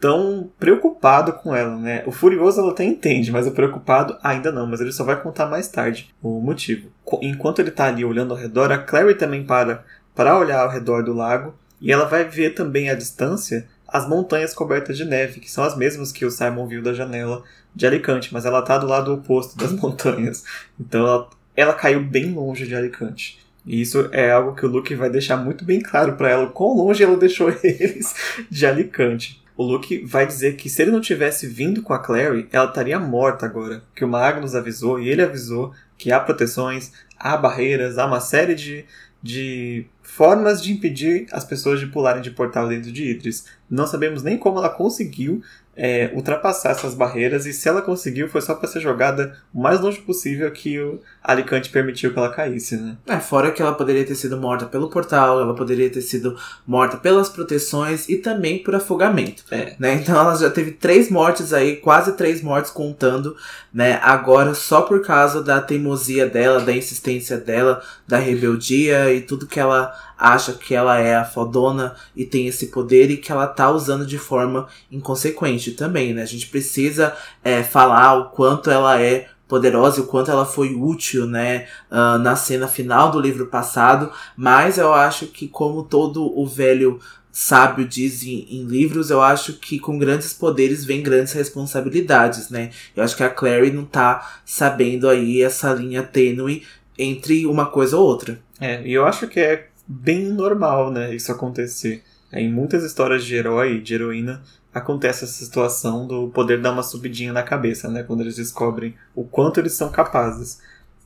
tão 0.00 0.50
preocupado 0.58 1.32
com 1.34 1.54
ela, 1.54 1.76
né? 1.76 2.02
O 2.06 2.10
Furioso 2.10 2.60
ela 2.60 2.72
até 2.72 2.82
entende, 2.82 3.30
mas 3.30 3.46
o 3.46 3.52
preocupado 3.52 4.18
ainda 4.20 4.50
não, 4.50 4.66
mas 4.66 4.80
ele 4.80 4.90
só 4.90 5.04
vai 5.04 5.20
contar 5.22 5.46
mais 5.46 5.68
tarde 5.68 6.12
o 6.20 6.40
motivo. 6.40 6.88
Enquanto 7.22 7.60
ele 7.60 7.70
tá 7.70 7.86
ali 7.86 8.04
olhando 8.04 8.34
ao 8.34 8.40
redor, 8.40 8.72
a 8.72 8.78
Clary 8.78 9.14
também 9.14 9.44
para 9.44 9.84
para 10.12 10.36
olhar 10.36 10.60
ao 10.60 10.68
redor 10.68 11.04
do 11.04 11.12
lago 11.12 11.54
e 11.80 11.90
ela 11.90 12.04
vai 12.04 12.24
ver 12.24 12.50
também 12.50 12.90
à 12.90 12.94
distância 12.94 13.66
as 13.92 14.08
montanhas 14.08 14.54
cobertas 14.54 14.96
de 14.96 15.04
neve, 15.04 15.40
que 15.40 15.50
são 15.50 15.62
as 15.62 15.76
mesmas 15.76 16.10
que 16.10 16.24
o 16.24 16.30
Simon 16.30 16.66
viu 16.66 16.82
da 16.82 16.94
janela 16.94 17.42
de 17.74 17.86
Alicante, 17.86 18.32
mas 18.32 18.46
ela 18.46 18.62
tá 18.62 18.78
do 18.78 18.86
lado 18.86 19.12
oposto 19.12 19.56
das 19.56 19.72
montanhas. 19.80 20.44
Então 20.80 21.06
ela, 21.06 21.30
ela 21.54 21.74
caiu 21.74 22.02
bem 22.02 22.32
longe 22.32 22.66
de 22.66 22.74
Alicante. 22.74 23.38
E 23.64 23.80
isso 23.80 24.08
é 24.10 24.30
algo 24.32 24.56
que 24.56 24.66
o 24.66 24.68
Luke 24.68 24.94
vai 24.94 25.08
deixar 25.10 25.36
muito 25.36 25.64
bem 25.64 25.80
claro 25.80 26.14
para 26.14 26.30
ela, 26.30 26.46
quão 26.48 26.74
longe 26.74 27.04
ela 27.04 27.16
deixou 27.18 27.50
eles 27.62 28.14
de 28.50 28.66
Alicante 28.66 29.42
o 29.56 29.62
Luke 29.62 30.04
vai 30.04 30.26
dizer 30.26 30.56
que 30.56 30.68
se 30.68 30.82
ele 30.82 30.90
não 30.90 31.00
tivesse 31.00 31.46
vindo 31.46 31.82
com 31.82 31.92
a 31.92 31.98
Clary, 31.98 32.48
ela 32.50 32.66
estaria 32.66 32.98
morta 32.98 33.46
agora. 33.46 33.82
Que 33.94 34.04
o 34.04 34.08
Magnus 34.08 34.54
avisou 34.54 35.00
e 35.00 35.08
ele 35.08 35.22
avisou 35.22 35.72
que 35.96 36.10
há 36.10 36.18
proteções, 36.18 36.92
há 37.18 37.36
barreiras, 37.36 37.98
há 37.98 38.06
uma 38.06 38.20
série 38.20 38.54
de, 38.54 38.84
de 39.22 39.86
formas 40.14 40.62
de 40.62 40.70
impedir 40.70 41.26
as 41.32 41.42
pessoas 41.42 41.80
de 41.80 41.86
pularem 41.86 42.20
de 42.20 42.30
portal 42.30 42.68
dentro 42.68 42.92
de 42.92 43.10
Idris. 43.10 43.46
Não 43.68 43.86
sabemos 43.86 44.22
nem 44.22 44.36
como 44.36 44.58
ela 44.58 44.68
conseguiu 44.68 45.42
é, 45.74 46.10
ultrapassar 46.14 46.70
essas 46.70 46.94
barreiras 46.94 47.46
e 47.46 47.52
se 47.52 47.66
ela 47.66 47.80
conseguiu 47.80 48.28
foi 48.28 48.42
só 48.42 48.54
para 48.54 48.68
ser 48.68 48.80
jogada 48.80 49.38
o 49.54 49.60
mais 49.60 49.80
longe 49.80 49.98
possível 50.00 50.50
que 50.50 50.78
o 50.78 51.00
Alicante 51.22 51.70
permitiu 51.70 52.12
que 52.12 52.18
ela 52.18 52.32
caísse, 52.32 52.76
né? 52.76 52.96
É, 53.06 53.18
fora 53.18 53.50
que 53.50 53.62
ela 53.62 53.72
poderia 53.72 54.04
ter 54.04 54.14
sido 54.14 54.36
morta 54.36 54.66
pelo 54.66 54.90
portal, 54.90 55.40
ela 55.40 55.54
poderia 55.54 55.88
ter 55.88 56.02
sido 56.02 56.36
morta 56.66 56.96
pelas 56.96 57.28
proteções 57.28 58.08
e 58.08 58.16
também 58.16 58.62
por 58.62 58.74
afogamento, 58.74 59.44
é. 59.50 59.74
né? 59.78 59.94
Então 59.94 60.18
ela 60.18 60.36
já 60.36 60.50
teve 60.50 60.72
três 60.72 61.10
mortes 61.10 61.52
aí, 61.52 61.76
quase 61.76 62.12
três 62.16 62.42
mortes 62.42 62.70
contando, 62.70 63.34
né? 63.72 63.98
Agora 64.02 64.54
só 64.54 64.82
por 64.82 65.00
causa 65.00 65.42
da 65.42 65.60
teimosia 65.60 66.28
dela, 66.28 66.60
da 66.60 66.72
insistência 66.72 67.38
dela, 67.38 67.82
da 68.06 68.18
rebeldia 68.18 69.12
e 69.14 69.20
tudo 69.22 69.46
que 69.46 69.60
ela 69.60 69.94
acha 70.22 70.52
que 70.52 70.72
ela 70.74 70.98
é 70.98 71.16
a 71.16 71.24
fodona 71.24 71.96
e 72.14 72.24
tem 72.24 72.46
esse 72.46 72.68
poder 72.68 73.10
e 73.10 73.16
que 73.16 73.32
ela 73.32 73.48
tá 73.48 73.70
usando 73.70 74.06
de 74.06 74.18
forma 74.18 74.68
inconsequente 74.90 75.72
também, 75.72 76.14
né? 76.14 76.22
A 76.22 76.26
gente 76.26 76.46
precisa 76.46 77.12
é, 77.42 77.64
falar 77.64 78.14
o 78.14 78.30
quanto 78.30 78.70
ela 78.70 79.00
é 79.00 79.28
poderosa 79.48 79.98
e 79.98 80.02
o 80.02 80.06
quanto 80.06 80.30
ela 80.30 80.46
foi 80.46 80.74
útil, 80.74 81.26
né, 81.26 81.66
uh, 81.90 82.16
na 82.18 82.34
cena 82.34 82.66
final 82.66 83.10
do 83.10 83.20
livro 83.20 83.48
passado, 83.48 84.10
mas 84.34 84.78
eu 84.78 84.94
acho 84.94 85.26
que 85.26 85.46
como 85.46 85.82
todo 85.82 86.24
o 86.38 86.46
velho 86.46 86.98
sábio 87.30 87.86
diz 87.86 88.22
em, 88.22 88.46
em, 88.48 88.64
livros, 88.64 89.10
eu 89.10 89.20
acho 89.20 89.54
que 89.54 89.78
com 89.78 89.98
grandes 89.98 90.32
poderes 90.32 90.86
vem 90.86 91.02
grandes 91.02 91.34
responsabilidades, 91.34 92.48
né? 92.48 92.70
Eu 92.96 93.02
acho 93.02 93.16
que 93.16 93.24
a 93.24 93.28
Clary 93.28 93.70
não 93.70 93.84
tá 93.84 94.40
sabendo 94.44 95.08
aí 95.08 95.42
essa 95.42 95.72
linha 95.74 96.02
tênue 96.02 96.62
entre 96.96 97.46
uma 97.46 97.66
coisa 97.66 97.96
ou 97.96 98.06
outra. 98.06 98.38
É, 98.60 98.86
e 98.86 98.92
eu 98.92 99.04
acho 99.04 99.26
que 99.26 99.40
é 99.40 99.68
bem 99.92 100.24
normal, 100.24 100.90
né, 100.90 101.14
isso 101.14 101.30
acontecer. 101.30 102.02
Em 102.32 102.50
muitas 102.50 102.82
histórias 102.82 103.24
de 103.24 103.34
herói 103.34 103.74
e 103.74 103.80
de 103.80 103.94
heroína 103.94 104.42
acontece 104.72 105.24
essa 105.24 105.34
situação 105.34 106.06
do 106.06 106.28
poder 106.28 106.60
dar 106.60 106.72
uma 106.72 106.82
subidinha 106.82 107.32
na 107.32 107.42
cabeça, 107.42 107.88
né, 107.88 108.02
quando 108.02 108.22
eles 108.22 108.36
descobrem 108.36 108.94
o 109.14 109.24
quanto 109.24 109.60
eles 109.60 109.74
são 109.74 109.90
capazes. 109.90 110.60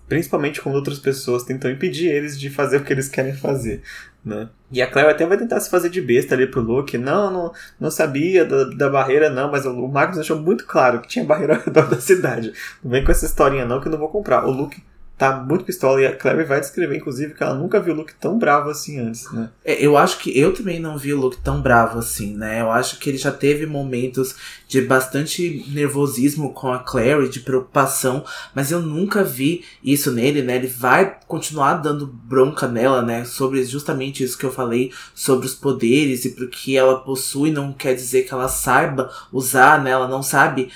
Principalmente 0.09 0.63
quando 0.63 0.77
outras 0.77 1.01
pessoas 1.01 1.43
tentam 1.43 1.69
impedir 1.69 2.07
eles 2.07 2.39
de 2.39 2.49
fazer 2.49 2.77
o 2.77 2.85
que 2.85 2.93
eles 2.93 3.09
querem 3.09 3.35
fazer, 3.35 3.83
né? 4.25 4.49
E 4.71 4.81
a 4.81 4.89
Claire 4.89 5.11
até 5.11 5.27
vai 5.27 5.37
tentar 5.37 5.59
se 5.59 5.69
fazer 5.69 5.91
de 5.91 6.01
besta 6.01 6.33
ali 6.33 6.47
pro 6.47 6.61
Luke. 6.61 6.97
Não, 6.97 7.29
não, 7.29 7.53
não 7.81 7.91
sabia 7.91 8.45
da, 8.45 8.65
da 8.67 8.89
barreira, 8.89 9.29
não, 9.29 9.51
mas 9.51 9.67
o 9.67 9.89
Magnus 9.89 10.19
deixou 10.19 10.39
muito 10.39 10.65
claro 10.65 11.01
que 11.01 11.09
tinha 11.09 11.25
barreira 11.25 11.57
ao 11.57 11.61
redor 11.61 11.89
da 11.89 12.01
cidade. 12.01 12.53
Não 12.85 12.93
vem 12.93 13.03
com 13.03 13.11
essa 13.11 13.27
historinha, 13.27 13.65
não, 13.65 13.81
que 13.81 13.89
eu 13.89 13.93
não 13.93 13.99
vou 13.99 14.09
comprar. 14.09 14.47
O 14.47 14.51
Luke 14.53 14.81
tá 15.17 15.37
muito 15.37 15.65
pistola. 15.65 16.01
E 16.01 16.07
a 16.07 16.15
Clary 16.15 16.45
vai 16.45 16.61
descrever, 16.61 16.97
inclusive, 16.97 17.35
que 17.35 17.43
ela 17.43 17.55
nunca 17.55 17.81
viu 17.81 17.95
o 17.95 17.97
Luke 17.97 18.15
tão 18.21 18.39
bravo 18.39 18.71
assim 18.71 18.99
antes, 18.99 19.31
né? 19.33 19.51
É, 19.65 19.85
eu 19.85 19.97
acho 19.97 20.19
que 20.19 20.39
eu 20.39 20.53
também 20.53 20.79
não 20.79 20.99
vi 20.99 21.13
o 21.13 21.21
Luke 21.21 21.39
tão 21.43 21.61
bravo 21.61 21.99
assim, 21.99 22.37
né? 22.37 22.61
Eu 22.61 22.71
acho 22.71 22.99
que 22.99 23.09
ele 23.09 23.19
já 23.19 23.33
teve 23.33 23.67
momentos 23.67 24.35
de 24.69 24.83
bastante 24.83 25.65
nervosismo 25.69 26.53
com 26.53 26.73
a 26.73 26.81
Clary, 26.81 27.29
de 27.29 27.41
preocupação, 27.41 28.25
mas 28.55 28.71
eu 28.71 28.83
nunca 28.83 29.25
vi 29.25 29.65
isso 29.83 30.11
nele, 30.11 30.43
né? 30.43 30.57
Ele 30.57 30.67
vai 30.67 31.19
continuar 31.27 31.75
dando 31.75 32.07
bronca 32.07 32.69
nela, 32.69 33.01
né? 33.01 33.25
Sobre 33.25 33.65
justamente 33.65 34.23
isso 34.23 34.37
que 34.37 34.45
eu 34.45 34.53
falei, 34.53 34.93
sobre 35.15 35.47
os 35.47 35.55
poderes 35.55 36.25
e 36.25 36.31
porque 36.31 36.77
ela 36.77 37.01
possui, 37.01 37.51
não 37.51 37.73
quer 37.73 37.95
dizer 37.95 38.23
que 38.23 38.35
ela 38.35 38.49
saiba 38.49 39.11
usar, 39.33 39.83
né? 39.83 39.91
Ela 39.91 40.09
não 40.09 40.23
sabe 40.23 40.71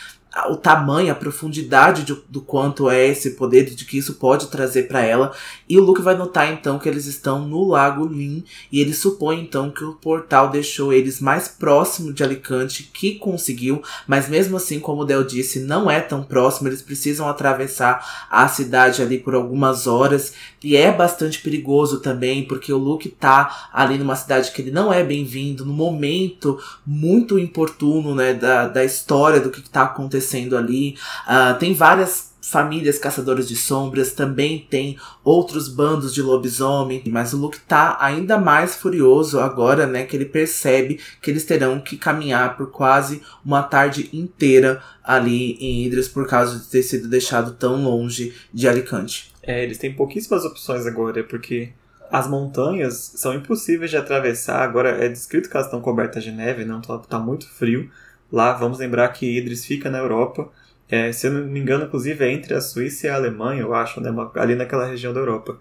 o 0.48 0.56
tamanho, 0.56 1.10
a 1.10 1.14
profundidade 1.14 2.04
de, 2.04 2.16
do 2.28 2.40
quanto 2.40 2.88
é 2.88 3.06
esse 3.06 3.30
poder, 3.32 3.64
de 3.64 3.84
que 3.84 3.98
isso 3.98 4.14
pode 4.14 4.46
trazer 4.46 4.84
para 4.84 5.02
ela. 5.02 5.32
E 5.68 5.76
o 5.76 5.82
Luke 5.82 6.02
vai 6.02 6.16
notar 6.16 6.52
então 6.52 6.78
que 6.78 6.88
eles 6.88 7.06
estão 7.06 7.46
no 7.46 7.66
Lago 7.66 8.06
Lin 8.06 8.44
e 8.70 8.80
ele 8.80 8.94
supõe 8.94 9.40
então 9.40 9.70
que 9.70 9.82
o 9.82 9.94
portal 9.94 10.48
deixou 10.48 10.92
eles 10.92 11.20
mais 11.20 11.48
próximo 11.48 12.12
de 12.12 12.22
Alicante, 12.22 12.88
que 12.92 13.16
conseguiu, 13.16 13.82
mas 14.06 14.28
mesmo 14.28 14.56
assim, 14.56 14.78
como 14.78 15.02
o 15.02 15.04
Del 15.04 15.24
disse, 15.24 15.60
não 15.60 15.90
é 15.90 16.00
tão 16.00 16.22
próximo, 16.22 16.68
eles 16.68 16.82
precisam 16.82 17.28
atravessar 17.28 18.28
a 18.30 18.46
cidade 18.46 19.02
ali 19.02 19.18
por 19.18 19.34
algumas 19.34 19.86
horas 19.88 20.32
e 20.62 20.76
é 20.76 20.92
bastante 20.92 21.40
perigoso 21.40 22.00
também, 22.00 22.44
porque 22.46 22.72
o 22.72 22.78
Luke 22.78 23.08
tá 23.08 23.68
ali 23.72 23.98
numa 23.98 24.14
cidade 24.14 24.52
que 24.52 24.62
ele 24.62 24.70
não 24.70 24.92
é 24.92 25.02
bem-vindo, 25.02 25.64
no 25.64 25.72
momento 25.72 26.58
muito 26.86 27.38
importuno, 27.38 28.14
né, 28.14 28.32
da, 28.32 28.68
da 28.68 28.84
história 28.84 29.40
do 29.40 29.50
que, 29.50 29.62
que 29.62 29.70
tá 29.70 29.82
acontecendo 29.82 30.19
acontecendo 30.20 30.56
ali. 30.56 30.96
Uh, 31.26 31.58
tem 31.58 31.72
várias 31.74 32.30
famílias 32.42 32.98
caçadoras 32.98 33.48
de 33.48 33.54
sombras, 33.54 34.12
também 34.12 34.66
tem 34.70 34.98
outros 35.22 35.68
bandos 35.68 36.12
de 36.12 36.22
lobisomem, 36.22 37.02
mas 37.06 37.32
o 37.32 37.36
Luke 37.36 37.60
tá 37.60 37.98
ainda 38.00 38.38
mais 38.38 38.74
furioso 38.74 39.38
agora, 39.38 39.86
né, 39.86 40.04
que 40.04 40.16
ele 40.16 40.24
percebe 40.24 40.98
que 41.20 41.30
eles 41.30 41.44
terão 41.44 41.78
que 41.78 41.98
caminhar 41.98 42.56
por 42.56 42.70
quase 42.70 43.22
uma 43.44 43.62
tarde 43.62 44.08
inteira 44.12 44.82
ali 45.04 45.52
em 45.60 45.84
Idris 45.84 46.08
por 46.08 46.26
causa 46.26 46.58
de 46.58 46.66
ter 46.66 46.82
sido 46.82 47.08
deixado 47.08 47.52
tão 47.52 47.84
longe 47.84 48.34
de 48.52 48.66
Alicante. 48.66 49.32
É, 49.42 49.62
eles 49.62 49.78
têm 49.78 49.92
pouquíssimas 49.92 50.44
opções 50.44 50.86
agora, 50.86 51.22
porque 51.22 51.72
as 52.10 52.26
montanhas 52.26 53.12
são 53.16 53.34
impossíveis 53.34 53.90
de 53.90 53.96
atravessar. 53.96 54.62
Agora 54.62 55.04
é 55.04 55.08
descrito 55.08 55.48
que 55.48 55.56
elas 55.56 55.66
estão 55.66 55.80
cobertas 55.80 56.24
de 56.24 56.32
neve, 56.32 56.64
não 56.64 56.80
tá, 56.80 56.98
tá 56.98 57.18
muito 57.18 57.48
frio. 57.48 57.88
Lá, 58.32 58.52
vamos 58.52 58.78
lembrar 58.78 59.08
que 59.08 59.38
Idris 59.38 59.64
fica 59.64 59.90
na 59.90 59.98
Europa. 59.98 60.50
É, 60.88 61.12
se 61.12 61.26
eu 61.26 61.32
não 61.32 61.46
me 61.46 61.60
engano, 61.60 61.84
inclusive, 61.84 62.24
é 62.24 62.32
entre 62.32 62.54
a 62.54 62.60
Suíça 62.60 63.06
e 63.06 63.10
a 63.10 63.14
Alemanha, 63.14 63.62
eu 63.62 63.74
acho, 63.74 64.00
né, 64.00 64.10
ali 64.36 64.54
naquela 64.54 64.86
região 64.86 65.12
da 65.12 65.20
Europa. 65.20 65.58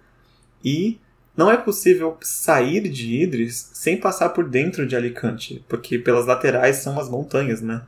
E 0.63 0.99
não 1.35 1.49
é 1.49 1.57
possível 1.57 2.17
sair 2.21 2.89
de 2.89 3.21
Idris 3.23 3.71
sem 3.73 3.97
passar 3.97 4.29
por 4.29 4.47
dentro 4.47 4.85
de 4.85 4.95
Alicante, 4.95 5.63
porque 5.69 5.97
pelas 5.97 6.25
laterais 6.25 6.77
são 6.77 6.99
as 6.99 7.09
montanhas, 7.09 7.61
né? 7.61 7.83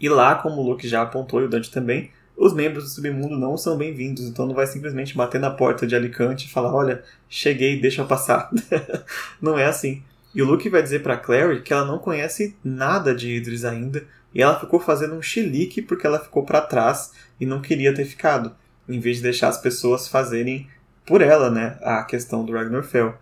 E 0.00 0.08
lá, 0.08 0.34
como 0.34 0.60
o 0.60 0.68
Luke 0.68 0.86
já 0.86 1.02
apontou 1.02 1.40
e 1.40 1.44
o 1.44 1.48
Dante 1.48 1.70
também, 1.70 2.10
os 2.36 2.52
membros 2.52 2.84
do 2.84 2.90
submundo 2.90 3.38
não 3.38 3.56
são 3.56 3.76
bem-vindos, 3.76 4.24
então 4.24 4.46
não 4.46 4.54
vai 4.54 4.66
simplesmente 4.66 5.16
bater 5.16 5.40
na 5.40 5.50
porta 5.50 5.86
de 5.86 5.94
Alicante 5.94 6.46
e 6.46 6.50
falar: 6.50 6.74
olha, 6.74 7.02
cheguei, 7.28 7.80
deixa 7.80 8.02
eu 8.02 8.06
passar. 8.06 8.50
não 9.40 9.58
é 9.58 9.66
assim. 9.66 10.02
E 10.34 10.40
o 10.40 10.46
Luke 10.46 10.68
vai 10.68 10.82
dizer 10.82 11.02
para 11.02 11.16
Clary 11.16 11.62
que 11.62 11.72
ela 11.72 11.84
não 11.84 11.98
conhece 11.98 12.56
nada 12.64 13.14
de 13.14 13.30
Idris 13.30 13.64
ainda 13.64 14.04
e 14.34 14.40
ela 14.40 14.58
ficou 14.58 14.80
fazendo 14.80 15.14
um 15.14 15.22
chilique 15.22 15.82
porque 15.82 16.06
ela 16.06 16.18
ficou 16.18 16.44
para 16.44 16.62
trás 16.62 17.12
e 17.38 17.44
não 17.44 17.60
queria 17.60 17.94
ter 17.94 18.04
ficado, 18.04 18.54
em 18.88 18.98
vez 18.98 19.18
de 19.18 19.24
deixar 19.24 19.48
as 19.48 19.58
pessoas 19.58 20.08
fazerem 20.08 20.68
por 21.04 21.20
ela, 21.20 21.50
né, 21.50 21.76
a 21.82 22.02
questão 22.04 22.44
do 22.44 22.52
Ragnar 22.52 22.82
Fell. 22.82 23.14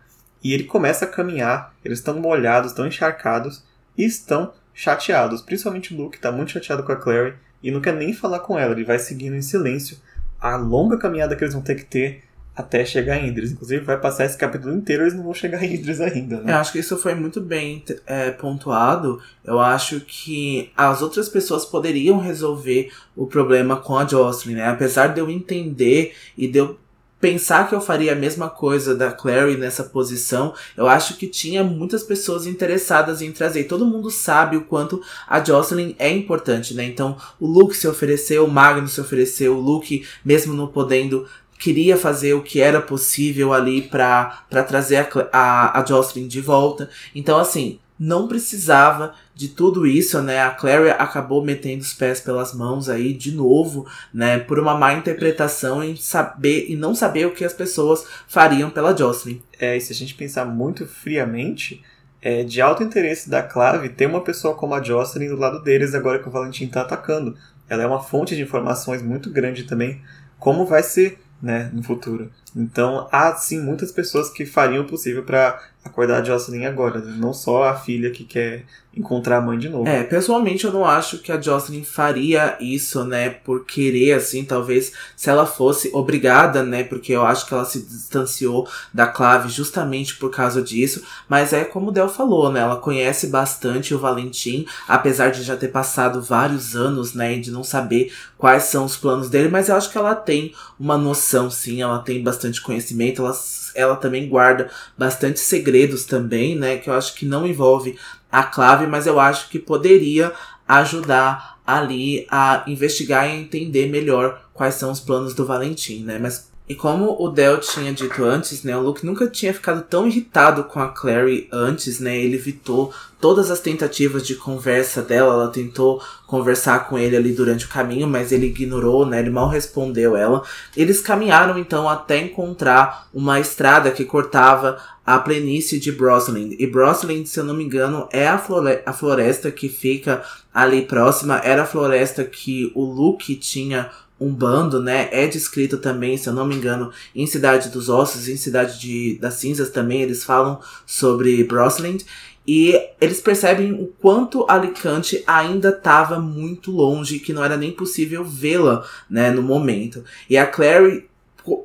E 0.43 0.53
ele 0.55 0.65
começa 0.65 1.05
a 1.05 1.09
caminhar, 1.09 1.75
eles 1.85 1.99
estão 1.99 2.19
molhados, 2.19 2.71
estão 2.71 2.87
encharcados 2.87 3.65
e 3.97 4.05
estão 4.05 4.53
chateados. 4.73 5.43
Principalmente 5.43 5.93
o 5.93 5.97
Luke 5.97 6.17
está 6.17 6.31
muito 6.31 6.53
chateado 6.53 6.83
com 6.85 6.93
a 6.93 6.97
Clary 6.97 7.35
e 7.63 7.71
não 7.71 7.81
quer 7.81 7.95
nem 7.95 8.15
falar 8.15 8.41
com 8.41 8.59
ela, 8.59 8.73
ele 8.73 8.85
vai 8.85 8.99
seguindo 8.99 9.35
em 9.35 9.43
silêncio 9.43 9.99
a 10.41 10.57
longa 10.57 10.97
caminhada 10.97 11.37
que 11.37 11.45
eles 11.45 11.55
vão 11.55 11.63
ter 11.63 11.75
que 11.75 11.85
ter 11.85 12.25
até 12.61 12.85
chegar 12.85 13.19
em 13.19 13.29
Idris. 13.29 13.53
Inclusive, 13.53 13.85
vai 13.85 13.99
passar 13.99 14.25
esse 14.25 14.37
capítulo 14.37 14.75
inteiro 14.75 15.03
eles 15.03 15.15
não 15.15 15.25
vão 15.25 15.35
chegar 15.35 15.63
em 15.65 15.75
Idris 15.75 16.01
ainda, 16.01 16.41
né? 16.41 16.53
Eu 16.53 16.57
acho 16.57 16.73
que 16.73 16.79
isso 16.79 16.97
foi 16.97 17.15
muito 17.15 17.41
bem 17.41 17.83
é, 18.07 18.31
pontuado. 18.31 19.21
Eu 19.45 19.59
acho 19.59 20.01
que 20.01 20.71
as 20.77 21.03
outras 21.03 21.29
pessoas 21.29 21.65
poderiam 21.65 22.19
resolver 22.19 22.93
o 23.17 23.27
problema 23.27 23.77
com 23.77 23.97
a 23.97 24.07
Jocelyn, 24.07 24.57
né? 24.57 24.69
Apesar 24.69 25.09
de 25.09 25.21
eu 25.21 25.29
entender 25.29 26.15
e 26.37 26.47
de 26.47 26.59
eu 26.59 26.79
pensar 27.21 27.69
que 27.69 27.75
eu 27.75 27.81
faria 27.81 28.13
a 28.13 28.17
mesma 28.17 28.49
coisa 28.49 28.95
da 28.95 29.13
Clary 29.13 29.57
nessa 29.57 29.85
posição, 29.85 30.55
eu 30.77 30.89
acho 30.89 31.17
que 31.17 31.27
tinha 31.27 31.63
muitas 31.63 32.03
pessoas 32.03 32.47
interessadas 32.47 33.21
em 33.21 33.31
trazer. 33.31 33.65
Todo 33.65 33.85
mundo 33.85 34.11
sabe 34.11 34.57
o 34.57 34.63
quanto 34.65 35.03
a 35.29 35.45
Jocelyn 35.45 35.95
é 35.99 36.09
importante, 36.09 36.73
né? 36.73 36.85
Então, 36.85 37.17
o 37.39 37.47
Luke 37.47 37.77
se 37.77 37.87
ofereceu, 37.87 38.47
o 38.47 38.51
Magnus 38.51 38.93
se 38.93 39.01
ofereceu, 39.01 39.57
o 39.57 39.61
Luke, 39.61 40.07
mesmo 40.25 40.55
não 40.55 40.67
podendo, 40.67 41.27
queria 41.61 41.97
fazer 41.97 42.33
o 42.33 42.43
que 42.43 42.61
era 42.61 42.81
possível 42.81 43.53
ali 43.53 43.83
para 43.83 44.45
trazer 44.67 44.97
a, 44.97 45.09
a, 45.31 45.81
a 45.81 45.85
Jocelyn 45.85 46.27
de 46.27 46.41
volta. 46.41 46.89
Então, 47.15 47.39
assim, 47.39 47.79
não 47.99 48.27
precisava 48.27 49.13
de 49.35 49.49
tudo 49.49 49.87
isso, 49.87 50.23
né? 50.23 50.41
A 50.41 50.51
Clary 50.51 50.89
acabou 50.89 51.45
metendo 51.45 51.83
os 51.83 51.93
pés 51.93 52.19
pelas 52.19 52.55
mãos 52.55 52.89
aí 52.89 53.13
de 53.13 53.33
novo, 53.33 53.87
né? 54.13 54.39
Por 54.39 54.59
uma 54.59 54.75
má 54.75 54.95
interpretação 54.95 55.85
em 55.85 55.95
saber 55.97 56.65
e 56.71 56.77
não 56.77 56.95
saber 56.95 57.27
o 57.27 57.35
que 57.35 57.45
as 57.45 57.53
pessoas 57.53 58.07
fariam 58.27 58.71
pela 58.71 58.97
Jocelyn. 58.97 59.43
É, 59.59 59.77
e 59.77 59.81
se 59.83 59.93
a 59.93 59.95
gente 59.95 60.15
pensar 60.15 60.47
muito 60.47 60.87
friamente, 60.87 61.85
é 62.23 62.43
de 62.43 62.63
alto 62.63 62.83
interesse 62.83 63.29
da 63.29 63.43
Clave 63.43 63.91
ter 63.91 64.07
uma 64.07 64.23
pessoa 64.23 64.55
como 64.55 64.75
a 64.75 64.83
Jocelyn 64.83 65.29
do 65.29 65.37
lado 65.37 65.63
deles 65.63 65.95
agora 65.95 66.19
que 66.19 66.29
o 66.29 66.33
Valentim 66.33 66.69
tá 66.69 66.81
atacando. 66.81 67.37
Ela 67.69 67.83
é 67.83 67.87
uma 67.87 68.03
fonte 68.03 68.35
de 68.35 68.43
informações 68.43 69.03
muito 69.03 69.31
grande 69.31 69.65
também. 69.65 70.01
Como 70.39 70.65
vai 70.65 70.83
ser 70.83 71.19
né, 71.43 71.71
no 71.73 71.83
futuro. 71.83 72.31
Então, 72.55 73.09
há 73.13 73.35
sim 73.35 73.61
muitas 73.61 73.93
pessoas 73.93 74.29
que 74.29 74.45
fariam 74.45 74.83
o 74.83 74.87
possível 74.87 75.23
para 75.23 75.61
acordar 75.85 76.21
a 76.21 76.25
Jocelyn 76.25 76.67
agora, 76.67 77.01
né? 77.01 77.15
não 77.17 77.33
só 77.33 77.65
a 77.65 77.75
filha 77.75 78.11
que 78.11 78.25
quer 78.25 78.65
encontrar 78.95 79.39
a 79.39 79.41
mãe 79.41 79.57
de 79.57 79.69
novo. 79.69 79.89
É, 79.89 80.03
pessoalmente 80.03 80.65
eu 80.65 80.73
não 80.73 80.85
acho 80.85 81.19
que 81.19 81.31
a 81.31 81.41
Jocelyn 81.41 81.85
faria 81.85 82.57
isso, 82.61 83.05
né, 83.05 83.31
por 83.31 83.65
querer, 83.65 84.15
assim, 84.15 84.45
talvez 84.45 84.93
se 85.17 85.31
ela 85.31 85.47
fosse 85.47 85.91
obrigada, 85.95 86.65
né, 86.65 86.83
porque 86.83 87.13
eu 87.13 87.25
acho 87.25 87.47
que 87.47 87.55
ela 87.55 87.65
se 87.65 87.81
distanciou 87.83 88.69
da 88.93 89.07
Clave 89.07 89.49
justamente 89.49 90.17
por 90.17 90.31
causa 90.31 90.61
disso, 90.61 91.05
mas 91.29 91.53
é 91.53 91.65
como 91.65 91.89
o 91.89 91.93
Del 91.93 92.09
falou, 92.09 92.51
né, 92.51 92.61
ela 92.61 92.77
conhece 92.77 93.29
bastante 93.29 93.95
o 93.95 93.99
Valentim, 93.99 94.67
apesar 94.89 95.31
de 95.31 95.45
já 95.45 95.57
ter 95.57 95.69
passado 95.69 96.21
vários 96.21 96.75
anos, 96.75 97.15
né, 97.15 97.39
de 97.39 97.53
não 97.53 97.63
saber 97.63 98.13
quais 98.37 98.65
são 98.65 98.85
os 98.85 98.97
planos 98.97 99.31
dele, 99.31 99.49
mas 99.49 99.69
eu 99.69 99.77
acho 99.77 99.91
que 99.91 99.99
ela 99.99 100.17
tem 100.17 100.53
uma 100.81 100.99
noção, 100.99 101.49
sim, 101.49 101.81
ela 101.81 102.01
tem 102.01 102.23
bastante 102.25 102.40
conhecimento, 102.61 103.23
ela, 103.23 103.39
ela 103.75 103.97
também 103.97 104.29
guarda 104.29 104.71
bastante 104.97 105.41
segredos 105.41 106.05
também, 106.05 106.57
né, 106.57 106.79
que 106.79 106.89
eu 106.89 106.95
acho 106.95 107.15
que 107.15 107.27
não 107.27 107.47
envolve 107.47 107.99
a 108.31 108.43
clave, 108.45 108.87
mas 108.87 109.07
eu 109.07 109.19
acho 109.21 109.49
que 109.49 109.59
poderia 109.59 110.33
ajudar 110.67 111.59
ali 111.67 112.27
a 112.31 112.65
investigar 112.67 113.29
e 113.29 113.41
entender 113.41 113.89
melhor 113.89 114.41
quais 114.53 114.75
são 114.75 114.91
os 114.91 115.01
planos 115.01 115.35
do 115.35 115.47
Valentim, 115.47 116.05
né? 116.05 116.19
Mas 116.19 116.50
e 116.71 116.75
como 116.77 117.17
o 117.19 117.29
Del 117.29 117.59
tinha 117.59 117.93
dito 117.93 118.23
antes, 118.23 118.63
né, 118.63 118.77
o 118.77 118.81
Luke 118.81 119.05
nunca 119.05 119.27
tinha 119.27 119.53
ficado 119.53 119.83
tão 119.83 120.07
irritado 120.07 120.63
com 120.63 120.79
a 120.79 120.87
Clary 120.87 121.49
antes, 121.51 121.99
né? 121.99 122.17
Ele 122.17 122.37
evitou 122.37 122.95
todas 123.21 123.51
as 123.51 123.59
tentativas 123.59 124.25
de 124.25 124.37
conversa 124.37 125.03
dela, 125.03 125.35
ela 125.35 125.49
tentou 125.49 126.01
conversar 126.29 126.89
com 126.89 126.97
ele 126.97 127.17
ali 127.17 127.33
durante 127.33 127.67
o 127.67 127.69
caminho, 127.69 128.07
mas 128.07 128.31
ele 128.31 128.47
ignorou, 128.47 129.05
né? 129.05 129.19
Ele 129.19 129.31
mal 129.31 129.49
respondeu 129.49 130.17
ela. 130.17 130.45
Eles 130.77 131.01
caminharam 131.01 131.59
então 131.59 131.89
até 131.89 132.19
encontrar 132.19 133.09
uma 133.13 133.41
estrada 133.41 133.91
que 133.91 134.05
cortava 134.05 134.81
a 135.05 135.19
planície 135.19 135.81
de 135.81 135.91
Brosland. 135.91 136.55
E 136.57 136.69
Brosland, 136.69 137.29
se 137.29 137.41
eu 137.41 137.45
não 137.45 137.55
me 137.55 137.65
engano, 137.65 138.09
é 138.13 138.29
a, 138.29 138.39
flore 138.39 138.79
a 138.87 138.93
floresta 138.93 139.51
que 139.51 139.69
fica 139.69 140.23
ali 140.55 140.83
próxima. 140.83 141.41
Era 141.43 141.65
a 141.65 141.67
floresta 141.67 142.23
que 142.23 142.71
o 142.77 142.85
Luke 142.85 143.35
tinha 143.35 143.91
um 144.21 144.33
bando, 144.33 144.83
né? 144.83 145.09
É 145.11 145.27
descrito 145.27 145.79
também, 145.79 146.17
se 146.19 146.29
eu 146.29 146.33
não 146.33 146.47
me 146.47 146.55
engano, 146.55 146.93
em 147.15 147.27
Cidade 147.27 147.71
dos 147.71 147.89
Ossos, 147.89 148.29
em 148.29 148.37
Cidade 148.37 148.79
de, 148.79 149.19
das 149.19 149.35
Cinzas 149.35 149.71
também, 149.71 150.03
eles 150.03 150.23
falam 150.23 150.61
sobre 150.87 151.43
Brosland. 151.45 152.05
E 152.47 152.75
eles 153.01 153.21
percebem 153.21 153.73
o 153.73 153.87
quanto 153.87 154.45
Alicante 154.49 155.23
ainda 155.27 155.69
estava 155.69 156.19
muito 156.19 156.71
longe, 156.71 157.21
que 157.21 157.33
não 157.33 157.45
era 157.45 157.57
nem 157.57 157.71
possível 157.71 158.25
vê-la, 158.25 158.85
né, 159.09 159.31
no 159.31 159.43
momento. 159.43 160.03
E 160.29 160.37
a 160.37 160.47
Clary 160.47 161.10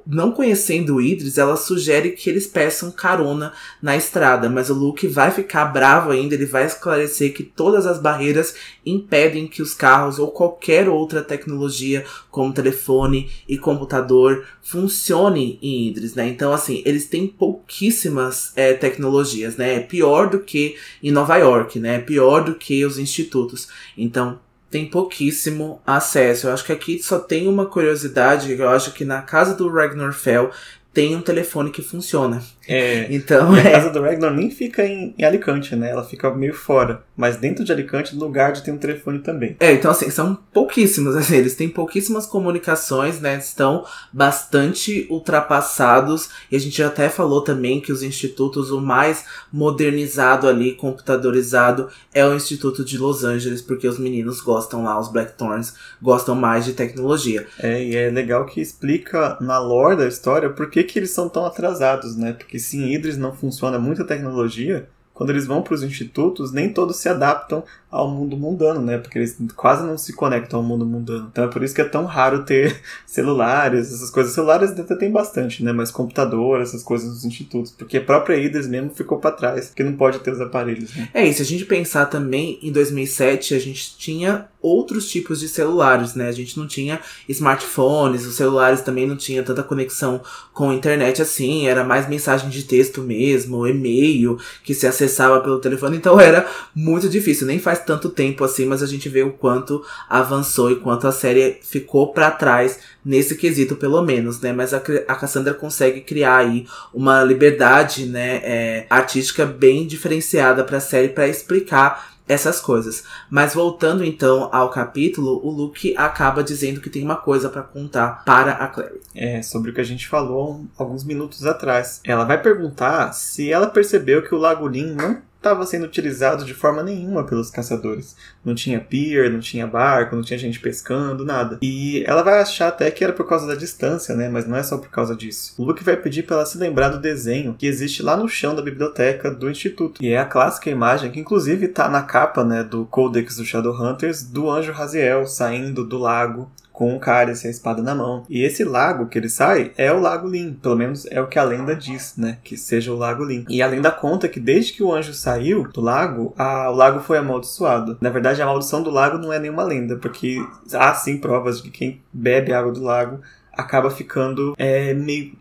não 0.06 0.32
conhecendo 0.32 0.96
o 0.96 1.02
Idris, 1.02 1.38
ela 1.38 1.58
sugere 1.58 2.12
que 2.12 2.30
eles 2.30 2.48
peçam 2.48 2.92
carona 2.92 3.54
na 3.82 3.96
estrada, 3.98 4.50
mas 4.50 4.70
o 4.70 4.74
Luke 4.74 5.08
vai 5.08 5.32
ficar 5.32 5.66
bravo 5.66 6.12
ainda, 6.12 6.36
ele 6.36 6.46
vai 6.46 6.66
esclarecer 6.66 7.34
que 7.34 7.44
todas 7.44 7.86
as 7.86 8.00
barreiras 8.00 8.56
impedem 8.86 9.48
que 9.48 9.62
os 9.62 9.74
carros 9.74 10.20
ou 10.20 10.32
qualquer 10.32 10.88
outra 10.88 11.22
tecnologia, 11.22 12.06
como 12.30 12.54
telefone 12.54 13.30
e 13.48 13.58
computador, 13.58 14.46
funcione 14.62 15.60
em 15.62 15.88
Idris, 15.88 16.16
né? 16.16 16.28
Então, 16.28 16.54
assim, 16.54 16.82
eles 16.86 17.08
têm 17.08 17.28
pouquíssimas 17.28 18.52
é, 18.56 18.74
tecnologias, 18.74 19.58
né? 19.58 19.76
É 19.76 19.80
pior 19.80 20.30
do 20.30 20.40
que 20.40 20.76
em 21.02 21.12
Nova 21.12 21.38
York, 21.38 21.80
né? 21.80 21.96
É 21.96 22.00
pior 22.00 22.44
do 22.44 22.56
que 22.56 22.86
os 22.86 22.98
institutos. 22.98 23.68
Então, 23.98 24.40
tem 24.76 24.86
pouquíssimo 24.86 25.82
acesso. 25.88 26.48
Eu 26.48 26.54
acho 26.54 26.66
que 26.66 26.74
aqui 26.74 27.02
só 27.02 27.18
tem 27.18 27.48
uma 27.48 27.66
curiosidade, 27.66 28.52
eu 28.52 28.68
acho 28.68 28.92
que 28.92 29.06
na 29.06 29.22
casa 29.22 29.56
do 29.56 29.72
Ragnar 29.72 30.12
Fell 30.12 30.52
tem 30.96 31.14
um 31.14 31.22
telefone 31.22 31.72
que 31.72 31.82
funciona. 31.82 32.42
É. 32.66 33.06
Então, 33.14 33.54
a 33.54 33.60
é... 33.60 33.72
casa 33.72 33.90
do 33.90 34.02
Ragnar 34.02 34.34
nem 34.34 34.50
fica 34.50 34.88
em, 34.88 35.14
em, 35.18 35.26
Alicante, 35.26 35.76
né? 35.76 35.92
Ela 35.92 36.06
fica 36.06 36.34
meio 36.34 36.54
fora. 36.54 37.04
Mas 37.18 37.36
dentro 37.36 37.66
de 37.66 37.72
Alicante, 37.72 38.16
no 38.16 38.24
lugar 38.24 38.54
de 38.54 38.64
tem 38.64 38.74
um 38.74 38.78
telefone 38.78 39.20
também. 39.20 39.58
É, 39.60 39.74
então 39.74 39.92
assim, 39.92 40.10
são 40.10 40.36
pouquíssimos, 40.54 41.16
assim, 41.16 41.36
eles 41.36 41.54
têm 41.54 41.68
pouquíssimas 41.68 42.26
comunicações, 42.26 43.20
né? 43.20 43.38
Estão 43.38 43.86
bastante 44.12 45.06
ultrapassados. 45.10 46.30
E 46.50 46.56
a 46.56 46.60
gente 46.60 46.78
já 46.78 46.88
até 46.88 47.10
falou 47.10 47.42
também 47.42 47.82
que 47.82 47.92
os 47.92 48.02
institutos, 48.02 48.72
o 48.72 48.80
mais 48.80 49.26
modernizado 49.52 50.48
ali, 50.48 50.76
computadorizado, 50.76 51.90
é 52.14 52.26
o 52.26 52.34
Instituto 52.34 52.86
de 52.86 52.98
Los 52.98 53.26
Angeles, 53.26 53.62
porque 53.62 53.88
os 53.88 54.00
meninos 54.00 54.40
gostam 54.40 54.86
lá, 54.86 54.98
os 54.98 55.10
Blackthorns, 55.10 55.74
gostam 56.02 56.36
mais 56.36 56.64
de 56.64 56.72
tecnologia. 56.72 57.46
É, 57.60 57.84
e 57.84 57.96
é 57.98 58.10
legal 58.10 58.46
que 58.46 58.62
explica 58.62 59.38
na 59.42 59.60
lore 59.60 59.98
da 59.98 60.08
história 60.08 60.50
por 60.50 60.70
que, 60.70 60.85
que 60.86 61.00
eles 61.00 61.12
são 61.12 61.30
tão 61.30 61.46
atrasados, 61.46 62.16
né? 62.16 62.34
Porque 62.34 62.60
se 62.60 62.78
em 62.78 62.94
Idris 62.94 63.18
não 63.18 63.34
funciona 63.34 63.80
muita 63.80 64.06
tecnologia, 64.06 64.90
quando 65.16 65.30
eles 65.30 65.48
vão 65.48 65.62
para 65.62 65.74
os 65.74 65.82
institutos, 65.82 66.52
nem 66.52 66.68
todos 66.68 66.98
se 66.98 67.08
adaptam 67.08 67.64
ao 67.90 68.12
mundo 68.12 68.36
mundano, 68.36 68.82
né? 68.82 68.98
Porque 68.98 69.18
eles 69.18 69.38
quase 69.56 69.82
não 69.82 69.98
se 69.98 70.12
conectam 70.12 70.60
ao 70.60 70.66
mundo 70.66 70.86
mundano. 70.86 71.30
Então 71.32 71.46
é 71.46 71.48
por 71.48 71.64
isso 71.64 71.74
que 71.74 71.80
é 71.80 71.86
tão 71.86 72.04
raro 72.04 72.44
ter 72.44 72.82
celulares, 73.08 73.94
essas 73.94 74.12
coisas. 74.12 74.34
Celulares 74.34 74.72
até 74.72 74.94
tem 74.94 75.10
bastante, 75.10 75.64
né? 75.64 75.72
Mas 75.72 75.90
computador, 75.90 76.60
essas 76.60 76.84
coisas 76.84 77.08
nos 77.08 77.24
institutos. 77.24 77.72
Porque 77.72 77.98
a 77.98 78.04
própria 78.04 78.36
IDES 78.36 78.68
mesmo 78.68 78.90
ficou 78.94 79.18
para 79.18 79.32
trás, 79.32 79.68
porque 79.68 79.86
não 79.86 79.94
pode 79.94 80.20
ter 80.20 80.34
os 80.34 80.42
aparelhos. 80.42 80.94
Né? 80.94 81.08
É, 81.14 81.26
e 81.26 81.34
se 81.34 81.42
a 81.42 81.46
gente 81.46 81.64
pensar 81.64 82.08
também, 82.08 82.60
em 82.62 82.72
2007 82.74 83.56
a 83.56 83.60
gente 83.60 83.98
tinha 83.98 84.50
outros 84.62 85.10
tipos 85.10 85.40
de 85.40 85.48
celulares, 85.48 86.14
né? 86.14 86.28
A 86.28 86.34
gente 86.34 86.58
não 86.58 86.68
tinha 86.68 87.00
smartphones, 87.30 88.26
os 88.26 88.36
celulares 88.36 88.82
também 88.82 89.08
não 89.08 89.16
tinha 89.16 89.44
tanta 89.44 89.64
conexão 89.64 90.22
com 90.52 90.72
a 90.72 90.76
internet 90.76 91.22
assim, 91.22 91.68
era 91.68 91.84
mais 91.84 92.10
mensagem 92.10 92.50
de 92.50 92.64
texto 92.64 93.02
mesmo, 93.02 93.66
e-mail 93.66 94.38
que 94.64 94.74
se 94.74 94.86
acessava 94.88 95.05
pelo 95.42 95.60
telefone, 95.60 95.98
então 95.98 96.20
era 96.20 96.48
muito 96.74 97.08
difícil, 97.10 97.48
nem 97.48 97.60
faz 97.60 97.80
tanto 97.80 98.10
tempo 98.10 98.44
assim, 98.44 98.66
mas 98.66 98.82
a 98.82 98.88
gente 98.88 99.10
vê 99.10 99.24
o 99.24 99.32
quanto 99.32 99.84
avançou 100.10 100.72
e 100.72 100.76
quanto 100.78 101.08
a 101.08 101.12
série 101.12 101.60
ficou 101.62 102.12
para 102.12 102.32
trás 102.32 102.80
nesse 103.04 103.36
quesito, 103.36 103.76
pelo 103.76 104.02
menos, 104.02 104.40
né? 104.42 104.52
Mas 104.52 104.74
a, 104.74 104.78
a 105.08 105.16
Cassandra 105.16 105.54
consegue 105.54 106.02
criar 106.02 106.38
aí 106.38 106.66
uma 106.94 107.24
liberdade, 107.24 108.06
né, 108.06 108.42
é, 108.44 108.86
artística 108.90 109.46
bem 109.46 109.86
diferenciada 109.86 110.64
para 110.64 110.78
a 110.78 110.82
série 110.82 111.10
para 111.10 111.28
explicar 111.28 112.15
essas 112.28 112.60
coisas. 112.60 113.04
Mas 113.30 113.54
voltando 113.54 114.04
então 114.04 114.50
ao 114.52 114.70
capítulo, 114.70 115.40
o 115.44 115.50
Luke 115.50 115.96
acaba 115.98 116.44
dizendo 116.44 116.82
que 116.82 116.90
tem 116.90 117.04
uma 117.04 117.16
coisa 117.16 117.50
para 117.50 117.62
contar 117.62 118.24
para 118.26 118.54
a 118.54 118.68
Clary. 118.68 119.02
É, 119.14 119.42
sobre 119.42 119.72
o 119.72 119.74
que 119.74 119.82
a 119.82 119.86
gente 119.86 120.08
falou 120.08 120.66
alguns 120.78 121.04
minutos 121.04 121.46
atrás. 121.46 122.02
Ela 122.04 122.26
vai 122.26 122.42
perguntar 122.42 123.14
se 123.14 123.52
ela 123.52 123.68
percebeu 123.68 124.24
que 124.24 124.34
o 124.34 124.40
Lago 124.40 124.68
Lin 124.68 124.94
não 124.94 125.22
estava 125.46 125.66
sendo 125.66 125.86
utilizado 125.86 126.44
de 126.44 126.56
forma 126.56 126.82
nenhuma 126.82 127.24
pelos 127.24 127.52
caçadores. 127.52 128.16
Não 128.44 128.56
tinha 128.56 128.80
pier, 128.80 129.32
não 129.32 129.40
tinha 129.40 129.68
barco, 129.68 130.16
não 130.16 130.24
tinha 130.24 130.40
gente 130.40 130.60
pescando, 130.60 131.24
nada. 131.24 131.60
E 131.62 132.04
ela 132.08 132.24
vai 132.24 132.42
achar 132.42 132.70
até 132.70 132.90
que 132.90 133.04
era 133.04 133.14
por 133.14 133.28
causa 133.28 133.46
da 133.46 133.54
distância, 133.54 134.16
né? 134.16 134.28
Mas 134.28 134.48
não 134.48 134.58
é 134.58 134.64
só 134.64 134.78
por 134.78 134.90
causa 134.90 135.16
disso. 135.16 135.54
O 135.58 135.64
Luke 135.64 135.84
vai 135.84 135.96
pedir 135.96 136.24
para 136.24 136.38
ela 136.38 136.46
se 136.46 136.58
lembrar 136.58 136.90
do 136.90 137.00
desenho 137.00 137.54
que 137.54 137.68
existe 137.68 138.02
lá 138.02 138.18
no 138.18 138.28
chão 138.28 138.56
da 138.56 138.62
biblioteca 138.62 139.30
do 139.30 139.50
instituto. 139.50 140.04
E 140.04 140.10
é 140.10 140.18
a 140.18 140.26
clássica 140.26 140.70
imagem 140.70 141.12
que 141.12 141.20
inclusive 141.20 141.68
está 141.68 141.88
na 141.88 142.02
capa, 142.02 142.44
né, 142.44 142.64
do 142.64 142.86
Codex 142.86 143.38
do 143.38 143.46
Shadowhunters 143.46 144.24
do 144.24 144.50
anjo 144.50 144.72
Raziel 144.72 145.28
saindo 145.28 145.86
do 145.86 145.98
lago 145.98 146.50
com 146.76 146.94
o 146.94 147.00
cálice 147.00 147.46
e 147.46 147.48
a 147.48 147.52
espada 147.52 147.82
na 147.82 147.96
mão. 147.96 148.24
E 148.30 148.44
esse 148.44 148.66
lago 148.66 149.08
que 149.08 149.18
ele 149.18 149.30
sai 149.30 149.72
é 149.78 149.92
o 149.94 150.00
Lago 150.00 150.28
Lin, 150.28 150.54
pelo 150.54 150.76
menos 150.76 151.06
é 151.06 151.22
o 151.22 151.28
que 151.28 151.40
a 151.40 151.44
lenda 151.44 151.74
diz, 151.74 152.16
né? 152.18 152.38
Que 152.44 152.58
seja 152.58 152.92
o 152.92 152.98
Lago 152.98 153.24
Lin. 153.24 153.46
E 153.48 153.62
a 153.62 153.68
lenda 153.68 153.90
conta 153.90 154.28
que 154.28 154.42
desde 154.42 154.74
que 154.74 154.84
o 154.84 154.94
anjo 154.94 155.14
saiu 155.14 155.70
do 155.70 155.80
lago, 155.80 156.34
a, 156.38 156.70
o 156.70 156.76
lago 156.76 157.00
foi 157.00 157.18
amaldiçoado. 157.18 157.98
Na 158.02 158.10
verdade, 158.10 158.42
a 158.42 158.46
maldição 158.46 158.84
do 158.84 158.90
lago 158.90 159.18
não 159.18 159.32
é 159.32 159.40
nenhuma 159.40 159.64
lenda, 159.64 159.96
porque 159.96 160.38
há 160.74 160.94
sim 160.94 161.18
provas 161.18 161.62
de 161.62 161.64
que 161.64 161.78
quem 161.78 162.02
bebe 162.12 162.52
água 162.52 162.74
do 162.74 162.84
lago 162.84 163.22
acaba 163.54 163.90
ficando 163.90 164.54
é, 164.58 164.94
meio. 164.94 165.32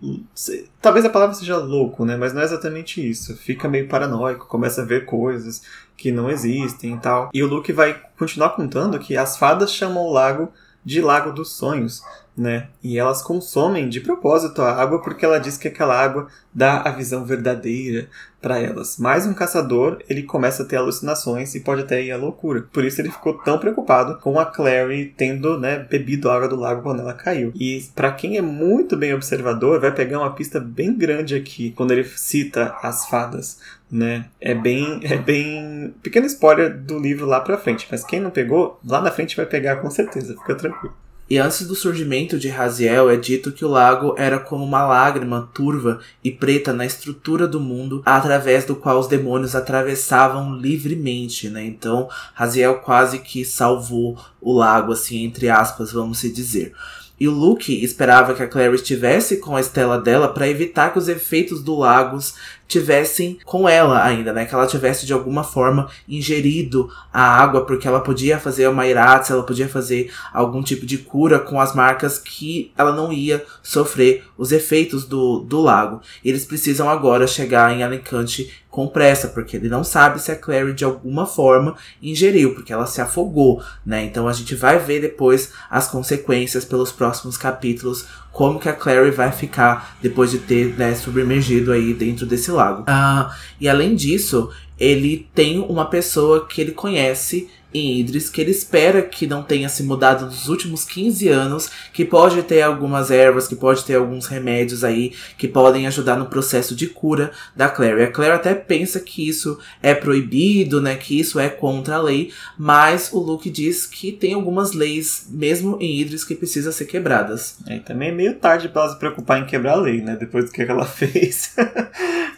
Talvez 0.81 1.05
a 1.05 1.11
palavra 1.11 1.35
seja 1.35 1.57
louco, 1.57 2.05
né? 2.05 2.17
Mas 2.17 2.33
não 2.33 2.43
é 2.43 2.45
exatamente 2.45 3.07
isso. 3.07 3.37
Fica 3.37 3.69
meio 3.69 3.89
paranoico, 3.89 4.47
começa 4.47 4.83
a 4.83 4.85
ver 4.85 5.05
coisas 5.05 5.63
que 5.97 6.13
não 6.13 6.31
existem 6.31 6.95
e 6.95 6.99
tal. 6.99 7.31
E 7.35 7.43
o 7.43 7.49
Luke 7.49 7.73
vai 7.73 8.01
continuar 8.17 8.51
contando 8.51 9.01
que 9.01 9.17
as 9.17 9.37
fadas 9.37 9.73
chamam 9.73 10.05
o 10.05 10.13
lago 10.13 10.53
de 10.85 11.01
Lago 11.01 11.33
dos 11.33 11.53
Sonhos, 11.53 12.03
né? 12.37 12.69
E 12.83 12.99
elas 12.99 13.23
consomem 13.23 13.89
de 13.89 14.01
propósito 14.01 14.61
a 14.63 14.73
água 14.73 15.01
porque 15.01 15.25
ela 15.25 15.39
diz 15.39 15.57
que 15.57 15.69
aquela 15.69 15.99
água 15.99 16.27
dá 16.53 16.83
a 16.83 16.91
visão 16.91 17.25
verdadeira 17.25 18.09
para 18.41 18.59
elas. 18.59 18.99
Mas 18.99 19.27
um 19.27 19.33
caçador, 19.33 20.03
ele 20.09 20.23
começa 20.23 20.63
a 20.63 20.67
ter 20.67 20.77
alucinações 20.77 21.55
e 21.55 21.61
pode 21.61 21.83
até 21.83 22.03
ir 22.03 22.13
à 22.13 22.17
loucura. 22.17 22.67
Por 22.73 22.85
isso 22.85 23.01
ele 23.01 23.11
ficou 23.11 23.35
tão 23.39 23.59
preocupado 23.59 24.19
com 24.19 24.39
a 24.39 24.45
Clary 24.45 25.15
tendo, 25.17 25.59
né, 25.59 25.79
bebido 25.79 26.29
a 26.29 26.37
água 26.37 26.49
do 26.49 26.57
lago 26.57 26.83
quando 26.83 27.01
ela 27.01 27.15
caiu. 27.15 27.53
E 27.55 27.83
para 27.95 28.13
quem 28.13 28.37
é 28.37 28.43
muito 28.43 28.97
bem 28.97 29.15
observador, 29.15 29.81
vai 29.81 29.93
pegar 29.93 30.19
uma 30.19 30.35
pista 30.35 30.61
bem 30.61 30.95
grande 30.95 31.35
aqui 31.35 31.71
quando 31.71 31.93
ele 31.93 32.05
cita 32.05 32.77
as 32.83 33.07
fadas, 33.09 33.59
né? 33.91 34.27
É 34.41 34.55
bem 34.55 35.01
é 35.05 35.17
bem 35.17 35.95
pequeno 36.03 36.27
spoiler 36.27 36.77
do 36.77 36.99
livro 36.99 37.27
lá 37.27 37.41
para 37.41 37.57
frente, 37.57 37.87
mas 37.91 38.05
quem 38.05 38.21
não 38.21 38.31
pegou, 38.31 38.79
lá 38.85 39.01
na 39.01 39.11
frente 39.11 39.37
vai 39.37 39.47
pegar 39.47 39.77
com 39.77 39.89
certeza, 39.89 40.35
fica 40.35 40.55
tranquilo. 40.55 41.04
E 41.29 41.39
antes 41.39 41.67
do 41.67 41.75
surgimento 41.75 42.39
de 42.39 42.49
Raziel, 42.49 43.09
é 43.09 43.17
dito 43.17 43.51
que 43.51 43.65
o 43.65 43.69
lago 43.69 44.15
era 44.19 44.39
como 44.39 44.63
uma 44.63 44.85
lágrima 44.85 45.49
turva 45.55 46.01
e 46.23 46.31
preta 46.31 46.73
na 46.73 46.85
estrutura 46.85 47.49
do 47.49 47.59
mundo, 47.59 48.03
através 48.05 48.67
do 48.67 48.77
qual 48.77 48.99
os 48.99 49.07
demônios 49.07 49.55
atravessavam 49.55 50.55
livremente, 50.55 51.49
né? 51.49 51.65
Então, 51.65 52.09
Raziel 52.35 52.81
quase 52.81 53.21
que 53.21 53.43
salvou 53.45 54.19
o 54.39 54.53
lago, 54.53 54.93
assim, 54.93 55.25
entre 55.25 55.49
aspas, 55.49 55.93
vamos 55.93 56.19
se 56.19 56.31
dizer. 56.31 56.75
E 57.19 57.29
Luke 57.29 57.85
esperava 57.85 58.35
que 58.35 58.43
a 58.43 58.49
Clary 58.49 58.75
estivesse 58.75 59.37
com 59.37 59.57
a 59.57 59.61
estela 59.61 60.01
dela 60.01 60.29
para 60.29 60.49
evitar 60.49 60.93
que 60.93 60.99
os 60.99 61.09
efeitos 61.09 61.63
do 61.63 61.77
Lagos 61.77 62.35
tivessem 62.67 63.39
com 63.45 63.69
ela 63.69 64.03
ainda, 64.03 64.33
né? 64.33 64.45
Que 64.45 64.55
ela 64.55 64.67
tivesse 64.67 65.07
de 65.07 65.13
alguma 65.13 65.45
forma 65.45 65.89
ingerido 66.09 66.91
a 67.13 67.23
água, 67.23 67.65
porque 67.65 67.87
ela 67.87 68.01
podia 68.01 68.39
fazer 68.39 68.67
uma 68.69 68.87
iratse, 68.87 69.33
ela 69.33 69.43
podia 69.43 69.69
fazer 69.69 70.13
algum 70.33 70.63
tipo 70.63 70.87
de 70.87 70.99
cura 70.99 71.39
com 71.39 71.61
as 71.61 71.75
marcas 71.75 72.19
que 72.19 72.73
ela 72.77 72.93
não 72.93 73.13
ia 73.13 73.45
sofrer 73.63 74.25
os 74.37 74.51
efeitos 74.51 75.05
do, 75.05 75.41
do 75.41 75.61
lago. 75.61 76.01
E 76.25 76.29
eles 76.29 76.45
precisam 76.45 76.89
agora 76.89 77.27
chegar 77.27 77.73
em 77.73 77.83
Alicante 77.83 78.51
com 78.75 78.89
pressa, 78.89 79.29
porque 79.29 79.57
ele 79.57 79.69
não 79.69 79.85
sabe 79.85 80.21
se 80.21 80.33
a 80.33 80.37
Clary 80.37 80.73
de 80.73 80.85
alguma 80.85 81.27
forma 81.27 81.77
ingeriu, 82.03 82.55
porque 82.55 82.73
ela 82.73 82.87
se 82.87 83.01
afogou, 83.01 83.63
né? 83.87 84.05
Então 84.05 84.27
a 84.27 84.33
gente 84.33 84.57
vai 84.57 84.81
ver 84.81 85.01
depois 85.01 85.53
as 85.71 85.87
consequências 85.87 86.65
pelos 86.65 86.91
próximos 86.91 87.37
capítulos 87.37 88.05
como 88.33 88.59
que 88.59 88.69
a 88.69 88.73
Clary 88.73 89.13
vai 89.13 89.31
ficar 89.31 89.97
depois 90.03 90.33
de 90.33 90.39
ter 90.41 90.77
né, 90.77 90.93
submergido 90.97 91.71
aí 91.71 91.95
dentro 91.95 92.27
desse 92.27 92.51
lago. 92.51 92.83
Ah, 92.89 93.33
e 93.61 93.69
além 93.69 93.95
disso, 93.95 94.51
ele 94.77 95.29
tem 95.33 95.61
uma 95.61 95.85
pessoa 95.85 96.45
que 96.45 96.61
ele 96.61 96.73
conhece 96.73 97.49
em 97.75 97.99
Idris, 97.99 98.31
que 98.31 98.41
ele 98.41 98.53
espera 98.53 99.03
que 99.03 99.27
não 99.27 99.43
tenha 99.43 99.69
se 99.69 99.83
mudado 99.83 100.27
nos 100.27 100.49
últimos 100.49 100.85
15 100.85 101.29
anos, 101.29 101.71
que 101.93 102.05
pode 102.05 102.41
ter 102.45 102.63
algumas 102.63 103.11
ervas, 103.11 103.49
que 103.49 103.57
pode 103.57 103.85
ter 103.85 103.97
alguns 103.97 104.27
remédios 104.27 104.85
aí 104.85 105.13
que 105.37 105.49
podem 105.49 105.89
ajudar 105.89 106.17
no 106.17 106.27
processo 106.27 106.77
de 106.77 106.87
cura 106.87 107.33
da 107.57 107.69
Clary. 107.69 108.05
A 108.05 108.11
Clary 108.13 108.33
até 108.33 108.55
pensa 108.55 109.01
que 109.01 109.29
isso 109.29 109.59
é 109.83 109.93
proibido, 109.93 110.81
né, 110.81 110.95
que 110.95 111.19
isso 111.19 111.41
é 111.41 111.49
contra 111.49 111.97
a 111.97 112.03
lei, 112.03 112.33
mas 112.57 113.13
o 113.13 113.19
Luke 113.19 113.51
diz 113.51 113.87
que 113.87 114.13
tem 114.13 114.35
algumas 114.35 114.73
leis, 114.73 115.27
mesmo 115.29 115.77
em 115.81 116.01
Idris, 116.01 116.25
que 116.25 116.37
precisam 116.37 116.73
ser 116.73 116.85
quebradas. 116.85 117.59
É, 117.67 117.81
também 117.81 118.11
é 118.11 118.13
meio 118.13 118.35
tarde 118.37 118.69
para 118.69 118.83
ela 118.83 118.93
se 118.93 118.99
preocupar 119.01 119.41
em 119.41 119.47
quebrar 119.47 119.73
a 119.73 119.81
lei, 119.81 120.01
né, 120.01 120.17
depois 120.17 120.45
do 120.45 120.53
que 120.53 120.63
ela 120.63 120.87
fez. 120.87 121.57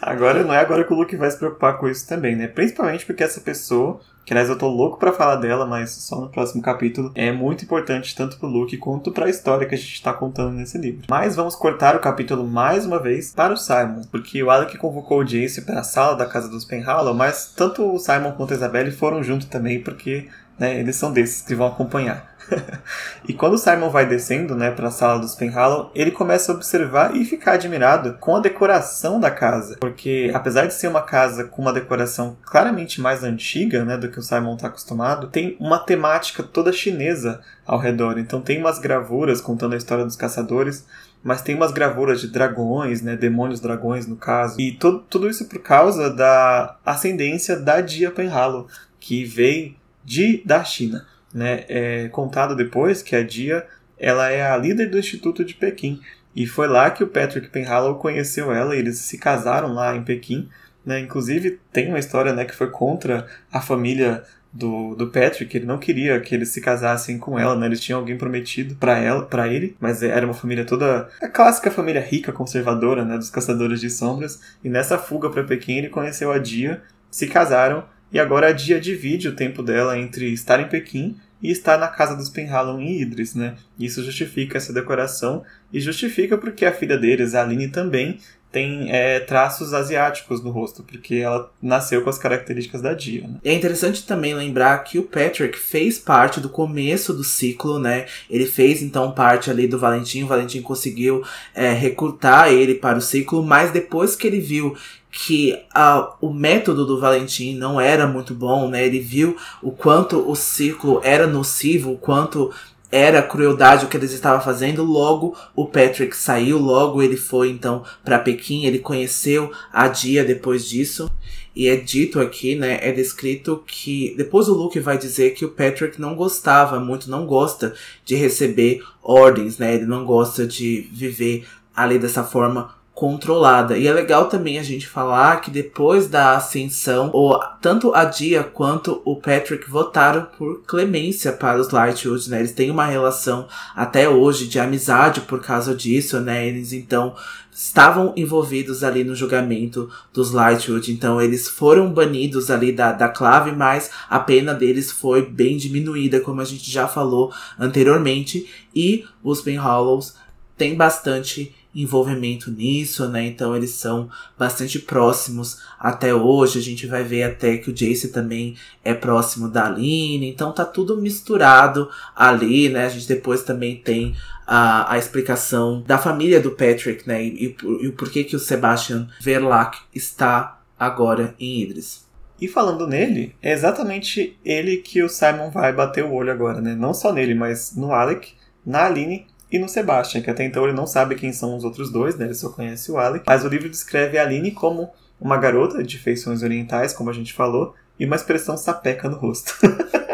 agora 0.01 0.43
não 0.43 0.53
é 0.53 0.57
agora 0.57 0.83
que 0.83 0.93
o 0.93 0.95
Luke 0.95 1.15
vai 1.15 1.29
se 1.29 1.37
preocupar 1.37 1.77
com 1.77 1.87
isso 1.87 2.07
também, 2.07 2.35
né, 2.35 2.47
principalmente 2.47 3.05
porque 3.05 3.23
essa 3.23 3.39
pessoa 3.39 4.01
que 4.27 4.33
aliás 4.33 4.49
eu 4.49 4.57
tô 4.57 4.67
louco 4.67 4.99
para 4.99 5.13
falar 5.13 5.37
dela, 5.37 5.65
mas 5.65 5.89
só 5.89 6.19
no 6.19 6.27
próximo 6.27 6.61
capítulo, 6.61 7.13
é 7.15 7.31
muito 7.31 7.63
importante 7.63 8.13
tanto 8.13 8.37
pro 8.37 8.49
Luke 8.49 8.75
quanto 8.75 9.09
para 9.09 9.27
a 9.27 9.29
história 9.29 9.65
que 9.65 9.73
a 9.73 9.77
gente 9.77 10.03
tá 10.03 10.11
contando 10.11 10.51
nesse 10.51 10.77
livro. 10.77 11.05
Mas 11.09 11.33
vamos 11.33 11.55
cortar 11.55 11.95
o 11.95 12.01
capítulo 12.01 12.45
mais 12.45 12.85
uma 12.85 13.01
vez 13.01 13.31
para 13.31 13.53
o 13.53 13.57
Simon, 13.57 14.01
porque 14.11 14.43
o 14.43 14.49
Alec 14.49 14.77
convocou 14.77 15.19
o 15.19 15.23
Jace 15.23 15.61
para 15.61 15.79
a 15.79 15.83
sala 15.83 16.13
da 16.17 16.25
casa 16.25 16.49
dos 16.49 16.65
Penhallow, 16.65 17.13
mas 17.13 17.53
tanto 17.55 17.89
o 17.89 17.97
Simon 17.97 18.33
quanto 18.33 18.51
a 18.51 18.57
Isabelle 18.57 18.91
foram 18.91 19.23
junto 19.23 19.47
também, 19.47 19.81
porque 19.81 20.27
né, 20.59 20.77
eles 20.77 20.97
são 20.97 21.13
desses 21.13 21.41
que 21.41 21.55
vão 21.55 21.67
acompanhar. 21.67 22.35
e 23.27 23.33
quando 23.33 23.53
o 23.53 23.57
Simon 23.57 23.89
vai 23.89 24.05
descendo, 24.05 24.55
né, 24.55 24.71
para 24.71 24.87
a 24.87 24.91
sala 24.91 25.19
dos 25.19 25.35
Penhallow, 25.35 25.91
ele 25.93 26.11
começa 26.11 26.51
a 26.51 26.55
observar 26.55 27.15
e 27.15 27.25
ficar 27.25 27.53
admirado 27.53 28.13
com 28.19 28.35
a 28.35 28.39
decoração 28.39 29.19
da 29.19 29.31
casa, 29.31 29.77
porque 29.79 30.31
apesar 30.33 30.65
de 30.65 30.73
ser 30.73 30.87
uma 30.87 31.01
casa 31.01 31.43
com 31.43 31.61
uma 31.61 31.73
decoração 31.73 32.37
claramente 32.43 33.01
mais 33.01 33.23
antiga, 33.23 33.83
né, 33.83 33.97
do 33.97 34.09
que 34.09 34.19
o 34.19 34.23
Simon 34.23 34.55
está 34.55 34.67
acostumado, 34.67 35.27
tem 35.27 35.55
uma 35.59 35.79
temática 35.79 36.43
toda 36.43 36.71
chinesa 36.71 37.41
ao 37.65 37.79
redor. 37.79 38.17
Então 38.17 38.41
tem 38.41 38.59
umas 38.59 38.79
gravuras 38.79 39.41
contando 39.41 39.73
a 39.73 39.77
história 39.77 40.05
dos 40.05 40.15
caçadores, 40.15 40.85
mas 41.23 41.41
tem 41.41 41.55
umas 41.55 41.71
gravuras 41.71 42.21
de 42.21 42.27
dragões, 42.27 43.01
né, 43.01 43.15
demônios 43.15 43.59
dragões 43.59 44.07
no 44.07 44.15
caso. 44.15 44.59
E 44.59 44.71
tudo, 44.71 44.99
tudo 45.09 45.29
isso 45.29 45.45
por 45.45 45.59
causa 45.59 46.09
da 46.09 46.77
ascendência 46.85 47.59
da 47.59 47.81
Dia 47.81 48.11
Penhallow, 48.11 48.67
que 48.99 49.25
vem 49.25 49.75
de 50.05 50.41
da 50.45 50.63
China 50.63 51.05
né, 51.37 51.65
é 51.69 52.09
contado 52.09 52.55
depois 52.55 53.03
que 53.03 53.15
a 53.15 53.23
Dia 53.23 53.63
ela 53.99 54.29
é 54.31 54.45
a 54.45 54.57
líder 54.57 54.89
do 54.89 54.97
Instituto 54.97 55.45
de 55.45 55.53
Pequim. 55.53 56.01
E 56.35 56.47
foi 56.47 56.67
lá 56.67 56.89
que 56.89 57.03
o 57.03 57.07
Patrick 57.07 57.49
Penhallow 57.49 57.95
conheceu 57.95 58.51
ela 58.51 58.75
e 58.75 58.79
eles 58.79 58.97
se 58.97 59.17
casaram 59.17 59.73
lá 59.73 59.95
em 59.95 60.03
Pequim. 60.03 60.49
Né? 60.85 60.99
Inclusive, 60.99 61.59
tem 61.71 61.89
uma 61.89 61.99
história 61.99 62.33
né, 62.33 62.43
que 62.43 62.55
foi 62.55 62.69
contra 62.69 63.27
a 63.51 63.61
família 63.61 64.23
do, 64.51 64.95
do 64.95 65.07
Patrick, 65.07 65.55
ele 65.55 65.65
não 65.67 65.77
queria 65.77 66.19
que 66.19 66.33
eles 66.33 66.49
se 66.49 66.59
casassem 66.59 67.19
com 67.19 67.37
ela, 67.37 67.55
né? 67.55 67.67
Eles 67.67 67.81
tinham 67.81 67.99
alguém 67.99 68.17
prometido 68.17 68.75
para 68.75 68.97
ela, 68.97 69.25
para 69.25 69.47
ele, 69.47 69.75
mas 69.79 70.01
era 70.01 70.25
uma 70.25 70.33
família 70.33 70.65
toda 70.65 71.09
a 71.21 71.27
clássica 71.27 71.69
família 71.69 72.01
rica, 72.01 72.31
conservadora, 72.31 73.05
né, 73.05 73.17
dos 73.17 73.29
caçadores 73.29 73.79
de 73.79 73.89
sombras. 73.89 74.41
E 74.63 74.69
nessa 74.69 74.97
fuga 74.97 75.29
para 75.29 75.43
Pequim, 75.43 75.77
ele 75.77 75.89
conheceu 75.89 76.31
a 76.31 76.39
Dia, 76.39 76.81
se 77.11 77.27
casaram 77.27 77.83
e 78.11 78.19
agora 78.19 78.47
a 78.47 78.51
Dia 78.51 78.79
divide 78.79 79.27
o 79.27 79.35
tempo 79.35 79.61
dela 79.61 79.99
entre 79.99 80.31
estar 80.31 80.59
em 80.59 80.67
Pequim 80.67 81.17
e 81.41 81.51
estar 81.51 81.77
na 81.77 81.87
casa 81.87 82.15
dos 82.15 82.29
Penhallow 82.29 82.79
em 82.79 83.01
Idris, 83.01 83.35
né? 83.35 83.55
Isso 83.79 84.03
justifica 84.03 84.57
essa 84.57 84.73
decoração 84.73 85.43
e 85.71 85.79
justifica 85.79 86.37
porque 86.37 86.65
a 86.65 86.71
filha 86.71 86.97
deles, 86.97 87.35
a 87.35 87.41
Aline, 87.41 87.67
também 87.67 88.19
tem 88.51 88.91
é, 88.91 89.19
traços 89.19 89.73
asiáticos 89.73 90.43
no 90.43 90.49
rosto, 90.49 90.81
porque 90.83 91.15
ela 91.15 91.51
nasceu 91.61 92.01
com 92.01 92.09
as 92.09 92.17
características 92.17 92.81
da 92.81 92.93
Dia. 92.93 93.27
Né? 93.27 93.35
É 93.43 93.53
interessante 93.53 94.05
também 94.05 94.33
lembrar 94.33 94.77
que 94.79 94.97
o 94.97 95.03
Patrick 95.03 95.57
fez 95.57 95.99
parte 95.99 96.39
do 96.39 96.49
começo 96.49 97.13
do 97.13 97.23
ciclo, 97.23 97.77
né? 97.77 98.05
Ele 98.29 98.45
fez 98.45 98.81
então 98.81 99.11
parte 99.11 99.51
ali 99.51 99.67
do 99.67 99.77
Valentim, 99.77 100.23
o 100.23 100.27
Valentim 100.27 100.61
conseguiu 100.61 101.23
é, 101.53 101.71
recrutar 101.73 102.51
ele 102.51 102.75
para 102.75 102.97
o 102.97 103.01
ciclo, 103.01 103.43
mas 103.43 103.71
depois 103.71 104.15
que 104.15 104.25
ele 104.25 104.39
viu 104.39 104.75
que 105.11 105.57
a, 105.73 106.15
o 106.21 106.31
método 106.31 106.85
do 106.85 106.99
Valentim 106.99 107.55
não 107.55 107.81
era 107.81 108.05
muito 108.05 108.33
bom, 108.33 108.69
né? 108.69 108.85
Ele 108.85 108.99
viu 108.99 109.35
o 109.61 109.71
quanto 109.71 110.29
o 110.29 110.35
ciclo 110.35 111.01
era 111.03 111.25
nocivo, 111.25 111.93
o 111.93 111.97
quanto 111.97 112.51
era 112.91 113.21
crueldade 113.21 113.85
o 113.85 113.87
que 113.87 113.97
eles 113.97 114.11
estavam 114.11 114.41
fazendo. 114.41 114.83
Logo, 114.83 115.35
o 115.55 115.65
Patrick 115.65 116.15
saiu, 116.15 116.57
logo 116.57 117.01
ele 117.01 117.17
foi 117.17 117.49
então 117.49 117.83
para 118.03 118.19
Pequim, 118.19 118.65
ele 118.65 118.79
conheceu 118.79 119.51
a 119.71 119.87
Dia 119.87 120.23
depois 120.23 120.67
disso. 120.67 121.11
E 121.55 121.67
é 121.67 121.75
dito 121.75 122.19
aqui, 122.19 122.53
né, 122.55 122.77
é 122.83 122.91
descrito 122.91 123.63
que 123.65 124.13
depois 124.15 124.47
o 124.47 124.53
Luke 124.53 124.79
vai 124.79 124.95
dizer 124.95 125.31
que 125.31 125.43
o 125.43 125.49
Patrick 125.49 125.99
não 125.99 126.15
gostava 126.15 126.79
muito, 126.79 127.09
não 127.09 127.25
gosta 127.25 127.73
de 128.05 128.15
receber 128.15 128.83
ordens, 129.01 129.57
né? 129.57 129.73
Ele 129.73 129.87
não 129.87 130.05
gosta 130.05 130.45
de 130.45 130.87
viver 130.93 131.47
ali 131.75 131.97
dessa 131.97 132.23
forma 132.23 132.76
controlada. 132.97 133.77
E 133.77 133.85
é 133.85 133.93
legal 133.93 134.25
também 134.25 134.57
a 134.57 134.63
gente 134.63 134.87
falar 134.87 135.39
que 135.41 135.51
depois 135.51 136.07
da 136.07 136.35
ascensão, 136.35 137.11
o, 137.13 137.37
tanto 137.61 137.93
a 137.93 138.03
Dia 138.03 138.41
quanto 138.41 139.03
o 139.05 139.15
Patrick 139.15 139.69
votaram 139.69 140.27
por 140.35 140.63
clemência 140.63 141.31
para 141.31 141.61
os 141.61 141.69
Lightwood, 141.69 142.27
né? 142.27 142.39
Eles 142.39 142.53
têm 142.53 142.71
uma 142.71 142.87
relação 142.87 143.47
até 143.75 144.09
hoje 144.09 144.47
de 144.47 144.59
amizade 144.59 145.21
por 145.21 145.39
causa 145.39 145.75
disso, 145.75 146.19
né? 146.19 146.47
Eles 146.47 146.73
então 146.73 147.13
estavam 147.53 148.13
envolvidos 148.17 148.83
ali 148.83 149.03
no 149.03 149.13
julgamento 149.13 149.91
dos 150.11 150.31
Lightwood, 150.31 150.91
então 150.91 151.21
eles 151.21 151.47
foram 151.47 151.93
banidos 151.93 152.49
ali 152.49 152.71
da, 152.71 152.93
da 152.93 153.09
clave, 153.09 153.51
mas 153.51 153.91
a 154.09 154.19
pena 154.19 154.55
deles 154.55 154.91
foi 154.91 155.23
bem 155.23 155.55
diminuída, 155.55 156.19
como 156.19 156.41
a 156.41 156.45
gente 156.45 156.71
já 156.71 156.87
falou 156.87 157.31
anteriormente, 157.59 158.49
e 158.75 159.05
os 159.23 159.39
Penhallows 159.39 160.15
têm 160.57 160.75
bastante 160.75 161.53
envolvimento 161.73 162.49
nisso, 162.51 163.07
né? 163.07 163.25
Então 163.25 163.55
eles 163.55 163.71
são 163.71 164.09
bastante 164.37 164.79
próximos 164.79 165.61
até 165.79 166.13
hoje. 166.13 166.59
A 166.59 166.61
gente 166.61 166.87
vai 166.87 167.03
ver 167.03 167.23
até 167.23 167.57
que 167.57 167.69
o 167.69 167.73
Jace 167.73 168.09
também 168.09 168.55
é 168.83 168.93
próximo 168.93 169.47
da 169.47 169.67
Aline. 169.67 170.29
Então 170.29 170.51
tá 170.51 170.65
tudo 170.65 170.97
misturado 170.97 171.89
ali, 172.15 172.69
né? 172.69 172.85
A 172.85 172.89
gente 172.89 173.07
depois 173.07 173.43
também 173.43 173.75
tem 173.75 174.15
a, 174.45 174.93
a 174.93 174.97
explicação 174.97 175.83
da 175.85 175.97
família 175.97 176.39
do 176.39 176.51
Patrick, 176.51 177.07
né? 177.07 177.23
E, 177.23 177.47
e, 177.47 177.55
e 177.83 177.87
o 177.87 177.93
porquê 177.93 178.23
que 178.23 178.35
o 178.35 178.39
Sebastian 178.39 179.07
Verlac 179.21 179.77
está 179.93 180.61
agora 180.79 181.35
em 181.39 181.61
Idris. 181.61 182.07
E 182.39 182.47
falando 182.47 182.85
nele, 182.85 183.35
é 183.41 183.51
exatamente 183.51 184.37
ele 184.45 184.77
que 184.77 185.01
o 185.01 185.09
Simon 185.09 185.49
vai 185.49 185.73
bater 185.73 186.03
o 186.03 186.13
olho 186.13 186.31
agora, 186.31 186.61
né? 186.61 186.75
Não 186.75 186.93
só 186.93 187.11
nele, 187.11 187.33
mas 187.33 187.75
no 187.75 187.91
Alec, 187.91 188.33
na 188.65 188.85
Aline 188.85 189.25
e 189.51 189.57
no 189.57 189.69
Sebastian, 189.69 190.21
que 190.21 190.29
até 190.29 190.43
então 190.43 190.63
ele 190.65 190.73
não 190.73 190.85
sabe 190.85 191.15
quem 191.15 191.31
são 191.31 191.55
os 191.55 191.63
outros 191.63 191.91
dois, 191.91 192.17
né? 192.17 192.25
Ele 192.25 192.33
só 192.33 192.49
conhece 192.49 192.91
o 192.91 192.97
Alec. 192.97 193.23
Mas 193.25 193.45
o 193.45 193.47
livro 193.47 193.69
descreve 193.69 194.17
a 194.17 194.23
Aline 194.23 194.51
como 194.51 194.91
uma 195.19 195.37
garota 195.37 195.83
de 195.83 195.97
feições 195.97 196.43
orientais, 196.43 196.93
como 196.93 197.09
a 197.09 197.13
gente 197.13 197.33
falou, 197.33 197.73
e 197.99 198.05
uma 198.05 198.15
expressão 198.15 198.57
sapeca 198.57 199.09
no 199.09 199.17
rosto. 199.17 199.53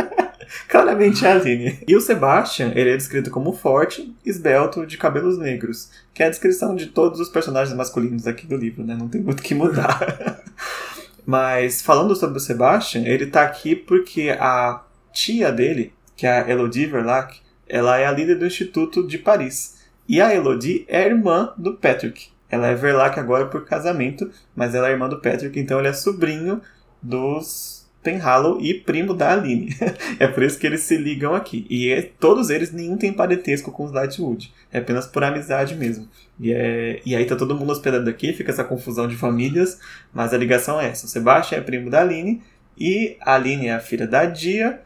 Claramente 0.70 1.26
é 1.26 1.32
a 1.32 1.36
Aline. 1.36 1.80
E 1.88 1.96
o 1.96 2.02
Sebastian, 2.02 2.72
ele 2.76 2.92
é 2.92 2.98
descrito 2.98 3.32
como 3.32 3.54
forte, 3.54 4.16
esbelto, 4.24 4.86
de 4.86 4.98
cabelos 4.98 5.38
negros, 5.38 5.90
que 6.14 6.22
é 6.22 6.28
a 6.28 6.30
descrição 6.30 6.76
de 6.76 6.88
todos 6.88 7.20
os 7.20 7.30
personagens 7.30 7.76
masculinos 7.76 8.28
aqui 8.28 8.46
do 8.46 8.56
livro, 8.56 8.84
né? 8.84 8.96
Não 8.96 9.10
tem 9.10 9.22
muito 9.22 9.42
que 9.42 9.56
mudar. 9.56 10.42
Mas 11.26 11.82
falando 11.82 12.16
sobre 12.16 12.38
o 12.38 12.42
Sebastian, 12.42 13.04
ele 13.04 13.28
tá 13.28 13.44
aqui 13.44 13.76
porque 13.76 14.30
a 14.30 14.84
tia 15.12 15.52
dele, 15.52 15.94
que 16.16 16.28
é 16.28 16.42
a 16.42 16.50
Elodie 16.50 16.86
Verlac, 16.86 17.43
ela 17.68 17.98
é 17.98 18.06
a 18.06 18.12
líder 18.12 18.36
do 18.36 18.46
Instituto 18.46 19.06
de 19.06 19.18
Paris. 19.18 19.82
E 20.08 20.22
a 20.22 20.34
Elodie 20.34 20.86
é 20.88 21.04
a 21.04 21.08
irmã 21.08 21.54
do 21.58 21.76
Patrick. 21.76 22.28
Ela 22.50 22.68
é 22.68 22.76
Verlac 22.76 23.20
agora 23.20 23.48
por 23.48 23.66
casamento, 23.66 24.30
mas 24.56 24.76
ela 24.76 24.88
é 24.88 24.92
irmã 24.92 25.10
do 25.10 25.22
Patrick, 25.22 25.60
então 25.60 25.80
ele 25.80 25.88
é 25.88 25.94
sobrinho 25.94 26.62
dos 27.02 27.84
Penhallow 28.04 28.60
e 28.62 28.74
primo 28.74 29.14
da 29.14 29.32
Aline. 29.32 29.76
é 30.20 30.28
por 30.28 30.44
isso 30.44 30.60
que 30.60 30.68
eles 30.68 30.82
se 30.82 30.98
ligam 30.98 31.34
aqui. 31.34 31.66
E 31.70 31.90
é, 31.90 32.02
todos 32.02 32.50
eles, 32.50 32.72
nenhum 32.72 32.98
tem 32.98 33.14
parentesco 33.14 33.72
com 33.72 33.86
os 33.86 33.92
Lightwood. 33.92 34.54
É 34.72 34.80
apenas 34.80 35.08
por 35.08 35.24
amizade 35.24 35.74
mesmo. 35.74 36.08
E, 36.40 36.52
é, 36.52 37.02
e 37.06 37.16
aí 37.16 37.26
tá 37.26 37.36
todo 37.36 37.56
mundo 37.56 37.72
hospedado 37.72 38.10
aqui, 38.10 38.34
fica 38.34 38.52
essa 38.52 38.64
confusão 38.64 39.08
de 39.08 39.16
famílias, 39.16 39.80
mas 40.14 40.34
a 40.34 40.38
ligação 40.38 40.80
é 40.80 40.90
essa. 40.90 41.06
O 41.06 41.10
Sebastian 41.10 41.60
é 41.60 41.62
primo 41.62 41.90
da 41.90 42.02
Aline 42.02 42.42
e 42.78 43.16
a 43.22 43.36
Aline 43.36 43.68
é 43.68 43.74
a 43.74 43.80
filha 43.80 44.06
da 44.06 44.26
Dia 44.26 44.82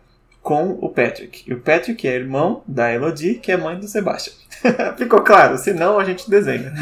com 0.48 0.80
o 0.82 0.88
Patrick. 0.88 1.44
E 1.46 1.54
o 1.54 1.60
Patrick 1.60 2.08
é 2.08 2.16
irmão 2.16 2.64
da 2.66 2.90
Elodie, 2.90 3.34
que 3.34 3.52
é 3.52 3.58
mãe 3.58 3.78
do 3.78 3.86
Sebastian. 3.86 4.32
Ficou 4.98 5.22
claro? 5.22 5.58
Senão 5.58 6.00
a 6.00 6.06
gente 6.06 6.30
desenha. 6.30 6.74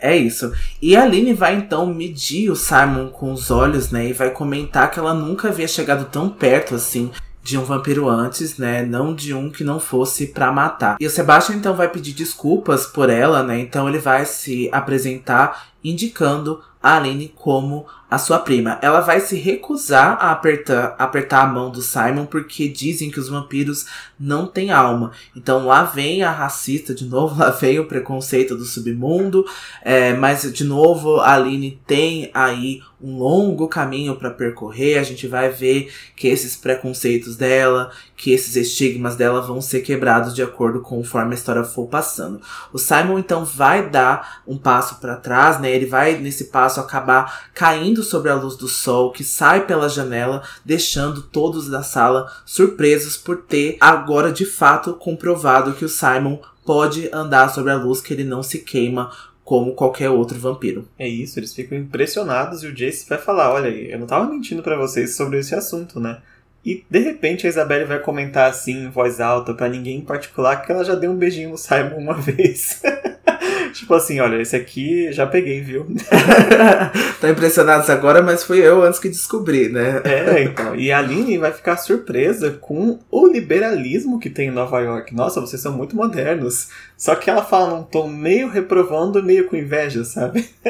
é 0.00 0.16
isso. 0.16 0.52
E 0.82 0.96
a 0.96 1.04
Aline 1.04 1.32
vai 1.32 1.54
então 1.54 1.86
medir 1.86 2.50
o 2.50 2.56
Simon 2.56 3.10
com 3.10 3.32
os 3.32 3.48
olhos, 3.48 3.92
né? 3.92 4.08
E 4.08 4.12
vai 4.12 4.30
comentar 4.30 4.90
que 4.90 4.98
ela 4.98 5.14
nunca 5.14 5.50
havia 5.50 5.68
chegado 5.68 6.06
tão 6.06 6.28
perto 6.28 6.74
assim 6.74 7.12
de 7.44 7.56
um 7.56 7.62
vampiro 7.62 8.08
antes, 8.08 8.58
né? 8.58 8.82
Não 8.82 9.14
de 9.14 9.32
um 9.32 9.52
que 9.52 9.62
não 9.62 9.78
fosse 9.78 10.26
para 10.26 10.50
matar. 10.50 10.96
E 10.98 11.06
o 11.06 11.10
Sebastian 11.10 11.54
então 11.54 11.76
vai 11.76 11.88
pedir 11.88 12.12
desculpas 12.12 12.86
por 12.86 13.08
ela, 13.08 13.44
né? 13.44 13.60
Então 13.60 13.88
ele 13.88 13.98
vai 13.98 14.26
se 14.26 14.68
apresentar 14.72 15.68
indicando 15.84 16.60
a 16.82 16.96
Aline 16.96 17.32
como 17.36 17.86
a 18.14 18.18
sua 18.18 18.38
prima. 18.38 18.78
Ela 18.80 19.00
vai 19.00 19.20
se 19.20 19.36
recusar 19.36 20.16
a 20.20 20.30
apertar, 20.30 20.94
apertar 20.98 21.42
a 21.42 21.46
mão 21.46 21.68
do 21.68 21.82
Simon 21.82 22.26
porque 22.26 22.68
dizem 22.68 23.10
que 23.10 23.18
os 23.18 23.28
vampiros 23.28 23.86
não 24.18 24.46
têm 24.46 24.70
alma. 24.70 25.10
Então 25.34 25.66
lá 25.66 25.82
vem 25.82 26.22
a 26.22 26.30
racista 26.30 26.94
de 26.94 27.04
novo, 27.04 27.36
lá 27.40 27.50
vem 27.50 27.80
o 27.80 27.86
preconceito 27.86 28.56
do 28.56 28.64
submundo. 28.64 29.44
É, 29.82 30.14
mas 30.14 30.50
de 30.52 30.62
novo 30.62 31.18
a 31.18 31.34
Aline 31.34 31.80
tem 31.86 32.30
aí 32.32 32.80
um 33.02 33.18
longo 33.18 33.68
caminho 33.68 34.16
para 34.16 34.30
percorrer. 34.30 34.98
A 34.98 35.02
gente 35.02 35.26
vai 35.26 35.50
ver 35.50 35.92
que 36.16 36.28
esses 36.28 36.56
preconceitos 36.56 37.36
dela, 37.36 37.90
que 38.16 38.30
esses 38.30 38.54
estigmas 38.56 39.16
dela 39.16 39.42
vão 39.42 39.60
ser 39.60 39.80
quebrados 39.80 40.34
de 40.34 40.42
acordo 40.42 40.80
conforme 40.80 41.32
a 41.32 41.34
história 41.34 41.64
for 41.64 41.86
passando. 41.86 42.40
O 42.72 42.78
Simon 42.78 43.18
então 43.18 43.44
vai 43.44 43.90
dar 43.90 44.42
um 44.46 44.56
passo 44.56 45.00
para 45.00 45.16
trás, 45.16 45.60
né? 45.60 45.70
Ele 45.70 45.86
vai 45.86 46.16
nesse 46.16 46.44
passo 46.44 46.80
acabar 46.80 47.48
caindo 47.52 48.03
sobre 48.04 48.30
a 48.30 48.34
luz 48.34 48.56
do 48.56 48.68
sol 48.68 49.10
que 49.10 49.24
sai 49.24 49.66
pela 49.66 49.88
janela, 49.88 50.42
deixando 50.64 51.22
todos 51.22 51.68
da 51.68 51.82
sala 51.82 52.30
surpresos 52.44 53.16
por 53.16 53.38
ter 53.38 53.76
agora 53.80 54.30
de 54.30 54.44
fato 54.44 54.94
comprovado 54.94 55.74
que 55.74 55.84
o 55.84 55.88
Simon 55.88 56.38
pode 56.64 57.08
andar 57.12 57.48
sobre 57.48 57.72
a 57.72 57.76
luz, 57.76 58.00
que 58.00 58.12
ele 58.12 58.24
não 58.24 58.42
se 58.42 58.60
queima 58.60 59.10
como 59.44 59.74
qualquer 59.74 60.08
outro 60.08 60.38
vampiro. 60.38 60.88
É 60.98 61.06
isso, 61.06 61.38
eles 61.38 61.54
ficam 61.54 61.76
impressionados 61.76 62.62
e 62.62 62.66
o 62.66 62.74
Jace 62.74 63.08
vai 63.08 63.18
falar: 63.18 63.52
Olha, 63.52 63.68
eu 63.68 63.98
não 63.98 64.06
tava 64.06 64.30
mentindo 64.30 64.62
para 64.62 64.76
vocês 64.76 65.14
sobre 65.14 65.38
esse 65.38 65.54
assunto, 65.54 66.00
né? 66.00 66.20
E 66.64 66.82
de 66.88 66.98
repente 66.98 67.46
a 67.46 67.50
Isabelle 67.50 67.84
vai 67.84 68.00
comentar 68.00 68.48
assim 68.48 68.84
em 68.84 68.90
voz 68.90 69.20
alta 69.20 69.52
para 69.52 69.68
ninguém 69.68 69.98
em 69.98 70.04
particular 70.04 70.62
que 70.64 70.72
ela 70.72 70.82
já 70.82 70.94
deu 70.94 71.10
um 71.10 71.16
beijinho 71.16 71.50
no 71.50 71.58
Simon 71.58 71.98
uma 71.98 72.14
vez. 72.16 72.80
Tipo 73.84 73.94
assim, 73.94 74.18
olha, 74.18 74.40
esse 74.40 74.56
aqui 74.56 75.12
já 75.12 75.26
peguei, 75.26 75.60
viu? 75.60 75.86
tá 77.20 77.28
impressionados 77.28 77.88
agora, 77.90 78.22
mas 78.22 78.42
fui 78.42 78.58
eu 78.58 78.82
antes 78.82 78.98
que 78.98 79.08
descobri, 79.08 79.68
né? 79.68 80.00
é, 80.04 80.42
então. 80.42 80.74
E 80.74 80.90
a 80.90 80.98
Aline 80.98 81.36
vai 81.36 81.52
ficar 81.52 81.76
surpresa 81.76 82.50
com 82.50 82.98
o 83.10 83.26
liberalismo 83.26 84.18
que 84.18 84.30
tem 84.30 84.48
em 84.48 84.52
Nova 84.52 84.80
York. 84.80 85.14
Nossa, 85.14 85.40
vocês 85.40 85.60
são 85.60 85.72
muito 85.76 85.94
modernos. 85.94 86.68
Só 86.96 87.14
que 87.14 87.28
ela 87.28 87.44
fala 87.44 87.76
num 87.76 87.82
tom 87.82 88.08
meio 88.08 88.48
reprovando, 88.48 89.22
meio 89.22 89.46
com 89.46 89.56
inveja, 89.56 90.02
sabe? 90.04 90.48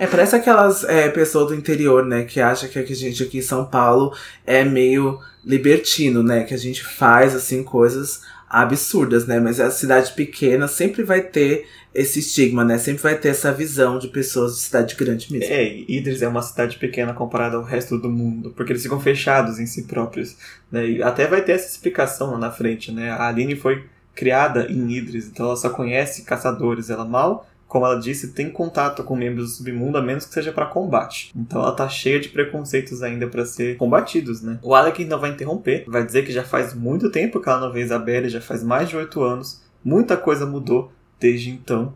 é, 0.00 0.06
parece 0.06 0.36
aquelas 0.36 0.82
é, 0.84 1.08
pessoas 1.10 1.48
do 1.48 1.54
interior, 1.54 2.04
né? 2.04 2.24
Que 2.24 2.40
acha 2.40 2.66
que 2.66 2.78
a 2.78 2.84
gente 2.86 3.22
aqui 3.22 3.38
em 3.38 3.42
São 3.42 3.66
Paulo 3.66 4.16
é 4.46 4.64
meio 4.64 5.20
libertino, 5.44 6.22
né? 6.22 6.44
Que 6.44 6.54
a 6.54 6.58
gente 6.58 6.82
faz, 6.82 7.34
assim, 7.34 7.62
coisas 7.62 8.22
absurdas, 8.48 9.26
né? 9.26 9.40
Mas 9.40 9.60
a 9.60 9.70
cidade 9.70 10.12
pequena 10.12 10.68
sempre 10.68 11.02
vai 11.02 11.20
ter 11.20 11.66
esse 11.94 12.18
estigma, 12.18 12.64
né? 12.64 12.76
Sempre 12.76 13.02
vai 13.02 13.16
ter 13.16 13.28
essa 13.28 13.52
visão 13.52 13.98
de 13.98 14.08
pessoas 14.08 14.56
de 14.56 14.62
cidade 14.62 14.96
grande 14.96 15.32
mesmo. 15.32 15.52
É, 15.52 15.64
Idris 15.88 16.22
é 16.22 16.28
uma 16.28 16.42
cidade 16.42 16.76
pequena 16.76 17.14
comparada 17.14 17.56
ao 17.56 17.62
resto 17.62 17.96
do 17.98 18.10
mundo, 18.10 18.52
porque 18.56 18.72
eles 18.72 18.82
ficam 18.82 19.00
fechados 19.00 19.60
em 19.60 19.66
si 19.66 19.84
próprios, 19.84 20.36
né? 20.70 20.86
E 20.86 21.02
até 21.02 21.26
vai 21.26 21.42
ter 21.42 21.52
essa 21.52 21.68
explicação 21.68 22.32
lá 22.32 22.38
na 22.38 22.50
frente, 22.50 22.90
né? 22.90 23.10
A 23.10 23.28
Aline 23.28 23.54
foi 23.54 23.84
criada 24.14 24.66
em 24.70 24.92
Idris, 24.92 25.26
então 25.26 25.46
ela 25.46 25.56
só 25.56 25.70
conhece 25.70 26.22
caçadores, 26.22 26.90
ela 26.90 27.04
mal 27.04 27.46
como 27.74 27.86
ela 27.86 27.98
disse, 27.98 28.28
tem 28.28 28.50
contato 28.50 29.02
com 29.02 29.16
membros 29.16 29.50
do 29.50 29.56
submundo, 29.56 29.98
a 29.98 30.00
menos 30.00 30.24
que 30.24 30.32
seja 30.32 30.52
para 30.52 30.64
combate. 30.64 31.32
Então 31.34 31.60
ela 31.60 31.72
tá 31.72 31.88
cheia 31.88 32.20
de 32.20 32.28
preconceitos 32.28 33.02
ainda 33.02 33.26
para 33.26 33.44
ser 33.44 33.76
combatidos, 33.76 34.40
né? 34.42 34.60
O 34.62 34.76
Alec 34.76 35.02
ainda 35.02 35.16
vai 35.16 35.30
interromper, 35.30 35.84
vai 35.88 36.06
dizer 36.06 36.24
que 36.24 36.30
já 36.30 36.44
faz 36.44 36.72
muito 36.72 37.10
tempo 37.10 37.40
que 37.40 37.48
ela 37.48 37.58
não 37.58 37.72
vê 37.72 37.82
Isabelle, 37.82 38.28
já 38.28 38.40
faz 38.40 38.62
mais 38.62 38.88
de 38.88 38.96
oito 38.96 39.20
anos, 39.24 39.60
muita 39.84 40.16
coisa 40.16 40.46
mudou, 40.46 40.92
desde 41.18 41.50
então. 41.50 41.94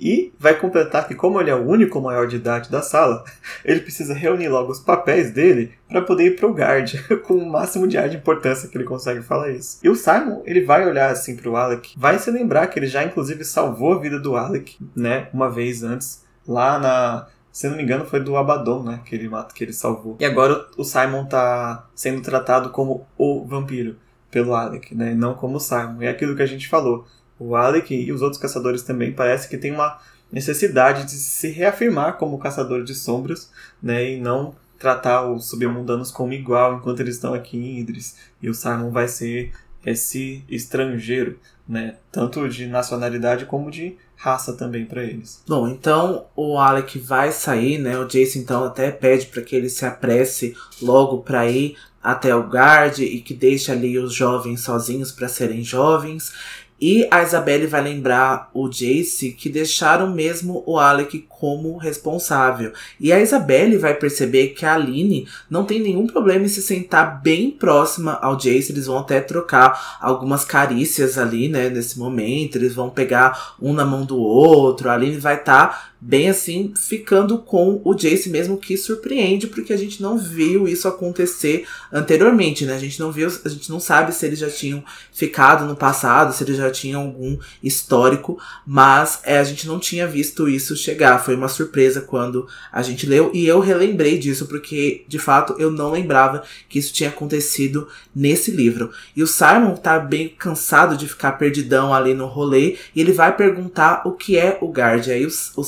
E 0.00 0.32
vai 0.38 0.54
completar 0.54 1.08
que, 1.08 1.14
como 1.14 1.40
ele 1.40 1.50
é 1.50 1.54
o 1.54 1.66
único 1.66 2.00
maior 2.00 2.28
de 2.28 2.36
idade 2.36 2.70
da 2.70 2.80
sala, 2.80 3.24
ele 3.64 3.80
precisa 3.80 4.14
reunir 4.14 4.48
logo 4.48 4.70
os 4.70 4.78
papéis 4.78 5.32
dele 5.32 5.72
para 5.88 6.02
poder 6.02 6.26
ir 6.26 6.36
pro 6.36 6.52
guard, 6.52 6.94
com 7.26 7.34
o 7.34 7.50
máximo 7.50 7.88
de 7.88 7.98
ar 7.98 8.08
de 8.08 8.16
importância 8.16 8.68
que 8.68 8.76
ele 8.76 8.84
consegue 8.84 9.22
falar 9.22 9.50
isso. 9.50 9.78
E 9.82 9.88
o 9.88 9.96
Simon, 9.96 10.42
ele 10.44 10.64
vai 10.64 10.86
olhar 10.86 11.10
assim 11.10 11.36
pro 11.36 11.56
Alec, 11.56 11.94
vai 11.96 12.18
se 12.18 12.30
lembrar 12.30 12.68
que 12.68 12.78
ele 12.78 12.86
já 12.86 13.02
inclusive 13.02 13.44
salvou 13.44 13.94
a 13.94 13.98
vida 13.98 14.20
do 14.20 14.36
Alec, 14.36 14.76
né, 14.94 15.28
uma 15.32 15.50
vez 15.50 15.82
antes, 15.82 16.22
lá 16.46 16.78
na. 16.78 17.26
Se 17.50 17.68
não 17.68 17.76
me 17.76 17.82
engano, 17.82 18.04
foi 18.04 18.20
do 18.20 18.36
Abaddon, 18.36 18.84
né? 18.84 19.00
Que 19.04 19.16
ele, 19.16 19.28
que 19.52 19.64
ele 19.64 19.72
salvou. 19.72 20.16
E 20.20 20.24
agora 20.24 20.64
o 20.76 20.84
Simon 20.84 21.24
tá 21.24 21.88
sendo 21.92 22.20
tratado 22.20 22.70
como 22.70 23.04
o 23.16 23.44
vampiro 23.44 23.96
pelo 24.30 24.54
Alec, 24.54 24.94
né? 24.94 25.12
Não 25.12 25.34
como 25.34 25.56
o 25.56 25.60
Simon. 25.60 26.02
É 26.02 26.08
aquilo 26.08 26.36
que 26.36 26.42
a 26.42 26.46
gente 26.46 26.68
falou 26.68 27.04
o 27.38 27.54
Alec 27.56 27.94
e 27.94 28.12
os 28.12 28.22
outros 28.22 28.40
caçadores 28.40 28.82
também 28.82 29.12
parece 29.12 29.48
que 29.48 29.58
tem 29.58 29.72
uma 29.72 29.98
necessidade 30.30 31.04
de 31.04 31.12
se 31.12 31.50
reafirmar 31.50 32.16
como 32.16 32.38
caçador 32.38 32.84
de 32.84 32.94
sombras, 32.94 33.50
né, 33.82 34.12
e 34.12 34.20
não 34.20 34.54
tratar 34.78 35.28
os 35.28 35.48
submundanos 35.48 36.10
como 36.10 36.32
igual 36.32 36.76
enquanto 36.76 37.00
eles 37.00 37.16
estão 37.16 37.34
aqui 37.34 37.56
em 37.56 37.80
Idris. 37.80 38.16
E 38.40 38.48
o 38.48 38.54
Simon 38.54 38.90
vai 38.90 39.08
ser 39.08 39.52
esse 39.84 40.44
estrangeiro, 40.48 41.38
né, 41.68 41.96
tanto 42.12 42.48
de 42.48 42.66
nacionalidade 42.66 43.46
como 43.46 43.70
de 43.70 43.96
raça 44.18 44.52
também 44.52 44.84
para 44.84 45.02
eles. 45.02 45.42
Bom, 45.46 45.68
então 45.68 46.26
o 46.34 46.58
Alec 46.58 46.98
vai 46.98 47.30
sair, 47.30 47.78
né? 47.78 47.96
O 47.98 48.04
Jason 48.04 48.40
então 48.40 48.64
até 48.64 48.90
pede 48.90 49.26
para 49.26 49.42
que 49.42 49.54
ele 49.54 49.70
se 49.70 49.86
apresse 49.86 50.56
logo 50.82 51.18
para 51.18 51.48
ir 51.48 51.76
até 52.02 52.34
o 52.34 52.42
guard 52.42 52.98
e 52.98 53.20
que 53.20 53.32
deixe 53.32 53.70
ali 53.70 53.96
os 53.96 54.12
jovens 54.12 54.60
sozinhos 54.60 55.12
para 55.12 55.28
serem 55.28 55.62
jovens. 55.62 56.32
E 56.80 57.08
a 57.10 57.22
Isabelle 57.22 57.66
vai 57.66 57.82
lembrar 57.82 58.50
o 58.54 58.68
Jace 58.68 59.32
que 59.32 59.48
deixaram 59.48 60.10
mesmo 60.10 60.62
o 60.64 60.78
Alec 60.78 61.26
como 61.28 61.76
responsável. 61.76 62.72
E 63.00 63.12
a 63.12 63.20
Isabelle 63.20 63.76
vai 63.76 63.94
perceber 63.94 64.48
que 64.48 64.64
a 64.64 64.74
Aline 64.74 65.26
não 65.50 65.64
tem 65.64 65.80
nenhum 65.80 66.06
problema 66.06 66.44
em 66.44 66.48
se 66.48 66.62
sentar 66.62 67.20
bem 67.20 67.50
próxima 67.50 68.18
ao 68.22 68.36
Jace. 68.36 68.70
Eles 68.70 68.86
vão 68.86 68.98
até 68.98 69.20
trocar 69.20 69.98
algumas 70.00 70.44
carícias 70.44 71.18
ali, 71.18 71.48
né, 71.48 71.68
nesse 71.68 71.98
momento. 71.98 72.56
Eles 72.56 72.74
vão 72.74 72.90
pegar 72.90 73.56
um 73.60 73.72
na 73.72 73.84
mão 73.84 74.04
do 74.04 74.16
outro. 74.16 74.88
A 74.88 74.94
Aline 74.94 75.18
vai 75.18 75.34
estar 75.34 75.68
tá 75.68 75.88
bem 76.00 76.28
assim, 76.30 76.72
ficando 76.76 77.38
com 77.38 77.80
o 77.84 77.94
Jace 77.94 78.30
mesmo, 78.30 78.56
que 78.56 78.76
surpreende, 78.76 79.48
porque 79.48 79.72
a 79.72 79.76
gente 79.76 80.00
não 80.00 80.16
viu 80.16 80.68
isso 80.68 80.86
acontecer 80.86 81.66
anteriormente, 81.92 82.64
né? 82.64 82.74
A 82.74 82.78
gente 82.78 83.00
não 83.00 83.10
viu, 83.10 83.28
a 83.44 83.48
gente 83.48 83.68
não 83.68 83.80
sabe 83.80 84.14
se 84.14 84.24
eles 84.24 84.38
já 84.38 84.48
tinham 84.48 84.82
ficado 85.12 85.64
no 85.66 85.74
passado, 85.74 86.32
se 86.32 86.44
eles 86.44 86.56
já 86.56 86.70
tinham 86.70 87.02
algum 87.02 87.36
histórico, 87.62 88.38
mas 88.64 89.20
é, 89.24 89.38
a 89.38 89.44
gente 89.44 89.66
não 89.66 89.78
tinha 89.78 90.06
visto 90.06 90.48
isso 90.48 90.76
chegar. 90.76 91.18
Foi 91.18 91.34
uma 91.34 91.48
surpresa 91.48 92.00
quando 92.00 92.46
a 92.72 92.82
gente 92.82 93.06
leu, 93.06 93.30
e 93.34 93.46
eu 93.46 93.58
relembrei 93.58 94.18
disso, 94.18 94.46
porque 94.46 95.04
de 95.08 95.18
fato 95.18 95.56
eu 95.58 95.70
não 95.70 95.90
lembrava 95.90 96.44
que 96.68 96.78
isso 96.78 96.92
tinha 96.92 97.10
acontecido 97.10 97.88
nesse 98.14 98.52
livro. 98.52 98.92
E 99.16 99.22
o 99.22 99.26
Simon 99.26 99.74
tá 99.74 99.98
bem 99.98 100.28
cansado 100.28 100.96
de 100.96 101.08
ficar 101.08 101.32
perdidão 101.32 101.92
ali 101.92 102.14
no 102.14 102.26
rolê, 102.26 102.76
e 102.94 103.00
ele 103.00 103.12
vai 103.12 103.36
perguntar 103.36 104.02
o 104.04 104.12
que 104.12 104.36
é 104.36 104.58
o 104.60 104.68
Guard. 104.68 105.08
Aí 105.08 105.26
o, 105.26 105.30
o 105.56 105.64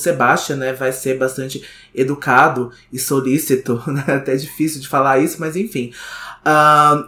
né, 0.54 0.72
vai 0.72 0.92
ser 0.92 1.18
bastante 1.18 1.62
educado 1.94 2.70
e 2.92 2.98
solícito, 2.98 3.82
né? 3.90 4.04
até 4.06 4.36
difícil 4.36 4.80
de 4.80 4.88
falar 4.88 5.18
isso, 5.18 5.36
mas 5.40 5.56
enfim. 5.56 5.92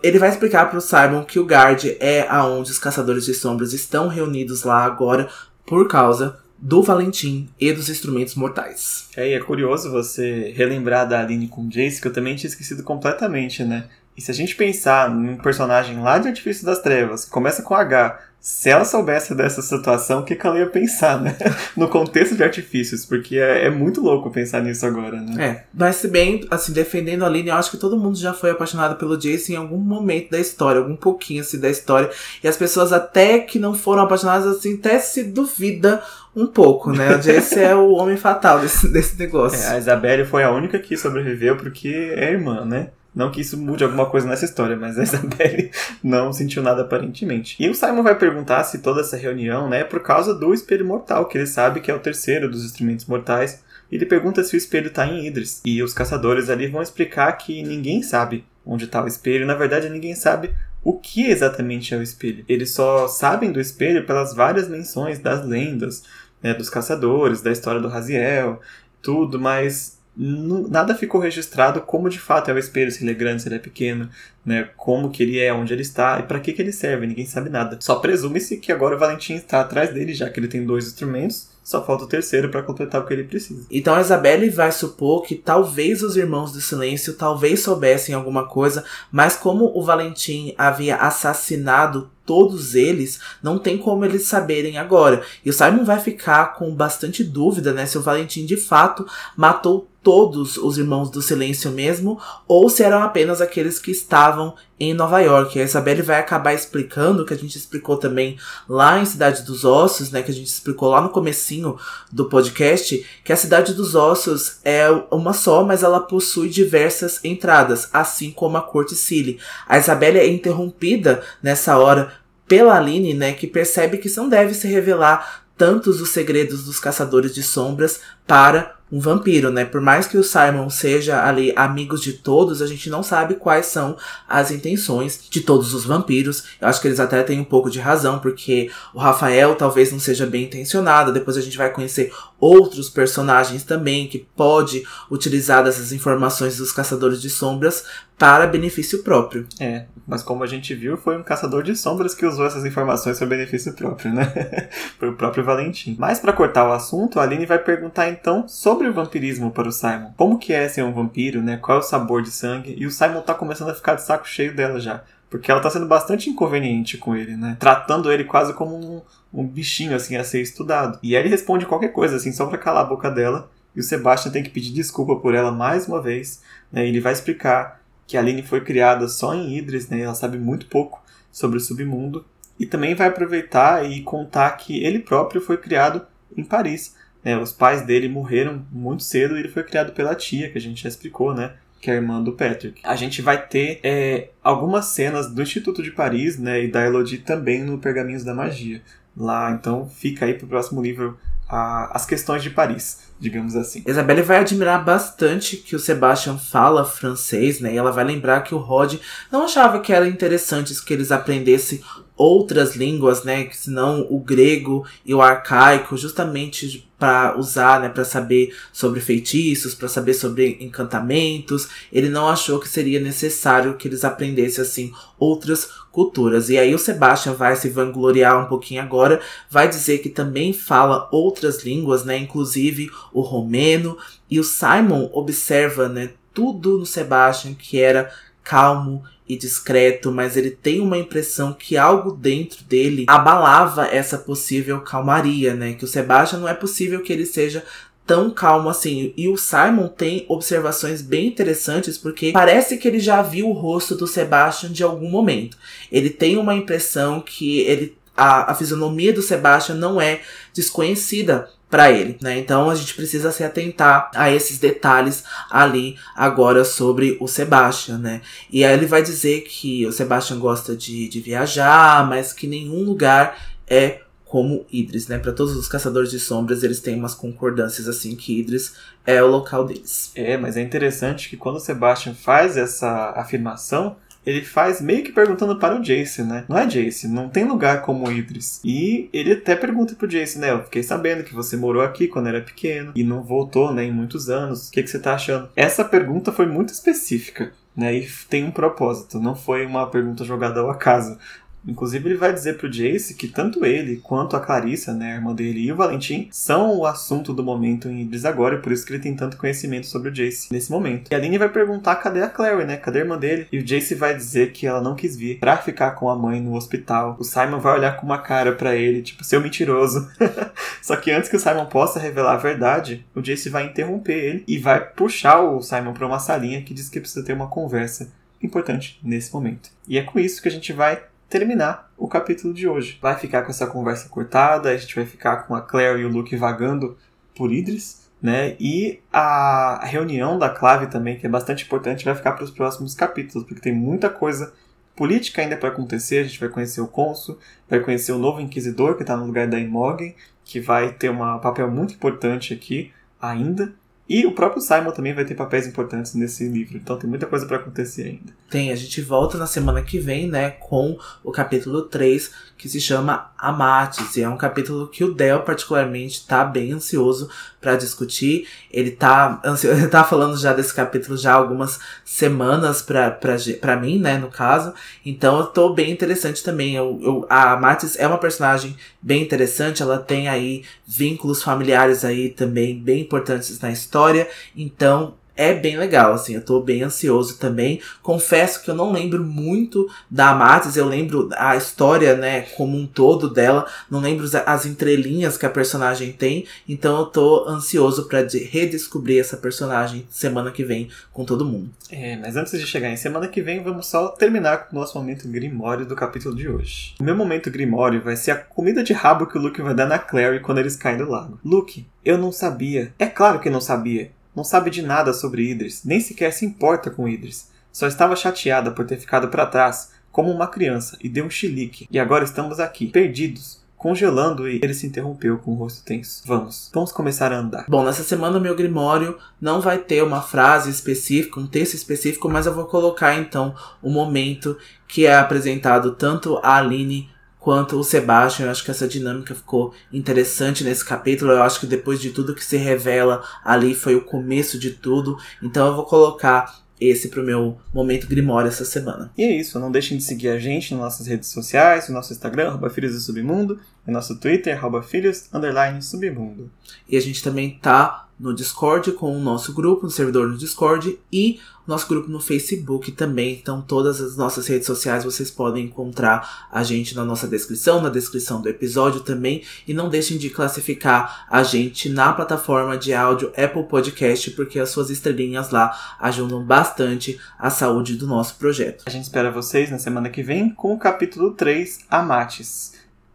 Ele 0.02 0.18
vai 0.18 0.28
explicar 0.28 0.68
para 0.68 0.78
o 0.78 0.82
Simon 0.82 1.24
que 1.24 1.38
o 1.38 1.44
Guard 1.44 1.84
é 2.00 2.26
aonde 2.28 2.70
os 2.70 2.78
caçadores 2.78 3.24
de 3.24 3.34
sombras 3.34 3.72
estão 3.72 4.08
reunidos 4.08 4.62
lá 4.62 4.84
agora 4.84 5.28
por 5.64 5.88
causa 5.88 6.38
do 6.58 6.80
Valentim 6.80 7.48
e 7.58 7.72
dos 7.72 7.88
instrumentos 7.88 8.36
mortais. 8.36 9.08
É, 9.16 9.30
e 9.30 9.34
é 9.34 9.40
curioso 9.40 9.90
você 9.90 10.52
relembrar 10.54 11.08
da 11.08 11.20
Aline 11.20 11.48
com 11.48 11.68
Jace, 11.68 12.00
que 12.00 12.06
eu 12.06 12.12
também 12.12 12.36
tinha 12.36 12.48
esquecido 12.48 12.84
completamente, 12.84 13.64
né? 13.64 13.88
E 14.16 14.20
se 14.20 14.30
a 14.30 14.34
gente 14.34 14.54
pensar 14.56 15.10
num 15.10 15.36
personagem 15.36 16.00
lá 16.00 16.18
de 16.18 16.28
Artifício 16.28 16.66
das 16.66 16.80
Trevas, 16.80 17.24
que 17.24 17.30
começa 17.30 17.62
com 17.62 17.74
H, 17.74 18.18
se 18.42 18.68
ela 18.68 18.84
soubesse 18.84 19.36
dessa 19.36 19.62
situação, 19.62 20.18
o 20.18 20.24
que, 20.24 20.34
que 20.34 20.44
ela 20.44 20.58
ia 20.58 20.66
pensar, 20.66 21.22
né? 21.22 21.36
No 21.76 21.88
contexto 21.88 22.34
de 22.34 22.42
artifícios, 22.42 23.06
porque 23.06 23.36
é, 23.36 23.66
é, 23.66 23.70
muito 23.70 24.00
louco 24.00 24.32
pensar 24.32 24.60
nisso 24.60 24.84
agora, 24.84 25.20
né? 25.20 25.44
É, 25.44 25.64
mas 25.72 25.96
se 25.96 26.08
bem, 26.08 26.44
assim, 26.50 26.72
defendendo 26.72 27.22
a 27.22 27.28
Aline, 27.28 27.50
eu 27.50 27.54
acho 27.54 27.70
que 27.70 27.76
todo 27.76 27.96
mundo 27.96 28.18
já 28.18 28.34
foi 28.34 28.50
apaixonado 28.50 28.96
pelo 28.96 29.16
Jason 29.16 29.52
em 29.52 29.56
algum 29.56 29.78
momento 29.78 30.32
da 30.32 30.40
história, 30.40 30.80
algum 30.80 30.96
pouquinho, 30.96 31.40
assim, 31.40 31.60
da 31.60 31.70
história. 31.70 32.10
E 32.42 32.48
as 32.48 32.56
pessoas 32.56 32.92
até 32.92 33.38
que 33.38 33.60
não 33.60 33.74
foram 33.74 34.02
apaixonadas, 34.02 34.56
assim, 34.56 34.74
até 34.74 34.98
se 34.98 35.22
duvida 35.22 36.02
um 36.34 36.48
pouco, 36.48 36.90
né? 36.90 37.14
O 37.14 37.20
Jace 37.20 37.60
é 37.60 37.76
o 37.76 37.92
homem 37.92 38.16
fatal 38.16 38.58
desse, 38.58 38.88
desse 38.88 39.16
negócio. 39.22 39.62
É, 39.62 39.68
a 39.68 39.78
Isabelle 39.78 40.24
foi 40.24 40.42
a 40.42 40.50
única 40.50 40.80
que 40.80 40.96
sobreviveu 40.96 41.56
porque 41.56 42.12
é 42.16 42.32
irmã, 42.32 42.64
né? 42.64 42.88
Não 43.14 43.30
que 43.30 43.40
isso 43.40 43.58
mude 43.58 43.84
alguma 43.84 44.06
coisa 44.06 44.26
nessa 44.26 44.44
história, 44.44 44.76
mas 44.76 44.98
a 44.98 45.02
Isabelle 45.04 45.70
não 46.02 46.32
sentiu 46.32 46.62
nada 46.62 46.82
aparentemente. 46.82 47.56
E 47.58 47.68
o 47.68 47.74
Simon 47.74 48.02
vai 48.02 48.18
perguntar 48.18 48.64
se 48.64 48.78
toda 48.78 49.02
essa 49.02 49.16
reunião 49.16 49.68
né, 49.68 49.80
é 49.80 49.84
por 49.84 50.00
causa 50.00 50.34
do 50.34 50.54
espelho 50.54 50.86
mortal, 50.86 51.26
que 51.26 51.36
ele 51.36 51.46
sabe 51.46 51.80
que 51.80 51.90
é 51.90 51.94
o 51.94 52.00
terceiro 52.00 52.50
dos 52.50 52.64
instrumentos 52.64 53.06
mortais. 53.06 53.62
Ele 53.90 54.06
pergunta 54.06 54.42
se 54.42 54.56
o 54.56 54.58
espelho 54.58 54.86
está 54.86 55.06
em 55.06 55.26
Idris. 55.26 55.60
E 55.64 55.82
os 55.82 55.92
caçadores 55.92 56.48
ali 56.48 56.66
vão 56.66 56.80
explicar 56.80 57.30
que 57.32 57.62
ninguém 57.62 58.02
sabe 58.02 58.44
onde 58.64 58.86
está 58.86 59.04
o 59.04 59.06
espelho. 59.06 59.46
Na 59.46 59.54
verdade, 59.54 59.90
ninguém 59.90 60.14
sabe 60.14 60.54
o 60.82 60.98
que 60.98 61.26
exatamente 61.26 61.94
é 61.94 61.98
o 61.98 62.02
espelho. 62.02 62.44
Eles 62.48 62.70
só 62.70 63.06
sabem 63.06 63.52
do 63.52 63.60
espelho 63.60 64.06
pelas 64.06 64.34
várias 64.34 64.68
menções 64.68 65.18
das 65.18 65.46
lendas, 65.46 66.04
né, 66.42 66.54
dos 66.54 66.68
caçadores, 66.68 67.42
da 67.42 67.52
história 67.52 67.80
do 67.80 67.88
Raziel, 67.88 68.60
tudo, 69.00 69.38
mas 69.38 69.98
nada 70.16 70.94
ficou 70.94 71.20
registrado 71.20 71.80
como 71.80 72.08
de 72.08 72.18
fato 72.18 72.50
é 72.50 72.54
o 72.54 72.58
espelho, 72.58 72.90
se 72.90 73.02
ele 73.02 73.12
é 73.12 73.14
grande, 73.14 73.42
se 73.42 73.48
ele 73.48 73.56
é 73.56 73.58
pequeno, 73.58 74.08
né? 74.44 74.68
Como 74.76 75.10
que 75.10 75.22
ele 75.22 75.38
é, 75.38 75.52
onde 75.52 75.72
ele 75.72 75.82
está 75.82 76.18
e 76.20 76.24
para 76.24 76.40
que 76.40 76.52
que 76.52 76.60
ele 76.60 76.72
serve, 76.72 77.06
ninguém 77.06 77.24
sabe 77.24 77.48
nada. 77.48 77.78
Só 77.80 77.96
presume-se 77.96 78.58
que 78.58 78.72
agora 78.72 78.96
o 78.96 78.98
Valentim 78.98 79.34
está 79.34 79.60
atrás 79.60 79.92
dele, 79.92 80.12
já 80.12 80.28
que 80.28 80.38
ele 80.38 80.48
tem 80.48 80.66
dois 80.66 80.86
instrumentos, 80.86 81.48
só 81.62 81.84
falta 81.84 82.04
o 82.04 82.08
terceiro 82.08 82.50
para 82.50 82.62
completar 82.62 83.00
o 83.00 83.06
que 83.06 83.12
ele 83.14 83.24
precisa. 83.24 83.66
Então 83.70 83.94
a 83.94 84.00
Isabelle 84.00 84.50
vai 84.50 84.72
supor 84.72 85.22
que 85.22 85.36
talvez 85.36 86.02
os 86.02 86.16
irmãos 86.16 86.52
do 86.52 86.60
silêncio 86.60 87.14
talvez 87.14 87.60
soubessem 87.60 88.14
alguma 88.14 88.46
coisa, 88.46 88.84
mas 89.10 89.36
como 89.36 89.72
o 89.74 89.82
Valentim 89.82 90.54
havia 90.58 90.96
assassinado 90.96 92.10
todos 92.26 92.74
eles, 92.74 93.20
não 93.42 93.58
tem 93.58 93.78
como 93.78 94.04
eles 94.04 94.26
saberem 94.26 94.78
agora. 94.78 95.22
E 95.44 95.50
o 95.50 95.52
Simon 95.52 95.84
vai 95.84 96.00
ficar 96.00 96.54
com 96.54 96.74
bastante 96.74 97.24
dúvida, 97.24 97.72
né, 97.72 97.86
se 97.86 97.98
o 97.98 98.02
Valentim 98.02 98.44
de 98.44 98.56
fato 98.56 99.06
matou 99.36 99.91
todos 100.02 100.56
os 100.56 100.78
irmãos 100.78 101.10
do 101.10 101.22
silêncio 101.22 101.70
mesmo, 101.70 102.20
ou 102.48 102.68
se 102.68 102.82
eram 102.82 103.02
apenas 103.02 103.40
aqueles 103.40 103.78
que 103.78 103.90
estavam 103.90 104.54
em 104.78 104.92
Nova 104.92 105.20
York. 105.20 105.60
A 105.60 105.62
Isabelle 105.62 106.02
vai 106.02 106.18
acabar 106.18 106.52
explicando, 106.52 107.24
que 107.24 107.32
a 107.32 107.36
gente 107.36 107.56
explicou 107.56 107.96
também 107.96 108.36
lá 108.68 108.98
em 108.98 109.04
Cidade 109.04 109.42
dos 109.42 109.64
Ossos, 109.64 110.10
né, 110.10 110.22
que 110.22 110.30
a 110.32 110.34
gente 110.34 110.48
explicou 110.48 110.90
lá 110.90 111.00
no 111.00 111.10
comecinho 111.10 111.76
do 112.10 112.24
podcast, 112.24 113.06
que 113.24 113.32
a 113.32 113.36
Cidade 113.36 113.74
dos 113.74 113.94
Ossos 113.94 114.58
é 114.64 114.88
uma 115.10 115.32
só, 115.32 115.62
mas 115.62 115.84
ela 115.84 116.00
possui 116.00 116.48
diversas 116.48 117.24
entradas, 117.24 117.88
assim 117.92 118.32
como 118.32 118.56
a 118.56 118.62
Corte 118.62 118.96
Cile. 118.96 119.38
A 119.68 119.78
Isabelle 119.78 120.18
é 120.18 120.26
interrompida 120.26 121.22
nessa 121.40 121.78
hora 121.78 122.12
pela 122.48 122.76
Aline, 122.76 123.14
né, 123.14 123.32
que 123.32 123.46
percebe 123.46 123.98
que 123.98 124.14
não 124.16 124.28
deve 124.28 124.52
se 124.52 124.66
revelar 124.66 125.44
tantos 125.56 126.00
os 126.00 126.08
segredos 126.08 126.64
dos 126.64 126.80
caçadores 126.80 127.32
de 127.32 127.42
sombras 127.42 128.00
para 128.26 128.81
um 128.92 129.00
vampiro, 129.00 129.50
né? 129.50 129.64
Por 129.64 129.80
mais 129.80 130.06
que 130.06 130.18
o 130.18 130.22
Simon 130.22 130.68
seja 130.68 131.24
ali 131.24 131.50
amigos 131.56 132.02
de 132.02 132.12
todos, 132.12 132.60
a 132.60 132.66
gente 132.66 132.90
não 132.90 133.02
sabe 133.02 133.36
quais 133.36 133.64
são 133.66 133.96
as 134.28 134.50
intenções 134.50 135.18
de 135.30 135.40
todos 135.40 135.72
os 135.72 135.86
vampiros. 135.86 136.44
Eu 136.60 136.68
acho 136.68 136.78
que 136.78 136.88
eles 136.88 137.00
até 137.00 137.22
têm 137.22 137.40
um 137.40 137.44
pouco 137.44 137.70
de 137.70 137.80
razão, 137.80 138.18
porque 138.18 138.70
o 138.92 138.98
Rafael 138.98 139.54
talvez 139.54 139.90
não 139.90 139.98
seja 139.98 140.26
bem 140.26 140.44
intencionado. 140.44 141.10
Depois 141.10 141.38
a 141.38 141.40
gente 141.40 141.56
vai 141.56 141.72
conhecer 141.72 142.12
outros 142.42 142.90
personagens 142.90 143.62
também 143.62 144.08
que 144.08 144.26
pode 144.36 144.82
utilizar 145.08 145.62
dessas 145.62 145.92
informações 145.92 146.56
dos 146.56 146.72
caçadores 146.72 147.22
de 147.22 147.30
sombras 147.30 147.84
para 148.18 148.48
benefício 148.48 149.04
próprio. 149.04 149.46
É, 149.60 149.84
mas 150.04 150.24
como 150.24 150.42
a 150.42 150.46
gente 150.48 150.74
viu, 150.74 150.96
foi 150.96 151.16
um 151.16 151.22
caçador 151.22 151.62
de 151.62 151.76
sombras 151.76 152.16
que 152.16 152.26
usou 152.26 152.44
essas 152.44 152.64
informações 152.64 153.16
para 153.16 153.28
benefício 153.28 153.72
próprio, 153.74 154.12
né? 154.12 154.24
foi 154.98 155.10
o 155.10 155.16
próprio 155.16 155.44
Valentim. 155.44 155.94
Mas 155.96 156.18
para 156.18 156.32
cortar 156.32 156.68
o 156.68 156.72
assunto, 156.72 157.20
a 157.20 157.22
Aline 157.22 157.46
vai 157.46 157.60
perguntar 157.60 158.08
então 158.08 158.48
sobre 158.48 158.88
o 158.88 158.92
vampirismo 158.92 159.52
para 159.52 159.68
o 159.68 159.72
Simon. 159.72 160.12
Como 160.16 160.36
que 160.36 160.52
é 160.52 160.68
ser 160.68 160.82
um 160.82 160.92
vampiro, 160.92 161.40
né? 161.40 161.58
Qual 161.58 161.78
é 161.78 161.80
o 161.80 161.84
sabor 161.84 162.22
de 162.22 162.32
sangue? 162.32 162.74
E 162.76 162.84
o 162.86 162.90
Simon 162.90 163.20
tá 163.20 163.34
começando 163.34 163.70
a 163.70 163.74
ficar 163.74 163.94
de 163.94 164.02
saco 164.02 164.28
cheio 164.28 164.54
dela 164.54 164.80
já. 164.80 165.04
Porque 165.32 165.50
ela 165.50 165.62
tá 165.62 165.70
sendo 165.70 165.86
bastante 165.86 166.28
inconveniente 166.28 166.98
com 166.98 167.16
ele, 167.16 167.38
né? 167.38 167.56
Tratando 167.58 168.12
ele 168.12 168.24
quase 168.24 168.52
como 168.52 168.76
um, 168.76 169.00
um 169.32 169.46
bichinho, 169.46 169.96
assim, 169.96 170.14
a 170.14 170.22
ser 170.22 170.42
estudado. 170.42 170.98
E 171.02 171.14
ele 171.14 171.30
responde 171.30 171.64
qualquer 171.64 171.88
coisa, 171.88 172.16
assim, 172.16 172.30
só 172.30 172.44
pra 172.44 172.58
calar 172.58 172.82
a 172.82 172.88
boca 172.88 173.10
dela. 173.10 173.50
E 173.74 173.80
o 173.80 173.82
Sebastian 173.82 174.30
tem 174.30 174.42
que 174.42 174.50
pedir 174.50 174.72
desculpa 174.72 175.16
por 175.16 175.34
ela 175.34 175.50
mais 175.50 175.88
uma 175.88 176.02
vez. 176.02 176.42
Né? 176.70 176.86
Ele 176.86 177.00
vai 177.00 177.14
explicar 177.14 177.80
que 178.06 178.18
a 178.18 178.20
Aline 178.20 178.42
foi 178.42 178.60
criada 178.60 179.08
só 179.08 179.34
em 179.34 179.56
Idris, 179.56 179.88
né? 179.88 180.02
Ela 180.02 180.14
sabe 180.14 180.36
muito 180.36 180.66
pouco 180.66 181.02
sobre 181.30 181.56
o 181.56 181.60
submundo. 181.60 182.26
E 182.60 182.66
também 182.66 182.94
vai 182.94 183.08
aproveitar 183.08 183.90
e 183.90 184.02
contar 184.02 184.50
que 184.50 184.84
ele 184.84 184.98
próprio 184.98 185.40
foi 185.40 185.56
criado 185.56 186.06
em 186.36 186.44
Paris. 186.44 186.94
Né? 187.24 187.38
Os 187.38 187.52
pais 187.52 187.80
dele 187.80 188.06
morreram 188.06 188.66
muito 188.70 189.02
cedo 189.02 189.34
e 189.34 189.40
ele 189.40 189.48
foi 189.48 189.62
criado 189.62 189.92
pela 189.92 190.14
tia, 190.14 190.50
que 190.50 190.58
a 190.58 190.60
gente 190.60 190.82
já 190.82 190.90
explicou, 190.90 191.32
né? 191.32 191.54
Que 191.82 191.90
é 191.90 191.94
a 191.94 191.96
irmã 191.96 192.22
do 192.22 192.32
Patrick. 192.32 192.80
A 192.84 192.94
gente 192.94 193.20
vai 193.20 193.44
ter 193.44 193.80
é, 193.82 194.28
algumas 194.42 194.86
cenas 194.86 195.28
do 195.28 195.42
Instituto 195.42 195.82
de 195.82 195.90
Paris, 195.90 196.38
né, 196.38 196.64
e 196.64 196.68
da 196.68 196.86
Elodie 196.86 197.18
também 197.18 197.64
no 197.64 197.76
Pergaminhos 197.78 198.22
da 198.22 198.32
Magia. 198.32 198.80
Lá, 199.16 199.50
então 199.50 199.88
fica 199.88 200.24
aí 200.24 200.34
pro 200.34 200.46
próximo 200.46 200.80
livro 200.80 201.18
a, 201.48 201.90
as 201.94 202.06
questões 202.06 202.42
de 202.42 202.50
Paris, 202.50 203.00
digamos 203.18 203.56
assim. 203.56 203.82
Isabelle 203.86 204.22
vai 204.22 204.38
admirar 204.38 204.82
bastante 204.82 205.56
que 205.56 205.76
o 205.76 205.78
Sebastian 205.78 206.38
fala 206.38 206.84
francês, 206.84 207.60
né? 207.60 207.74
E 207.74 207.76
ela 207.76 207.90
vai 207.90 208.04
lembrar 208.04 208.40
que 208.42 208.54
o 208.54 208.58
Rod 208.58 208.94
não 209.30 209.44
achava 209.44 209.80
que 209.80 209.92
era 209.92 210.08
interessante 210.08 210.72
que 210.82 210.94
eles 210.94 211.12
aprendessem 211.12 211.82
outras 212.16 212.76
línguas, 212.76 213.24
né, 213.24 213.48
senão 213.52 214.06
o 214.08 214.20
grego 214.20 214.86
e 215.04 215.12
o 215.12 215.20
arcaico, 215.20 215.96
justamente 215.96 216.88
para 217.02 217.36
usar, 217.36 217.80
né, 217.80 217.88
para 217.88 218.04
saber 218.04 218.54
sobre 218.72 219.00
feitiços, 219.00 219.74
para 219.74 219.88
saber 219.88 220.14
sobre 220.14 220.56
encantamentos. 220.60 221.66
Ele 221.92 222.08
não 222.08 222.28
achou 222.28 222.60
que 222.60 222.68
seria 222.68 223.00
necessário 223.00 223.74
que 223.74 223.88
eles 223.88 224.04
aprendessem 224.04 224.62
assim 224.62 224.92
outras 225.18 225.68
culturas. 225.90 226.48
E 226.48 226.56
aí 226.56 226.72
o 226.72 226.78
Sebastian 226.78 227.32
vai 227.32 227.56
se 227.56 227.68
vangloriar 227.68 228.40
um 228.40 228.48
pouquinho 228.48 228.80
agora, 228.80 229.20
vai 229.50 229.68
dizer 229.68 229.98
que 229.98 230.08
também 230.08 230.52
fala 230.52 231.08
outras 231.10 231.64
línguas, 231.64 232.04
né, 232.04 232.16
inclusive 232.16 232.88
o 233.12 233.20
romeno, 233.20 233.98
e 234.30 234.38
o 234.38 234.44
Simon 234.44 235.10
observa, 235.12 235.88
né, 235.88 236.10
tudo 236.32 236.78
no 236.78 236.86
Sebastian 236.86 237.54
que 237.54 237.80
era 237.80 238.12
calmo 238.44 239.02
e 239.32 239.36
discreto, 239.36 240.12
mas 240.12 240.36
ele 240.36 240.50
tem 240.50 240.80
uma 240.80 240.98
impressão 240.98 241.52
que 241.52 241.76
algo 241.76 242.12
dentro 242.12 242.62
dele 242.64 243.04
abalava 243.08 243.86
essa 243.86 244.18
possível 244.18 244.80
calmaria, 244.80 245.54
né? 245.54 245.72
Que 245.72 245.84
o 245.84 245.88
Sebastian 245.88 246.40
não 246.40 246.48
é 246.48 246.54
possível 246.54 247.02
que 247.02 247.12
ele 247.12 247.24
seja 247.24 247.64
tão 248.06 248.30
calmo 248.30 248.68
assim. 248.68 249.14
E 249.16 249.28
o 249.28 249.36
Simon 249.36 249.88
tem 249.88 250.26
observações 250.28 251.00
bem 251.00 251.28
interessantes 251.28 251.96
porque 251.96 252.32
parece 252.32 252.76
que 252.76 252.86
ele 252.86 253.00
já 253.00 253.22
viu 253.22 253.48
o 253.48 253.52
rosto 253.52 253.94
do 253.94 254.06
Sebastian 254.06 254.70
de 254.70 254.82
algum 254.82 255.08
momento. 255.08 255.56
Ele 255.90 256.10
tem 256.10 256.36
uma 256.36 256.54
impressão 256.54 257.20
que 257.20 257.60
ele 257.60 257.96
a, 258.14 258.52
a 258.52 258.54
fisionomia 258.54 259.12
do 259.12 259.22
Sebastian 259.22 259.76
não 259.76 259.98
é 259.98 260.20
desconhecida 260.52 261.48
para 261.72 261.90
ele, 261.90 262.18
né? 262.20 262.38
Então 262.38 262.68
a 262.68 262.74
gente 262.74 262.92
precisa 262.92 263.32
se 263.32 263.42
atentar 263.42 264.10
a 264.14 264.30
esses 264.30 264.58
detalhes 264.58 265.24
ali 265.50 265.96
agora 266.14 266.66
sobre 266.66 267.16
o 267.18 267.26
Sebastian, 267.26 267.96
né? 267.96 268.20
E 268.50 268.62
aí 268.62 268.74
ele 268.74 268.84
vai 268.84 269.02
dizer 269.02 269.40
que 269.44 269.86
o 269.86 269.90
Sebastian 269.90 270.38
gosta 270.38 270.76
de, 270.76 271.08
de 271.08 271.18
viajar, 271.22 272.06
mas 272.06 272.30
que 272.30 272.46
nenhum 272.46 272.84
lugar 272.84 273.38
é 273.66 274.02
como 274.22 274.66
Idris, 274.70 275.08
né? 275.08 275.18
Para 275.18 275.32
todos 275.32 275.56
os 275.56 275.66
caçadores 275.66 276.10
de 276.10 276.20
sombras, 276.20 276.62
eles 276.62 276.78
têm 276.78 276.94
umas 276.94 277.14
concordâncias 277.14 277.88
assim 277.88 278.14
que 278.16 278.38
Idris 278.38 278.74
é 279.06 279.22
o 279.22 279.26
local 279.26 279.64
deles. 279.64 280.12
É, 280.14 280.36
mas 280.36 280.58
é 280.58 280.60
interessante 280.60 281.30
que 281.30 281.38
quando 281.38 281.56
o 281.56 281.60
Sebastian 281.60 282.12
faz 282.12 282.58
essa 282.58 283.14
afirmação, 283.16 283.96
ele 284.24 284.42
faz 284.42 284.80
meio 284.80 285.02
que 285.02 285.12
perguntando 285.12 285.58
para 285.58 285.76
o 285.76 285.82
Jace, 285.82 286.22
né? 286.22 286.44
Não 286.48 286.58
é 286.58 286.66
Jace, 286.66 287.08
não 287.08 287.28
tem 287.28 287.44
lugar 287.44 287.82
como 287.82 288.10
Idris. 288.10 288.60
E 288.64 289.08
ele 289.12 289.32
até 289.32 289.56
pergunta 289.56 289.94
pro 289.94 290.08
Jace, 290.08 290.38
né? 290.38 290.50
Eu 290.50 290.64
fiquei 290.64 290.82
sabendo 290.82 291.24
que 291.24 291.34
você 291.34 291.56
morou 291.56 291.82
aqui 291.82 292.06
quando 292.06 292.28
era 292.28 292.40
pequeno 292.40 292.92
e 292.94 293.02
não 293.02 293.22
voltou, 293.22 293.72
né, 293.72 293.84
em 293.84 293.92
muitos 293.92 294.30
anos. 294.30 294.68
O 294.68 294.72
que, 294.72 294.82
que 294.82 294.90
você 294.90 294.98
tá 294.98 295.14
achando? 295.14 295.48
Essa 295.56 295.84
pergunta 295.84 296.32
foi 296.32 296.46
muito 296.46 296.72
específica, 296.72 297.52
né? 297.76 297.94
E 297.94 298.08
tem 298.28 298.44
um 298.44 298.50
propósito, 298.50 299.20
não 299.20 299.34
foi 299.34 299.66
uma 299.66 299.90
pergunta 299.90 300.24
jogada 300.24 300.60
ao 300.60 300.70
acaso. 300.70 301.18
Inclusive, 301.66 302.08
ele 302.08 302.18
vai 302.18 302.32
dizer 302.32 302.56
pro 302.56 302.70
Jace 302.70 303.14
que 303.14 303.28
tanto 303.28 303.64
ele 303.64 303.96
quanto 303.96 304.36
a 304.36 304.40
Clarissa, 304.40 304.92
né, 304.92 305.12
a 305.12 305.16
irmã 305.16 305.34
dele, 305.34 305.60
e 305.60 305.72
o 305.72 305.76
Valentim 305.76 306.28
são 306.30 306.76
o 306.76 306.86
assunto 306.86 307.32
do 307.32 307.42
momento 307.42 307.88
em 307.88 308.02
Idris 308.02 308.24
agora, 308.24 308.56
e 308.56 308.58
por 308.58 308.72
isso 308.72 308.84
que 308.84 308.92
ele 308.92 309.02
tem 309.02 309.14
tanto 309.14 309.36
conhecimento 309.36 309.86
sobre 309.86 310.08
o 310.08 310.12
Jace 310.12 310.48
nesse 310.52 310.70
momento. 310.70 311.10
E 311.10 311.14
a 311.14 311.18
Aline 311.18 311.38
vai 311.38 311.48
perguntar 311.48 311.96
cadê 311.96 312.22
a 312.22 312.28
Clary, 312.28 312.64
né? 312.64 312.76
Cadê 312.76 312.98
a 312.98 313.02
irmã 313.02 313.18
dele? 313.18 313.46
E 313.52 313.58
o 313.58 313.62
Jace 313.62 313.94
vai 313.94 314.14
dizer 314.14 314.52
que 314.52 314.66
ela 314.66 314.80
não 314.80 314.94
quis 314.94 315.16
vir 315.16 315.38
pra 315.38 315.56
ficar 315.56 315.92
com 315.92 316.10
a 316.10 316.16
mãe 316.16 316.40
no 316.40 316.54
hospital. 316.54 317.16
O 317.18 317.24
Simon 317.24 317.60
vai 317.60 317.78
olhar 317.78 317.96
com 317.96 318.06
uma 318.06 318.18
cara 318.18 318.52
para 318.52 318.74
ele, 318.74 319.02
tipo, 319.02 319.24
seu 319.24 319.40
mentiroso. 319.40 320.08
Só 320.82 320.96
que 320.96 321.10
antes 321.10 321.28
que 321.28 321.36
o 321.36 321.40
Simon 321.40 321.66
possa 321.66 321.98
revelar 321.98 322.34
a 322.34 322.36
verdade, 322.36 323.04
o 323.14 323.20
Jace 323.20 323.48
vai 323.48 323.66
interromper 323.66 324.12
ele 324.12 324.44
e 324.46 324.58
vai 324.58 324.80
puxar 324.80 325.40
o 325.40 325.62
Simon 325.62 325.92
pra 325.92 326.06
uma 326.06 326.18
salinha 326.18 326.62
que 326.62 326.74
diz 326.74 326.88
que 326.88 327.00
precisa 327.00 327.24
ter 327.24 327.32
uma 327.32 327.48
conversa 327.48 328.10
importante 328.42 328.98
nesse 329.02 329.32
momento. 329.32 329.70
E 329.86 329.98
é 329.98 330.02
com 330.02 330.18
isso 330.18 330.42
que 330.42 330.48
a 330.48 330.52
gente 330.52 330.72
vai 330.72 331.00
terminar 331.32 331.90
o 331.96 332.06
capítulo 332.06 332.52
de 332.52 332.68
hoje. 332.68 332.98
Vai 333.00 333.16
ficar 333.18 333.42
com 333.42 333.50
essa 333.50 333.66
conversa 333.66 334.06
cortada, 334.10 334.68
a 334.68 334.76
gente 334.76 334.94
vai 334.94 335.06
ficar 335.06 335.46
com 335.46 335.54
a 335.54 335.62
Claire 335.62 336.02
e 336.02 336.04
o 336.04 336.08
Luke 336.10 336.36
vagando 336.36 336.98
por 337.34 337.50
Idris, 337.50 338.10
né? 338.20 338.54
E 338.60 339.00
a 339.10 339.80
reunião 339.82 340.38
da 340.38 340.50
clave 340.50 340.88
também, 340.88 341.16
que 341.16 341.24
é 341.24 341.30
bastante 341.30 341.64
importante, 341.64 342.04
vai 342.04 342.14
ficar 342.14 342.32
para 342.32 342.44
os 342.44 342.50
próximos 342.50 342.94
capítulos, 342.94 343.48
porque 343.48 343.62
tem 343.62 343.74
muita 343.74 344.10
coisa 344.10 344.52
política 344.94 345.40
ainda 345.40 345.56
para 345.56 345.70
acontecer. 345.70 346.18
A 346.18 346.24
gente 346.24 346.38
vai 346.38 346.50
conhecer 346.50 346.82
o 346.82 346.86
Cônsul, 346.86 347.38
vai 347.66 347.80
conhecer 347.80 348.12
o 348.12 348.18
novo 348.18 348.38
Inquisidor, 348.38 348.96
que 348.96 349.02
está 349.02 349.16
no 349.16 349.24
lugar 349.24 349.46
da 349.48 349.58
Imogen, 349.58 350.14
que 350.44 350.60
vai 350.60 350.92
ter 350.92 351.10
um 351.10 351.38
papel 351.38 351.70
muito 351.70 351.94
importante 351.94 352.52
aqui 352.52 352.92
ainda. 353.18 353.72
E 354.08 354.26
o 354.26 354.32
próprio 354.32 354.60
Simon 354.60 354.90
também 354.90 355.14
vai 355.14 355.24
ter 355.24 355.34
papéis 355.34 355.66
importantes 355.66 356.14
nesse 356.14 356.48
livro. 356.48 356.76
Então 356.76 356.98
tem 356.98 357.08
muita 357.08 357.26
coisa 357.26 357.46
para 357.46 357.56
acontecer 357.56 358.02
ainda. 358.02 358.32
Tem, 358.50 358.72
a 358.72 358.76
gente 358.76 359.00
volta 359.00 359.38
na 359.38 359.46
semana 359.46 359.82
que 359.82 359.98
vem, 359.98 360.28
né, 360.28 360.50
com 360.50 360.98
o 361.22 361.30
capítulo 361.30 361.82
3, 361.82 362.30
que 362.56 362.68
se 362.68 362.80
chama 362.80 363.30
Amates. 363.36 364.16
E 364.16 364.22
é 364.22 364.28
um 364.28 364.36
capítulo 364.36 364.88
que 364.88 365.02
o 365.02 365.12
Del, 365.12 365.40
particularmente, 365.40 366.26
tá 366.26 366.44
bem 366.44 366.72
ansioso 366.72 367.28
para 367.60 367.76
discutir. 367.76 368.48
Ele 368.70 368.90
tá, 368.90 369.40
ansio... 369.44 369.70
ele 369.72 369.88
tá 369.88 370.04
falando 370.04 370.36
já 370.36 370.52
desse 370.52 370.72
capítulo 370.72 371.16
já 371.16 371.32
há 371.32 371.36
algumas 371.36 371.80
semanas 372.04 372.82
para 372.82 373.76
mim, 373.76 373.98
né, 373.98 374.18
no 374.18 374.28
caso. 374.28 374.74
Então 375.04 375.38
eu 375.38 375.46
tô 375.46 375.72
bem 375.72 375.90
interessante 375.90 376.42
também. 376.42 376.74
Eu, 376.74 377.00
eu, 377.02 377.26
a 377.28 377.52
Amates 377.52 377.98
é 377.98 378.06
uma 378.06 378.18
personagem 378.18 378.76
bem 379.00 379.22
interessante, 379.22 379.82
ela 379.82 379.98
tem 379.98 380.28
aí 380.28 380.64
vínculos 380.86 381.42
familiares 381.42 382.04
aí 382.04 382.30
também 382.30 382.78
bem 382.78 383.00
importantes 383.00 383.58
na 383.60 383.70
história. 383.70 384.28
Então 384.56 385.14
é 385.36 385.54
bem 385.54 385.76
legal, 385.76 386.12
assim, 386.12 386.34
eu 386.34 386.44
tô 386.44 386.60
bem 386.60 386.82
ansioso 386.82 387.38
também. 387.38 387.80
Confesso 388.02 388.62
que 388.62 388.70
eu 388.70 388.74
não 388.74 388.92
lembro 388.92 389.24
muito 389.24 389.88
da 390.10 390.30
Amatis, 390.30 390.76
eu 390.76 390.86
lembro 390.86 391.28
a 391.36 391.56
história, 391.56 392.16
né, 392.16 392.42
como 392.56 392.76
um 392.76 392.86
todo 392.86 393.28
dela, 393.30 393.66
não 393.90 394.00
lembro 394.00 394.26
as 394.46 394.66
entrelinhas 394.66 395.36
que 395.36 395.46
a 395.46 395.50
personagem 395.50 396.12
tem, 396.12 396.46
então 396.68 396.98
eu 396.98 397.06
tô 397.06 397.48
ansioso 397.48 398.08
para 398.08 398.26
redescobrir 398.50 399.20
essa 399.20 399.36
personagem 399.36 400.06
semana 400.10 400.50
que 400.50 400.64
vem 400.64 400.88
com 401.12 401.24
todo 401.24 401.44
mundo. 401.44 401.70
É, 401.90 402.16
mas 402.16 402.36
antes 402.36 402.58
de 402.58 402.66
chegar 402.66 402.90
em 402.90 402.96
semana 402.96 403.28
que 403.28 403.42
vem, 403.42 403.62
vamos 403.62 403.86
só 403.86 404.08
terminar 404.08 404.66
com 404.66 404.76
o 404.76 404.80
nosso 404.80 404.98
momento 404.98 405.28
Grimório 405.28 405.86
do 405.86 405.94
capítulo 405.94 406.34
de 406.34 406.48
hoje. 406.48 406.94
O 407.00 407.04
meu 407.04 407.16
momento 407.16 407.50
Grimório 407.50 408.02
vai 408.02 408.16
ser 408.16 408.30
a 408.32 408.36
comida 408.36 408.82
de 408.82 408.92
rabo 408.92 409.26
que 409.26 409.36
o 409.36 409.40
Luke 409.40 409.60
vai 409.60 409.74
dar 409.74 409.86
na 409.86 409.98
Clary 409.98 410.40
quando 410.40 410.58
eles 410.58 410.76
caem 410.76 410.98
do 410.98 411.08
lago. 411.08 411.38
Luke, 411.44 411.86
eu 412.04 412.18
não 412.18 412.32
sabia. 412.32 412.92
É 412.98 413.06
claro 413.06 413.40
que 413.40 413.50
não 413.50 413.60
sabia. 413.60 414.10
Não 414.34 414.44
sabe 414.44 414.70
de 414.70 414.82
nada 414.82 415.12
sobre 415.12 415.50
Idris, 415.50 415.82
nem 415.84 416.00
sequer 416.00 416.32
se 416.32 416.44
importa 416.46 416.90
com 416.90 417.08
Idris. 417.08 417.50
Só 417.70 417.86
estava 417.86 418.16
chateada 418.16 418.70
por 418.70 418.86
ter 418.86 418.98
ficado 418.98 419.28
para 419.28 419.46
trás, 419.46 419.92
como 420.10 420.30
uma 420.30 420.46
criança, 420.46 420.96
e 421.00 421.08
deu 421.08 421.24
um 421.24 421.30
chilique. 421.30 421.86
E 421.90 421.98
agora 421.98 422.24
estamos 422.24 422.60
aqui, 422.60 422.86
perdidos, 422.88 423.62
congelando 423.82 424.48
e 424.48 424.60
ele 424.62 424.74
se 424.74 424.86
interrompeu 424.86 425.38
com 425.38 425.50
o 425.50 425.54
rosto 425.54 425.84
tenso. 425.84 426.22
Vamos, 426.24 426.70
vamos 426.72 426.92
começar 426.92 427.32
a 427.32 427.38
andar. 427.38 427.64
Bom, 427.68 427.84
nessa 427.84 428.04
semana 428.04 428.38
meu 428.38 428.54
Grimório 428.54 429.18
não 429.40 429.60
vai 429.60 429.78
ter 429.78 430.04
uma 430.04 430.22
frase 430.22 430.70
específica, 430.70 431.40
um 431.40 431.48
texto 431.48 431.74
específico, 431.74 432.28
mas 432.28 432.46
eu 432.46 432.54
vou 432.54 432.66
colocar 432.66 433.16
então 433.16 433.54
o 433.82 433.90
momento 433.90 434.56
que 434.86 435.04
é 435.04 435.16
apresentado 435.16 435.92
tanto 435.92 436.38
a 436.44 436.58
Aline 436.58 437.10
quanto 437.42 437.76
o 437.76 437.84
Sebastian. 437.84 438.46
Eu 438.46 438.50
acho 438.52 438.64
que 438.64 438.70
essa 438.70 438.86
dinâmica 438.86 439.34
ficou 439.34 439.74
interessante 439.92 440.62
nesse 440.62 440.84
capítulo. 440.84 441.32
Eu 441.32 441.42
acho 441.42 441.60
que 441.60 441.66
depois 441.66 442.00
de 442.00 442.10
tudo 442.10 442.34
que 442.34 442.44
se 442.44 442.56
revela 442.56 443.22
ali 443.44 443.74
foi 443.74 443.96
o 443.96 444.04
começo 444.04 444.58
de 444.58 444.70
tudo. 444.70 445.18
Então 445.42 445.66
eu 445.66 445.74
vou 445.74 445.84
colocar 445.84 446.62
esse 446.80 447.08
pro 447.08 447.22
meu 447.22 447.58
momento 447.72 448.06
Grimório 448.06 448.48
essa 448.48 448.64
semana. 448.64 449.12
E 449.16 449.22
é 449.22 449.36
isso, 449.36 449.58
não 449.58 449.70
deixem 449.70 449.96
de 449.96 450.02
seguir 450.02 450.28
a 450.28 450.38
gente 450.38 450.72
nas 450.72 450.82
nossas 450.82 451.06
redes 451.06 451.28
sociais, 451.28 451.88
no 451.88 451.94
nosso 451.94 452.12
Instagram, 452.12 452.48
arroba 452.48 452.70
Filhos 452.70 452.94
do 452.94 453.00
Submundo, 453.00 453.60
no 453.86 453.92
nosso 453.92 454.18
Twitter, 454.18 454.56
arroba 454.56 454.82
Filhos, 454.82 455.28
underline 455.32 455.80
Submundo. 455.80 456.50
E 456.88 456.96
a 456.96 457.00
gente 457.00 457.22
também 457.22 457.58
tá 457.60 458.08
no 458.22 458.32
Discord 458.32 458.92
com 458.92 459.16
o 459.16 459.20
nosso 459.20 459.52
grupo, 459.52 459.82
no 459.82 459.90
servidor 459.90 460.28
no 460.28 460.38
Discord 460.38 460.98
e 461.12 461.40
nosso 461.66 461.88
grupo 461.88 462.08
no 462.08 462.20
Facebook 462.20 462.92
também. 462.92 463.38
Então, 463.40 463.60
todas 463.60 464.00
as 464.00 464.16
nossas 464.16 464.46
redes 464.46 464.66
sociais 464.66 465.04
vocês 465.04 465.30
podem 465.30 465.66
encontrar 465.66 466.46
a 466.50 466.62
gente 466.62 466.94
na 466.94 467.04
nossa 467.04 467.26
descrição, 467.26 467.80
na 467.80 467.88
descrição 467.88 468.40
do 468.40 468.48
episódio 468.48 469.00
também. 469.00 469.42
E 469.66 469.74
não 469.74 469.88
deixem 469.88 470.18
de 470.18 470.30
classificar 470.30 471.26
a 471.28 471.42
gente 471.42 471.88
na 471.88 472.12
plataforma 472.12 472.76
de 472.78 472.94
áudio 472.94 473.32
Apple 473.36 473.64
Podcast, 473.64 474.30
porque 474.32 474.58
as 474.58 474.70
suas 474.70 474.90
estrelinhas 474.90 475.50
lá 475.50 475.96
ajudam 476.00 476.44
bastante 476.44 477.18
a 477.38 477.50
saúde 477.50 477.96
do 477.96 478.06
nosso 478.06 478.36
projeto. 478.36 478.84
A 478.86 478.90
gente 478.90 479.04
espera 479.04 479.30
vocês 479.30 479.70
na 479.70 479.78
semana 479.78 480.10
que 480.10 480.22
vem 480.22 480.50
com 480.50 480.72
o 480.72 480.78
capítulo 480.78 481.32
3, 481.32 481.80
Amates. 481.90 482.72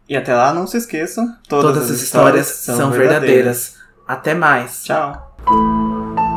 E 0.08 0.16
até 0.16 0.34
lá, 0.34 0.54
não 0.54 0.66
se 0.66 0.78
esqueçam, 0.78 1.36
todas, 1.46 1.74
todas 1.74 1.90
as 1.90 2.00
histórias, 2.00 2.48
histórias 2.48 2.78
são 2.78 2.90
verdadeiras. 2.90 3.18
verdadeiras. 3.20 3.77
Até 4.08 4.34
mais. 4.34 4.84
Tchau. 4.84 6.27